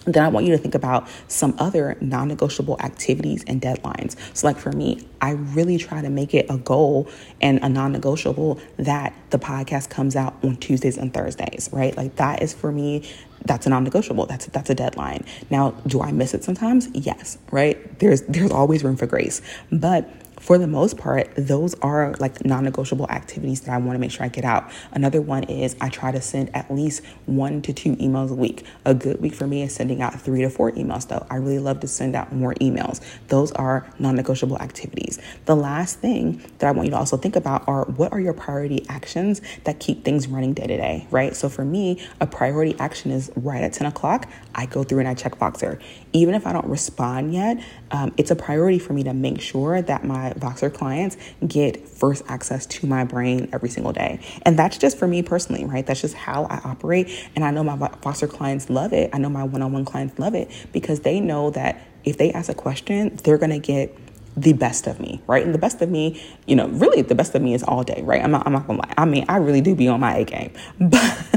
then 0.06 0.24
I 0.24 0.28
want 0.28 0.46
you 0.46 0.52
to 0.52 0.58
think 0.58 0.76
about 0.76 1.08
some 1.28 1.56
other 1.60 1.98
non 2.02 2.28
negotiable 2.28 2.78
activities 2.80 3.44
and 3.48 3.62
deadlines. 3.62 4.16
So, 4.36 4.48
like 4.48 4.58
for 4.58 4.72
me, 4.72 5.08
I 5.22 5.32
really 5.32 5.78
try 5.78 6.02
to 6.02 6.10
make 6.10 6.34
it 6.34 6.46
a 6.50 6.58
goal 6.58 7.08
and 7.42 7.60
a 7.64 7.70
non 7.70 7.92
negotiable 7.92 8.60
that 8.78 9.14
the 9.30 9.40
podcast 9.40 9.90
comes 9.90 10.16
out 10.16 10.36
on 10.44 10.58
Tuesdays 10.58 10.98
and 10.98 11.14
Thursdays, 11.14 11.70
right? 11.72 11.96
Like 11.96 12.16
that 12.18 12.42
is 12.42 12.54
for 12.54 12.72
me. 12.72 13.10
That's 13.46 13.66
a 13.66 13.70
non-negotiable. 13.70 14.26
That's 14.28 14.46
that's 14.46 14.70
a 14.70 14.76
deadline. 14.76 15.26
Now, 15.50 15.72
do 15.86 16.02
I 16.02 16.14
miss 16.14 16.34
it 16.34 16.46
sometimes? 16.46 16.88
Yes, 16.94 17.38
right. 17.52 18.00
There's 18.00 18.22
there's 18.22 18.52
always 18.52 18.86
room 18.86 18.96
for 18.96 19.06
grace, 19.06 19.42
but 19.70 20.10
for 20.44 20.58
the 20.58 20.68
most 20.68 20.98
part, 20.98 21.30
those 21.38 21.74
are 21.76 22.14
like 22.20 22.44
non 22.44 22.66
negotiable 22.66 23.10
activities 23.10 23.62
that 23.62 23.72
I 23.72 23.78
want 23.78 23.96
to 23.96 24.00
make 24.00 24.12
sure 24.12 24.26
I 24.26 24.28
get 24.28 24.44
out. 24.44 24.70
Another 24.92 25.22
one 25.22 25.44
is 25.44 25.74
I 25.80 25.88
try 25.88 26.12
to 26.12 26.20
send 26.20 26.54
at 26.54 26.70
least 26.70 27.02
one 27.26 27.62
to 27.62 27.72
two 27.72 27.96
emails 27.96 28.30
a 28.30 28.34
week. 28.34 28.66
A 28.84 28.94
good 28.94 29.22
week 29.22 29.34
for 29.34 29.48
me 29.48 29.62
is 29.62 29.74
sending 29.74 30.02
out 30.02 30.20
three 30.20 30.42
to 30.42 30.50
four 30.50 30.74
emails, 30.74 31.08
though. 31.08 31.26
I 31.30 31.38
really 31.38 31.60
love 31.60 31.80
to 31.80 31.88
send 31.88 32.14
out 32.14 32.34
more 32.34 32.56
emails. 32.56 33.00
Those 33.30 33.54
are 33.54 33.88
non 34.00 34.18
negotiable 34.18 34.60
activities. 34.60 35.18
The 35.46 35.56
last 35.56 36.00
thing 36.00 36.42
that 36.58 36.68
I 36.68 36.72
want 36.72 36.88
you 36.88 36.92
to 36.92 36.98
also 36.98 37.16
think 37.16 37.38
about 37.38 37.66
are 37.66 37.86
what 37.86 38.12
are 38.12 38.20
your 38.20 38.34
priority 38.34 38.86
actions 38.90 39.40
that 39.64 39.80
keep 39.80 40.04
things 40.04 40.28
running 40.28 40.54
day 40.54 40.68
to 40.68 40.76
day, 40.76 41.08
right? 41.10 41.34
So 41.38 41.48
for 41.48 41.64
me, 41.64 42.06
a 42.20 42.28
priority 42.28 42.76
action 42.80 43.12
is 43.12 43.32
right 43.38 43.64
at 43.64 43.72
10 43.72 43.88
o'clock, 43.88 44.30
I 44.54 44.66
go 44.66 44.84
through 44.84 45.00
and 45.00 45.08
I 45.08 45.14
check 45.14 45.40
Voxer. 45.40 45.82
Even 46.12 46.36
if 46.36 46.46
I 46.46 46.52
don't 46.52 46.68
respond 46.68 47.34
yet, 47.34 47.64
um, 47.94 48.12
it's 48.18 48.32
a 48.32 48.36
priority 48.36 48.80
for 48.80 48.92
me 48.94 49.04
to 49.04 49.14
make 49.14 49.40
sure 49.40 49.82
that 49.82 50.04
my 50.04 50.34
Voxer 50.34 50.74
clients 50.74 51.16
get 51.48 51.88
first 51.88 52.24
access 52.28 52.66
to 52.66 52.88
my 52.88 53.04
brain 53.04 53.48
every 53.54 53.70
single 53.70 53.94
day. 53.94 54.20
And 54.42 54.58
that's 54.58 54.80
just 54.80 54.98
for 54.98 55.08
me 55.08 55.22
personally, 55.22 55.64
right? 55.64 55.86
That's 55.86 56.02
just 56.02 56.16
how 56.16 56.46
I 56.46 56.58
operate. 56.66 57.30
And 57.36 57.46
I 57.46 57.52
know 57.52 57.64
my 57.64 57.78
Voxer 57.78 58.28
clients 58.28 58.70
love 58.72 58.94
it. 58.94 59.12
I 59.14 59.20
know 59.20 59.30
my 59.30 59.44
one 59.44 59.62
on 59.62 59.72
one 59.72 59.86
clients 59.86 60.18
love 60.18 60.34
it 60.34 60.50
because 60.74 61.02
they 61.02 61.20
know 61.20 61.52
that 61.52 61.88
if 62.04 62.18
they 62.18 62.34
ask 62.34 62.50
a 62.50 62.56
question, 62.56 63.16
they're 63.24 63.38
going 63.38 63.52
to 63.52 63.60
get 63.60 63.96
the 64.36 64.54
best 64.54 64.88
of 64.88 65.00
me, 65.00 65.22
right? 65.28 65.46
And 65.46 65.54
the 65.54 65.60
best 65.60 65.82
of 65.82 65.92
me, 65.92 66.22
you 66.48 66.56
know, 66.56 66.68
really 66.70 67.04
the 67.04 67.16
best 67.16 67.36
of 67.36 67.42
me 67.42 67.54
is 67.54 67.64
all 67.64 67.84
day, 67.84 68.02
right? 68.02 68.24
I'm 68.24 68.32
not, 68.32 68.46
I'm 68.48 68.54
not 68.54 68.66
gonna 68.66 68.80
lie. 68.80 68.94
I 68.98 69.06
mean, 69.06 69.26
I 69.30 69.38
really 69.38 69.62
do 69.62 69.76
be 69.76 69.88
on 69.88 70.00
my 70.00 70.18
A 70.18 70.26
game, 70.26 70.52
but 70.80 71.28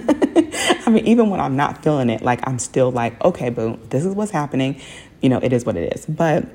I 0.86 0.90
mean, 0.90 1.06
even 1.06 1.28
when 1.30 1.40
I'm 1.40 1.56
not 1.56 1.82
feeling 1.82 2.08
it, 2.08 2.22
like 2.22 2.40
I'm 2.48 2.58
still 2.58 2.90
like, 2.90 3.22
okay, 3.22 3.50
boom, 3.50 3.80
this 3.90 4.04
is 4.04 4.14
what's 4.14 4.30
happening. 4.30 4.80
You 5.20 5.28
know, 5.28 5.38
it 5.38 5.52
is 5.52 5.64
what 5.64 5.76
it 5.76 5.94
is. 5.94 6.06
But 6.06 6.46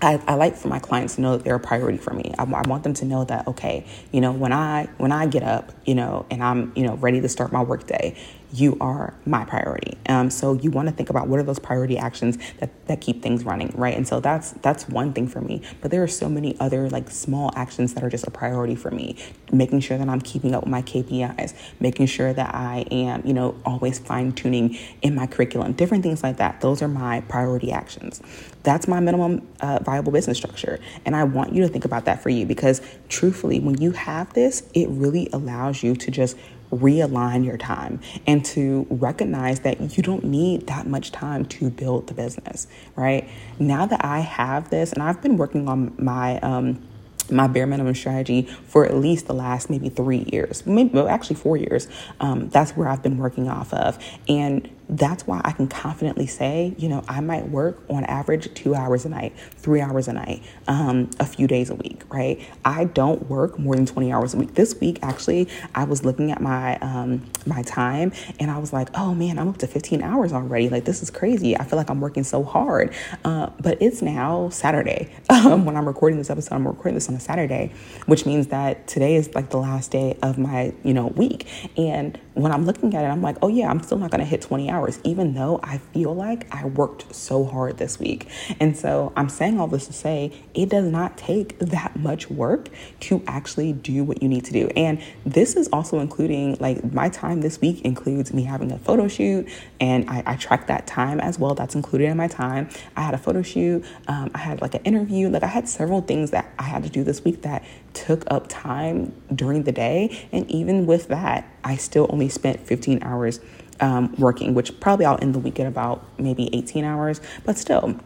I, 0.00 0.20
I, 0.28 0.34
like 0.34 0.56
for 0.56 0.68
my 0.68 0.78
clients 0.78 1.16
to 1.16 1.20
know 1.20 1.36
that 1.36 1.44
they're 1.44 1.56
a 1.56 1.60
priority 1.60 1.98
for 1.98 2.14
me. 2.14 2.32
I, 2.38 2.44
I, 2.44 2.62
want 2.68 2.84
them 2.84 2.94
to 2.94 3.04
know 3.04 3.24
that 3.24 3.48
okay, 3.48 3.84
you 4.12 4.20
know, 4.20 4.32
when 4.32 4.52
I 4.52 4.88
when 4.98 5.10
I 5.10 5.26
get 5.26 5.42
up, 5.42 5.72
you 5.84 5.94
know, 5.94 6.24
and 6.30 6.42
I'm 6.42 6.72
you 6.76 6.84
know 6.84 6.94
ready 6.96 7.20
to 7.20 7.28
start 7.28 7.52
my 7.52 7.62
workday, 7.62 8.16
you 8.52 8.76
are 8.80 9.14
my 9.26 9.44
priority. 9.44 9.98
Um, 10.08 10.30
so 10.30 10.54
you 10.54 10.70
want 10.70 10.88
to 10.88 10.94
think 10.94 11.10
about 11.10 11.28
what 11.28 11.38
are 11.38 11.42
those 11.42 11.58
priority 11.58 11.98
actions 11.98 12.38
that, 12.58 12.70
that 12.86 13.00
keep 13.00 13.22
things 13.22 13.44
running, 13.44 13.72
right? 13.76 13.96
And 13.96 14.08
so 14.08 14.20
that's 14.20 14.52
that's 14.52 14.88
one 14.88 15.12
thing 15.12 15.28
for 15.28 15.40
me. 15.40 15.62
But 15.80 15.90
there 15.90 16.02
are 16.02 16.08
so 16.08 16.28
many 16.28 16.58
other 16.58 16.88
like 16.88 17.10
small 17.10 17.50
actions 17.54 17.94
that 17.94 18.02
are 18.02 18.08
just 18.08 18.26
a 18.26 18.30
priority 18.30 18.74
for 18.74 18.90
me. 18.90 19.16
Making 19.52 19.80
sure 19.80 19.98
that 19.98 20.08
I'm 20.08 20.20
keeping 20.20 20.54
up 20.54 20.64
with 20.64 20.70
my 20.70 20.82
KPIs, 20.82 21.54
making 21.80 22.06
sure 22.06 22.32
that 22.32 22.54
I 22.54 22.86
am, 22.90 23.22
you 23.26 23.34
know, 23.34 23.54
always 23.64 23.98
fine 23.98 24.32
tuning 24.32 24.78
in 25.02 25.14
my 25.14 25.26
curriculum, 25.26 25.72
different 25.72 26.02
things 26.02 26.22
like 26.22 26.38
that. 26.38 26.60
Those 26.60 26.82
are 26.82 26.88
my 26.88 27.20
priority 27.22 27.72
actions. 27.72 28.22
That's 28.62 28.88
my 28.88 29.00
minimum 29.00 29.46
uh, 29.60 29.78
viable 29.82 30.12
business 30.12 30.36
structure. 30.36 30.78
And 31.04 31.14
I 31.14 31.24
want 31.24 31.54
you 31.54 31.62
to 31.62 31.68
think 31.68 31.84
about 31.84 32.04
that 32.06 32.22
for 32.22 32.28
you 32.28 32.46
because 32.46 32.80
truthfully, 33.08 33.60
when 33.60 33.80
you 33.80 33.92
have 33.92 34.32
this, 34.34 34.62
it 34.74 34.88
really 34.88 35.28
allows 35.32 35.82
you 35.82 35.94
to 35.96 36.10
just 36.10 36.36
realign 36.70 37.44
your 37.44 37.56
time 37.56 38.00
and 38.26 38.44
to 38.44 38.86
recognize 38.90 39.60
that 39.60 39.96
you 39.96 40.02
don't 40.02 40.24
need 40.24 40.66
that 40.66 40.86
much 40.86 41.12
time 41.12 41.44
to 41.46 41.70
build 41.70 42.06
the 42.06 42.14
business, 42.14 42.66
right? 42.96 43.28
Now 43.58 43.86
that 43.86 44.04
I 44.04 44.20
have 44.20 44.70
this, 44.70 44.92
and 44.92 45.02
I've 45.02 45.22
been 45.22 45.36
working 45.36 45.68
on 45.68 45.94
my, 45.98 46.38
um, 46.40 46.82
my 47.30 47.46
bare 47.46 47.66
minimum 47.66 47.94
strategy 47.94 48.42
for 48.66 48.84
at 48.84 48.94
least 48.94 49.26
the 49.26 49.34
last 49.34 49.70
maybe 49.70 49.88
three 49.88 50.26
years, 50.32 50.66
maybe 50.66 50.90
well, 50.90 51.08
actually 51.08 51.36
four 51.36 51.56
years. 51.56 51.88
Um, 52.20 52.48
that's 52.48 52.72
where 52.72 52.88
I've 52.88 53.02
been 53.02 53.18
working 53.18 53.48
off 53.48 53.72
of, 53.74 53.98
and 54.28 54.68
that's 54.88 55.26
why 55.26 55.40
I 55.44 55.52
can 55.52 55.68
confidently 55.68 56.26
say, 56.26 56.74
you 56.78 56.88
know, 56.88 57.04
I 57.08 57.20
might 57.20 57.48
work 57.48 57.82
on 57.90 58.04
average 58.04 58.52
two 58.54 58.74
hours 58.74 59.04
a 59.04 59.08
night, 59.08 59.36
three 59.56 59.80
hours 59.80 60.08
a 60.08 60.12
night, 60.12 60.42
um, 60.66 61.10
a 61.20 61.26
few 61.26 61.46
days 61.46 61.70
a 61.70 61.74
week, 61.74 62.02
right? 62.08 62.40
I 62.64 62.84
don't 62.84 63.28
work 63.28 63.58
more 63.58 63.76
than 63.76 63.86
20 63.86 64.12
hours 64.12 64.34
a 64.34 64.38
week. 64.38 64.54
This 64.54 64.78
week, 64.80 64.98
actually, 65.02 65.48
I 65.74 65.84
was 65.84 66.04
looking 66.04 66.30
at 66.30 66.40
my 66.40 66.78
um, 66.78 67.26
my 67.46 67.62
time 67.62 68.12
and 68.40 68.50
I 68.50 68.58
was 68.58 68.72
like, 68.72 68.88
oh 68.94 69.14
man, 69.14 69.38
I'm 69.38 69.48
up 69.48 69.58
to 69.58 69.66
15 69.66 70.02
hours 70.02 70.32
already. 70.32 70.68
Like, 70.68 70.84
this 70.84 71.02
is 71.02 71.10
crazy. 71.10 71.56
I 71.56 71.64
feel 71.64 71.76
like 71.76 71.90
I'm 71.90 72.00
working 72.00 72.24
so 72.24 72.42
hard. 72.42 72.94
Uh, 73.24 73.50
but 73.60 73.80
it's 73.80 74.02
now 74.02 74.48
Saturday. 74.50 75.12
Um, 75.38 75.64
when 75.64 75.76
I'm 75.76 75.86
recording 75.86 76.18
this 76.18 76.30
episode, 76.30 76.56
I'm 76.56 76.66
recording 76.66 76.94
this 76.94 77.08
on 77.08 77.14
a 77.14 77.20
Saturday, 77.20 77.72
which 78.06 78.26
means 78.26 78.48
that 78.48 78.88
today 78.88 79.14
is 79.14 79.32
like 79.36 79.50
the 79.50 79.56
last 79.56 79.92
day 79.92 80.18
of 80.20 80.36
my, 80.36 80.74
you 80.82 80.92
know, 80.92 81.06
week. 81.06 81.46
And 81.76 82.18
when 82.38 82.52
I'm 82.52 82.64
looking 82.64 82.94
at 82.94 83.04
it, 83.04 83.08
I'm 83.08 83.20
like, 83.20 83.36
oh 83.42 83.48
yeah, 83.48 83.68
I'm 83.68 83.82
still 83.82 83.98
not 83.98 84.10
going 84.10 84.20
to 84.20 84.26
hit 84.26 84.42
20 84.42 84.70
hours, 84.70 85.00
even 85.02 85.34
though 85.34 85.58
I 85.62 85.78
feel 85.78 86.14
like 86.14 86.52
I 86.54 86.66
worked 86.66 87.14
so 87.14 87.44
hard 87.44 87.78
this 87.78 87.98
week. 87.98 88.28
And 88.60 88.76
so 88.76 89.12
I'm 89.16 89.28
saying 89.28 89.58
all 89.58 89.66
this 89.66 89.86
to 89.88 89.92
say 89.92 90.32
it 90.54 90.68
does 90.68 90.90
not 90.90 91.18
take 91.18 91.58
that 91.58 91.96
much 91.96 92.30
work 92.30 92.68
to 93.00 93.22
actually 93.26 93.72
do 93.72 94.04
what 94.04 94.22
you 94.22 94.28
need 94.28 94.44
to 94.44 94.52
do. 94.52 94.68
And 94.76 95.02
this 95.26 95.56
is 95.56 95.68
also 95.72 95.98
including 95.98 96.56
like 96.60 96.92
my 96.92 97.08
time 97.08 97.40
this 97.40 97.60
week 97.60 97.82
includes 97.82 98.32
me 98.32 98.44
having 98.44 98.70
a 98.70 98.78
photo 98.78 99.08
shoot, 99.08 99.48
and 99.80 100.08
I, 100.08 100.22
I 100.24 100.36
track 100.36 100.68
that 100.68 100.86
time 100.86 101.20
as 101.20 101.38
well. 101.38 101.54
That's 101.54 101.74
included 101.74 102.08
in 102.08 102.16
my 102.16 102.28
time. 102.28 102.68
I 102.96 103.02
had 103.02 103.14
a 103.14 103.18
photo 103.18 103.42
shoot, 103.42 103.84
um, 104.06 104.30
I 104.34 104.38
had 104.38 104.60
like 104.62 104.74
an 104.74 104.82
interview, 104.82 105.28
like 105.28 105.42
I 105.42 105.48
had 105.48 105.68
several 105.68 106.02
things 106.02 106.30
that 106.30 106.52
I 106.58 106.64
had 106.64 106.84
to 106.84 106.88
do 106.88 107.02
this 107.02 107.24
week 107.24 107.42
that 107.42 107.64
took 107.94 108.24
up 108.30 108.46
time 108.48 109.12
during 109.34 109.64
the 109.64 109.72
day. 109.72 110.26
And 110.32 110.50
even 110.50 110.86
with 110.86 111.08
that, 111.08 111.46
I 111.64 111.76
still 111.76 112.06
only 112.10 112.28
spent 112.28 112.66
15 112.66 113.02
hours 113.02 113.40
um, 113.80 114.14
working, 114.18 114.54
which 114.54 114.78
probably 114.80 115.06
I'll 115.06 115.18
end 115.20 115.34
the 115.34 115.38
week 115.38 115.60
at 115.60 115.66
about 115.66 116.04
maybe 116.18 116.50
18 116.52 116.84
hours, 116.84 117.20
but 117.44 117.56
still 117.58 118.00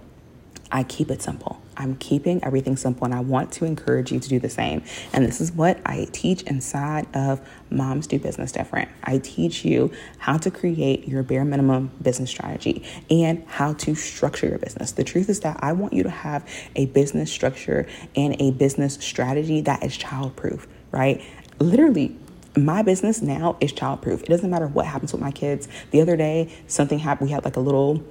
I 0.70 0.82
keep 0.82 1.10
it 1.10 1.22
simple. 1.22 1.61
I'm 1.76 1.96
keeping 1.96 2.42
everything 2.44 2.76
simple 2.76 3.04
and 3.04 3.14
I 3.14 3.20
want 3.20 3.52
to 3.52 3.64
encourage 3.64 4.12
you 4.12 4.20
to 4.20 4.28
do 4.28 4.38
the 4.38 4.48
same. 4.48 4.82
And 5.12 5.24
this 5.24 5.40
is 5.40 5.52
what 5.52 5.80
I 5.86 6.08
teach 6.12 6.42
inside 6.42 7.06
of 7.14 7.40
Moms 7.70 8.06
Do 8.06 8.18
Business 8.18 8.52
Different. 8.52 8.88
I 9.04 9.18
teach 9.18 9.64
you 9.64 9.90
how 10.18 10.38
to 10.38 10.50
create 10.50 11.08
your 11.08 11.22
bare 11.22 11.44
minimum 11.44 11.90
business 12.00 12.30
strategy 12.30 12.84
and 13.10 13.44
how 13.46 13.72
to 13.74 13.94
structure 13.94 14.48
your 14.48 14.58
business. 14.58 14.92
The 14.92 15.04
truth 15.04 15.28
is 15.28 15.40
that 15.40 15.58
I 15.60 15.72
want 15.72 15.92
you 15.92 16.02
to 16.02 16.10
have 16.10 16.48
a 16.76 16.86
business 16.86 17.30
structure 17.32 17.86
and 18.14 18.40
a 18.40 18.50
business 18.52 18.94
strategy 18.94 19.60
that 19.62 19.82
is 19.82 19.96
childproof, 19.96 20.66
right? 20.90 21.22
Literally, 21.58 22.16
my 22.56 22.82
business 22.82 23.22
now 23.22 23.56
is 23.60 23.72
childproof. 23.72 24.22
It 24.22 24.28
doesn't 24.28 24.50
matter 24.50 24.66
what 24.66 24.86
happens 24.86 25.12
with 25.12 25.22
my 25.22 25.30
kids. 25.30 25.68
The 25.90 26.00
other 26.00 26.16
day, 26.16 26.52
something 26.66 26.98
happened. 26.98 27.30
We 27.30 27.32
had 27.32 27.44
like 27.44 27.56
a 27.56 27.60
little, 27.60 28.02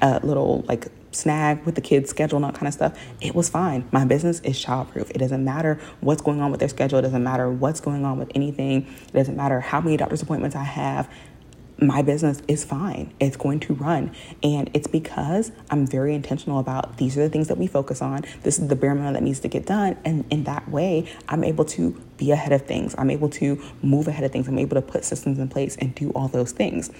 a 0.00 0.20
little 0.22 0.64
like 0.68 0.86
snag 1.12 1.64
with 1.64 1.74
the 1.74 1.80
kids' 1.80 2.10
schedule 2.10 2.36
and 2.36 2.44
all 2.44 2.52
kind 2.52 2.68
of 2.68 2.74
stuff. 2.74 2.98
It 3.20 3.34
was 3.34 3.48
fine. 3.48 3.88
My 3.92 4.04
business 4.04 4.40
is 4.40 4.62
childproof. 4.62 5.10
It 5.10 5.18
doesn't 5.18 5.44
matter 5.44 5.80
what's 6.00 6.22
going 6.22 6.40
on 6.40 6.50
with 6.50 6.60
their 6.60 6.68
schedule. 6.68 6.98
It 6.98 7.02
doesn't 7.02 7.22
matter 7.22 7.50
what's 7.50 7.80
going 7.80 8.04
on 8.04 8.18
with 8.18 8.30
anything. 8.34 8.86
It 9.08 9.12
doesn't 9.12 9.36
matter 9.36 9.60
how 9.60 9.80
many 9.80 9.96
doctor's 9.96 10.22
appointments 10.22 10.56
I 10.56 10.64
have 10.64 11.08
my 11.78 12.00
business 12.02 12.42
is 12.48 12.64
fine. 12.64 13.12
It's 13.20 13.36
going 13.36 13.60
to 13.60 13.74
run. 13.74 14.12
And 14.42 14.70
it's 14.72 14.86
because 14.86 15.52
I'm 15.70 15.86
very 15.86 16.14
intentional 16.14 16.58
about 16.58 16.96
these 16.96 17.18
are 17.18 17.22
the 17.22 17.28
things 17.28 17.48
that 17.48 17.58
we 17.58 17.66
focus 17.66 18.00
on. 18.00 18.22
This 18.42 18.58
is 18.58 18.68
the 18.68 18.76
bare 18.76 18.94
minimum 18.94 19.14
that 19.14 19.22
needs 19.22 19.40
to 19.40 19.48
get 19.48 19.66
done. 19.66 19.98
And 20.04 20.24
in 20.30 20.44
that 20.44 20.68
way, 20.70 21.06
I'm 21.28 21.44
able 21.44 21.64
to 21.66 22.00
be 22.16 22.30
ahead 22.30 22.52
of 22.52 22.62
things. 22.62 22.94
I'm 22.96 23.10
able 23.10 23.28
to 23.30 23.62
move 23.82 24.08
ahead 24.08 24.24
of 24.24 24.32
things. 24.32 24.48
I'm 24.48 24.58
able 24.58 24.76
to 24.76 24.82
put 24.82 25.04
systems 25.04 25.38
in 25.38 25.48
place 25.48 25.76
and 25.76 25.94
do 25.94 26.10
all 26.10 26.28
those 26.28 26.52
things. 26.52 26.90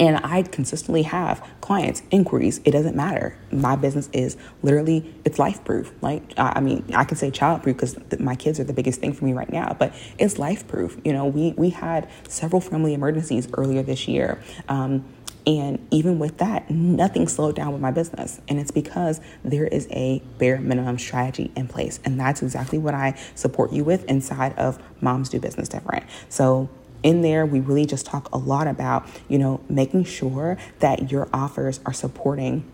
And 0.00 0.18
I 0.24 0.42
consistently 0.42 1.02
have 1.02 1.46
clients, 1.60 2.02
inquiries. 2.10 2.60
It 2.64 2.72
doesn't 2.72 2.96
matter. 2.96 3.38
My 3.52 3.76
business 3.76 4.08
is 4.12 4.36
literally, 4.62 5.14
it's 5.24 5.38
life 5.38 5.64
proof. 5.64 5.92
Like, 6.00 6.32
I 6.36 6.60
mean, 6.60 6.84
I 6.94 7.04
can 7.04 7.16
say 7.16 7.30
child 7.30 7.62
proof 7.62 7.76
because 7.76 7.96
my 8.18 8.34
kids 8.34 8.58
are 8.58 8.64
the 8.64 8.72
biggest 8.72 9.00
thing 9.00 9.12
for 9.12 9.24
me 9.24 9.32
right 9.32 9.50
now, 9.50 9.76
but 9.78 9.94
it's 10.18 10.38
life 10.38 10.66
proof. 10.66 11.00
You 11.04 11.12
know, 11.12 11.26
we, 11.26 11.52
we 11.56 11.70
had 11.70 12.08
several 12.28 12.60
family 12.60 12.94
emergencies 12.94 13.48
earlier 13.54 13.82
this 13.82 14.08
year. 14.08 14.42
Um, 14.68 15.04
and 15.46 15.86
even 15.90 16.18
with 16.18 16.38
that, 16.38 16.70
nothing 16.70 17.28
slowed 17.28 17.54
down 17.54 17.72
with 17.72 17.82
my 17.82 17.90
business. 17.90 18.40
And 18.48 18.58
it's 18.58 18.70
because 18.70 19.20
there 19.44 19.66
is 19.66 19.86
a 19.90 20.22
bare 20.38 20.58
minimum 20.58 20.98
strategy 20.98 21.52
in 21.54 21.68
place. 21.68 22.00
And 22.04 22.18
that's 22.18 22.42
exactly 22.42 22.78
what 22.78 22.94
I 22.94 23.18
support 23.34 23.72
you 23.72 23.84
with 23.84 24.04
inside 24.06 24.58
of 24.58 24.82
Moms 25.02 25.28
Do 25.28 25.38
Business 25.38 25.68
Different. 25.68 26.04
So 26.30 26.70
in 27.04 27.22
there, 27.22 27.46
we 27.46 27.60
really 27.60 27.86
just 27.86 28.06
talk 28.06 28.28
a 28.32 28.38
lot 28.38 28.66
about, 28.66 29.06
you 29.28 29.38
know, 29.38 29.60
making 29.68 30.04
sure 30.04 30.58
that 30.80 31.12
your 31.12 31.28
offers 31.32 31.78
are 31.86 31.92
supporting 31.92 32.68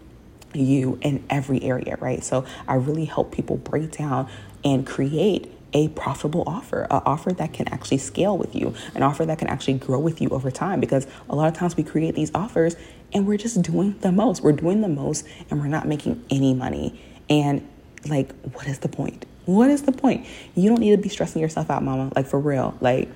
you 0.54 0.98
in 1.02 1.22
every 1.28 1.62
area, 1.62 1.96
right? 2.00 2.24
So 2.24 2.46
I 2.66 2.74
really 2.74 3.04
help 3.04 3.32
people 3.32 3.56
break 3.56 3.90
down 3.90 4.30
and 4.64 4.86
create 4.86 5.52
a 5.72 5.88
profitable 5.88 6.44
offer, 6.46 6.82
an 6.90 7.02
offer 7.06 7.32
that 7.32 7.52
can 7.52 7.68
actually 7.68 7.98
scale 7.98 8.36
with 8.36 8.54
you, 8.54 8.74
an 8.94 9.02
offer 9.02 9.24
that 9.26 9.38
can 9.38 9.48
actually 9.48 9.74
grow 9.74 9.98
with 9.98 10.20
you 10.20 10.28
over 10.30 10.50
time. 10.50 10.80
Because 10.80 11.06
a 11.28 11.36
lot 11.36 11.48
of 11.48 11.54
times 11.54 11.76
we 11.76 11.82
create 11.82 12.14
these 12.14 12.30
offers 12.34 12.76
and 13.12 13.26
we're 13.26 13.36
just 13.36 13.60
doing 13.62 13.98
the 14.00 14.12
most. 14.12 14.42
We're 14.42 14.52
doing 14.52 14.80
the 14.80 14.88
most 14.88 15.26
and 15.50 15.60
we're 15.60 15.68
not 15.68 15.86
making 15.86 16.24
any 16.30 16.54
money. 16.54 17.00
And 17.28 17.68
like, 18.08 18.32
what 18.52 18.66
is 18.66 18.78
the 18.78 18.88
point? 18.88 19.26
What 19.44 19.70
is 19.70 19.82
the 19.82 19.92
point? 19.92 20.26
You 20.54 20.68
don't 20.68 20.80
need 20.80 20.92
to 20.92 20.98
be 20.98 21.08
stressing 21.08 21.40
yourself 21.40 21.70
out, 21.70 21.82
mama. 21.82 22.12
Like, 22.14 22.26
for 22.26 22.38
real. 22.38 22.76
Like, 22.80 23.08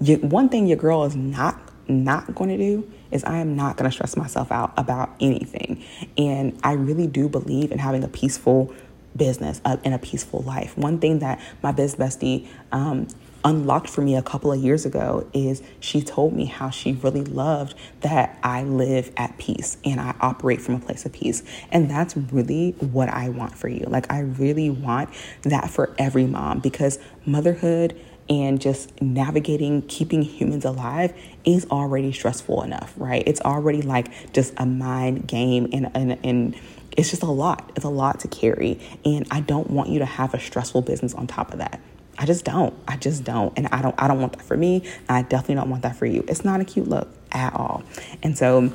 you, 0.00 0.16
one 0.18 0.48
thing 0.48 0.66
your 0.66 0.78
girl 0.78 1.04
is 1.04 1.16
not 1.16 1.60
not 1.88 2.34
going 2.34 2.50
to 2.50 2.56
do 2.56 2.88
is 3.10 3.24
I 3.24 3.38
am 3.38 3.56
not 3.56 3.76
going 3.76 3.90
to 3.90 3.92
stress 3.92 4.16
myself 4.16 4.52
out 4.52 4.72
about 4.76 5.10
anything. 5.20 5.82
And 6.16 6.58
I 6.62 6.72
really 6.72 7.08
do 7.08 7.28
believe 7.28 7.72
in 7.72 7.78
having 7.78 8.04
a 8.04 8.08
peaceful 8.08 8.72
business 9.16 9.60
uh, 9.64 9.76
and 9.84 9.92
a 9.92 9.98
peaceful 9.98 10.42
life. 10.42 10.78
One 10.78 11.00
thing 11.00 11.18
that 11.18 11.40
my 11.62 11.72
biz 11.72 11.96
bestie 11.96 12.46
um, 12.70 13.08
unlocked 13.44 13.88
for 13.88 14.02
me 14.02 14.14
a 14.14 14.22
couple 14.22 14.52
of 14.52 14.60
years 14.60 14.84
ago 14.84 15.26
is 15.32 15.62
she 15.80 16.02
told 16.02 16.34
me 16.34 16.44
how 16.44 16.70
she 16.70 16.92
really 16.92 17.24
loved 17.24 17.74
that 18.02 18.38
I 18.42 18.62
live 18.62 19.10
at 19.16 19.36
peace 19.38 19.78
and 19.84 20.00
I 20.00 20.14
operate 20.20 20.60
from 20.60 20.76
a 20.76 20.78
place 20.78 21.04
of 21.06 21.12
peace. 21.12 21.42
And 21.72 21.90
that's 21.90 22.16
really 22.16 22.72
what 22.78 23.08
I 23.08 23.30
want 23.30 23.56
for 23.56 23.68
you. 23.68 23.84
Like, 23.88 24.10
I 24.12 24.20
really 24.20 24.70
want 24.70 25.10
that 25.42 25.70
for 25.70 25.94
every 25.98 26.26
mom 26.26 26.60
because 26.60 26.98
motherhood 27.26 27.98
and 28.30 28.60
just 28.60 29.02
navigating 29.02 29.82
keeping 29.82 30.22
humans 30.22 30.64
alive 30.64 31.12
is 31.44 31.66
already 31.66 32.12
stressful 32.12 32.62
enough, 32.62 32.94
right? 32.96 33.24
It's 33.26 33.40
already 33.40 33.82
like 33.82 34.32
just 34.32 34.54
a 34.56 34.64
mind 34.64 35.26
game 35.26 35.68
and 35.72 35.90
and, 35.94 36.18
and 36.24 36.56
it's 36.96 37.10
just 37.10 37.22
a 37.22 37.30
lot. 37.30 37.72
It's 37.76 37.84
a 37.84 37.90
lot 37.90 38.20
to 38.20 38.28
carry. 38.28 38.80
And 39.04 39.26
I 39.30 39.40
don't 39.40 39.70
want 39.70 39.90
you 39.90 39.98
to 39.98 40.04
have 40.04 40.32
a 40.32 40.40
stressful 40.40 40.82
business 40.82 41.14
on 41.14 41.26
top 41.26 41.52
of 41.52 41.58
that. 41.58 41.80
I 42.18 42.26
just 42.26 42.44
don't. 42.44 42.74
I 42.86 42.96
just 42.96 43.24
don't. 43.24 43.52
And 43.56 43.66
I 43.68 43.82
don't 43.82 43.94
I 44.00 44.06
don't 44.06 44.20
want 44.20 44.34
that 44.34 44.42
for 44.42 44.56
me. 44.56 44.84
I 45.08 45.22
definitely 45.22 45.56
don't 45.56 45.70
want 45.70 45.82
that 45.82 45.96
for 45.96 46.06
you. 46.06 46.24
It's 46.28 46.44
not 46.44 46.60
a 46.60 46.64
cute 46.64 46.88
look 46.88 47.08
at 47.32 47.54
all. 47.54 47.82
And 48.22 48.38
so 48.38 48.72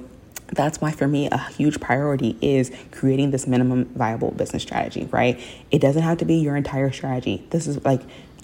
that's 0.47 0.79
why 0.79 0.91
for 0.91 1.07
me 1.07 1.27
a 1.31 1.37
huge 1.37 1.79
priority 1.79 2.37
is 2.41 2.71
creating 2.91 3.31
this 3.31 3.47
minimum 3.47 3.85
viable 3.95 4.31
business 4.31 4.61
strategy 4.61 5.05
right 5.11 5.41
it 5.71 5.79
doesn't 5.79 6.03
have 6.03 6.17
to 6.19 6.25
be 6.25 6.35
your 6.35 6.55
entire 6.55 6.91
strategy 6.91 7.45
this 7.49 7.67
is 7.67 7.83
like 7.83 8.01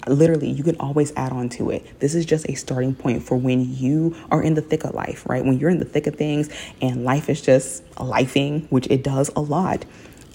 literally 0.08 0.50
you 0.50 0.64
can 0.64 0.76
always 0.80 1.12
add 1.16 1.32
on 1.32 1.48
to 1.50 1.70
it. 1.70 2.00
This 2.00 2.14
is 2.14 2.24
just 2.26 2.48
a 2.48 2.54
starting 2.54 2.94
point 2.94 3.22
for 3.22 3.36
when 3.36 3.74
you 3.74 4.16
are 4.30 4.42
in 4.42 4.54
the 4.54 4.62
thick 4.62 4.84
of 4.84 4.94
life 4.94 5.24
right? 5.28 5.44
When 5.44 5.58
you're 5.58 5.70
in 5.70 5.78
the 5.78 5.84
thick 5.84 6.06
of 6.06 6.16
things 6.16 6.48
and 6.80 7.04
life 7.04 7.28
is 7.28 7.40
just 7.40 7.84
lifing 7.96 8.66
which 8.70 8.86
it 8.88 9.02
does 9.02 9.30
a 9.36 9.40
lot 9.40 9.84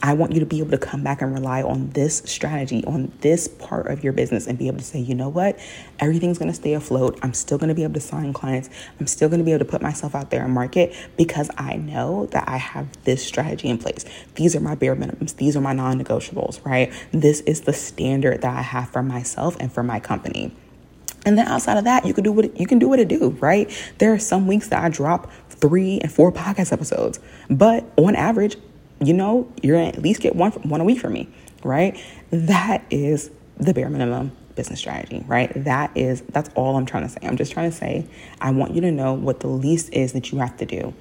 I 0.02 0.14
want 0.14 0.32
you 0.32 0.39
to 0.39 0.45
be 0.45 0.60
able 0.60 0.72
to 0.72 0.78
come 0.78 1.04
back 1.04 1.22
and 1.22 1.34
rely 1.34 1.64
on 1.64 1.89
this 1.89 2.20
strategy, 2.26 2.84
on 2.86 3.12
this 3.22 3.48
part 3.48 3.88
of 3.88 4.04
your 4.04 4.14
business, 4.14 4.45
and 4.45 4.58
be 4.58 4.68
able 4.68 4.78
to 4.78 4.84
say, 4.84 5.00
you 5.00 5.16
know 5.16 5.30
what? 5.30 5.60
Everything's 6.00 6.38
going 6.38 6.52
to 6.52 6.56
stay 6.56 6.74
afloat. 6.74 7.18
I'm 7.24 7.34
still 7.34 7.58
going 7.58 7.70
to 7.70 7.76
be 7.76 7.84
able 7.84 7.95
to 7.95 8.00
sign 8.00 8.32
clients. 8.32 8.70
I'm 9.00 9.08
still 9.08 9.28
going 9.28 9.39
to 9.39 9.43
be 9.43 9.52
able 9.52 9.66
to 9.66 9.72
put 9.72 9.82
myself 9.82 10.14
out 10.14 10.30
there 10.30 10.43
and 10.43 10.54
market 10.54 10.95
because 11.18 11.50
I 11.58 11.78
know 11.78 12.28
that 12.28 12.48
I 12.48 12.58
have 12.58 12.88
this 13.06 13.26
strategy 13.26 13.70
in 13.70 13.80
place. 13.80 14.06
These 14.36 14.56
are 14.56 14.60
my 14.60 14.76
bare 14.76 14.95
minimums. 14.95 15.36
These 15.38 15.58
are 15.58 15.62
my 15.62 15.74
non 15.74 16.02
negotiables, 16.02 16.64
right? 16.64 16.93
This 17.12 17.41
is 17.41 17.62
the 17.62 17.74
standard 17.74 18.41
that 18.41 18.56
I 18.56 18.62
have 18.62 18.89
for 18.89 19.02
myself 19.02 19.58
and 19.60 19.72
for 19.72 19.82
my 19.82 20.00
company. 20.00 20.52
And 21.26 21.38
then 21.38 21.48
outside 21.48 21.78
of 21.78 21.84
that, 21.84 22.06
you 22.06 22.14
can 22.14 22.24
do 22.24 22.32
what 22.32 22.58
you 22.58 22.66
can 22.66 22.80
do 22.80 22.88
what 22.88 23.00
it 23.00 23.10
do, 23.10 23.32
right? 23.41 23.70
There 23.98 24.14
are 24.14 24.20
some 24.20 24.48
weeks 24.48 24.70
that 24.70 24.82
I 24.82 24.88
drop 24.88 25.30
three 25.50 26.00
and 26.00 26.10
four 26.12 26.32
podcast 26.32 26.72
episodes, 26.72 27.20
but 27.50 27.84
on 27.98 28.16
average, 28.16 28.56
you 29.00 29.14
know, 29.14 29.52
you're 29.62 29.78
gonna 29.78 29.89
at 29.89 30.02
least 30.02 30.22
get 30.22 30.36
one 30.36 30.52
one 30.52 30.82
a 30.82 30.84
week 30.84 31.00
from 31.00 31.14
me, 31.14 31.28
right? 31.64 32.02
That 32.32 32.84
is 32.89 33.32
the 33.58 33.74
bare 33.74 33.89
minimum 33.89 34.32
business 34.56 34.80
strategy, 34.80 35.24
right? 35.28 35.52
That 35.64 35.91
is 35.95 36.22
that's 36.30 36.50
all 36.56 36.76
I'm 36.76 36.86
trying 36.86 37.04
to 37.04 37.10
say. 37.10 37.20
I'm 37.24 37.38
just 37.38 37.52
trying 37.52 37.70
to 37.70 37.76
say 37.76 38.06
I 38.41 38.52
want 38.52 38.74
you 38.74 38.82
to 38.82 38.91
know 38.91 39.14
what 39.14 39.39
the 39.39 39.48
least 39.48 39.93
is 39.93 40.14
that 40.14 40.32
you 40.32 40.39
have 40.39 40.58
to 40.58 40.66
do. 40.66 40.93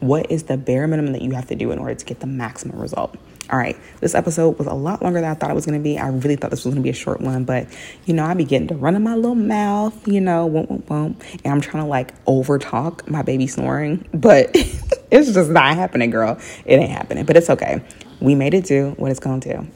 What 0.00 0.30
is 0.30 0.44
the 0.44 0.56
bare 0.56 0.86
minimum 0.86 1.12
that 1.12 1.22
you 1.22 1.32
have 1.32 1.46
to 1.48 1.56
do 1.56 1.72
in 1.72 1.78
order 1.78 1.94
to 1.94 2.04
get 2.04 2.20
the 2.20 2.26
maximum 2.26 2.78
result? 2.78 3.16
All 3.50 3.58
right, 3.58 3.78
this 4.00 4.14
episode 4.14 4.58
was 4.58 4.66
a 4.66 4.74
lot 4.74 5.02
longer 5.02 5.20
than 5.20 5.30
I 5.30 5.34
thought 5.34 5.50
it 5.50 5.54
was 5.54 5.64
going 5.64 5.78
to 5.78 5.82
be. 5.82 5.98
I 5.98 6.08
really 6.08 6.36
thought 6.36 6.50
this 6.50 6.66
was 6.66 6.74
going 6.74 6.82
to 6.82 6.86
be 6.86 6.90
a 6.90 6.94
short 6.94 7.22
one, 7.22 7.44
but 7.44 7.66
you 8.04 8.12
know, 8.12 8.24
I 8.24 8.34
be 8.34 8.44
getting 8.44 8.68
to 8.68 8.74
running 8.74 9.02
my 9.02 9.14
little 9.14 9.34
mouth, 9.34 10.06
you 10.06 10.20
know, 10.20 10.44
won't, 10.44 10.70
won't, 10.70 10.90
won't, 10.90 11.22
and 11.44 11.54
I'm 11.54 11.60
trying 11.62 11.82
to 11.82 11.88
like 11.88 12.12
over 12.26 12.58
talk 12.58 13.08
my 13.08 13.22
baby 13.22 13.46
snoring, 13.46 14.06
but 14.12 14.50
it's 15.10 15.32
just 15.32 15.50
not 15.50 15.76
happening, 15.76 16.10
girl. 16.10 16.38
It 16.66 16.76
ain't 16.76 16.90
happening, 16.90 17.24
but 17.24 17.36
it's 17.38 17.48
okay. 17.48 17.82
We 18.20 18.34
made 18.34 18.52
it 18.52 18.64
do 18.64 18.90
what 18.98 19.10
it's 19.10 19.20
going 19.20 19.40
to, 19.40 19.66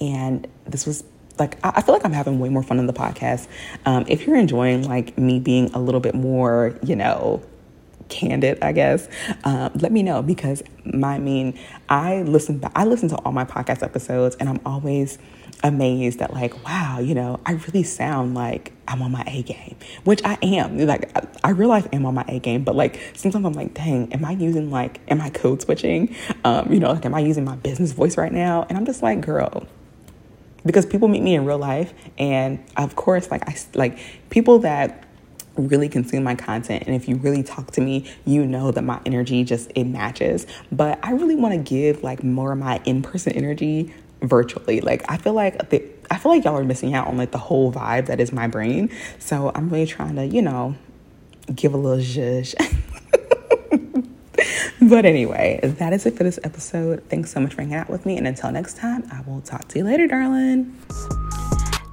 and 0.00 0.46
this 0.66 0.86
was 0.86 1.02
like 1.40 1.58
I 1.64 1.82
feel 1.82 1.94
like 1.94 2.04
I'm 2.04 2.12
having 2.12 2.38
way 2.38 2.48
more 2.48 2.62
fun 2.62 2.78
on 2.78 2.86
the 2.86 2.92
podcast. 2.92 3.48
Um, 3.86 4.04
if 4.06 4.24
you're 4.26 4.36
enjoying 4.36 4.86
like 4.86 5.18
me 5.18 5.40
being 5.40 5.72
a 5.72 5.80
little 5.80 6.00
bit 6.00 6.14
more, 6.14 6.78
you 6.84 6.94
know, 6.94 7.42
candid, 8.10 8.58
I 8.62 8.72
guess, 8.72 9.08
um, 9.44 9.70
let 9.74 9.92
me 9.92 10.02
know 10.02 10.22
because 10.22 10.62
my 10.84 11.10
I 11.10 11.18
mean 11.18 11.58
I 11.88 12.22
listen 12.22 12.62
I 12.74 12.84
listen 12.84 13.08
to 13.10 13.16
all 13.16 13.32
my 13.32 13.44
podcast 13.44 13.82
episodes 13.82 14.36
and 14.36 14.48
I'm 14.48 14.60
always 14.64 15.18
amazed 15.62 16.20
that 16.20 16.32
like 16.32 16.64
wow 16.64 17.00
you 17.00 17.14
know 17.14 17.38
I 17.44 17.52
really 17.52 17.82
sound 17.82 18.34
like 18.34 18.72
I'm 18.88 19.02
on 19.02 19.10
my 19.12 19.24
A 19.26 19.42
game 19.42 19.76
which 20.04 20.22
I 20.24 20.38
am. 20.42 20.78
Like 20.78 21.14
I, 21.16 21.26
I 21.44 21.50
realize 21.50 21.86
I'm 21.92 22.06
on 22.06 22.14
my 22.14 22.24
A 22.28 22.38
game 22.38 22.64
but 22.64 22.76
like 22.76 23.00
sometimes 23.14 23.44
I'm 23.44 23.52
like 23.52 23.74
dang 23.74 24.12
am 24.12 24.24
I 24.24 24.32
using 24.32 24.70
like 24.70 25.00
am 25.08 25.20
I 25.20 25.30
code 25.30 25.60
switching? 25.62 26.14
Um, 26.44 26.72
you 26.72 26.80
know 26.80 26.92
like 26.92 27.04
am 27.04 27.14
I 27.14 27.20
using 27.20 27.44
my 27.44 27.56
business 27.56 27.92
voice 27.92 28.16
right 28.16 28.32
now? 28.32 28.66
And 28.68 28.78
I'm 28.78 28.86
just 28.86 29.02
like 29.02 29.20
girl 29.20 29.66
because 30.64 30.86
people 30.86 31.08
meet 31.08 31.22
me 31.22 31.34
in 31.34 31.44
real 31.44 31.58
life 31.58 31.92
and 32.18 32.62
of 32.76 32.94
course 32.96 33.30
like 33.30 33.48
I 33.48 33.56
like 33.74 33.98
people 34.30 34.60
that 34.60 35.04
really 35.56 35.88
consume 35.88 36.22
my 36.22 36.34
content 36.34 36.84
and 36.86 36.94
if 36.94 37.08
you 37.08 37.16
really 37.16 37.42
talk 37.42 37.70
to 37.72 37.80
me 37.80 38.10
you 38.24 38.44
know 38.46 38.70
that 38.70 38.82
my 38.82 39.00
energy 39.04 39.44
just 39.44 39.70
it 39.74 39.84
matches 39.84 40.46
but 40.70 40.98
i 41.04 41.12
really 41.12 41.34
want 41.34 41.52
to 41.52 41.58
give 41.58 42.02
like 42.02 42.22
more 42.22 42.52
of 42.52 42.58
my 42.58 42.80
in-person 42.84 43.32
energy 43.32 43.92
virtually 44.22 44.80
like 44.80 45.02
i 45.10 45.16
feel 45.16 45.32
like 45.32 45.70
the, 45.70 45.82
i 46.10 46.16
feel 46.16 46.32
like 46.32 46.44
y'all 46.44 46.56
are 46.56 46.64
missing 46.64 46.94
out 46.94 47.06
on 47.08 47.16
like 47.16 47.30
the 47.30 47.38
whole 47.38 47.72
vibe 47.72 48.06
that 48.06 48.20
is 48.20 48.32
my 48.32 48.46
brain 48.46 48.90
so 49.18 49.50
i'm 49.54 49.68
really 49.68 49.86
trying 49.86 50.16
to 50.16 50.26
you 50.26 50.42
know 50.42 50.74
give 51.54 51.74
a 51.74 51.76
little 51.76 52.02
zhuzh 52.02 52.54
but 54.80 55.04
anyway, 55.04 55.60
that 55.62 55.92
is 55.92 56.06
it 56.06 56.16
for 56.16 56.24
this 56.24 56.38
episode. 56.42 57.04
Thanks 57.08 57.30
so 57.32 57.40
much 57.40 57.54
for 57.54 57.62
hanging 57.62 57.76
out 57.76 57.90
with 57.90 58.06
me. 58.06 58.16
And 58.16 58.26
until 58.26 58.50
next 58.50 58.76
time, 58.76 59.04
I 59.12 59.20
will 59.22 59.40
talk 59.40 59.68
to 59.68 59.78
you 59.78 59.84
later, 59.84 60.06
darling. 60.06 60.76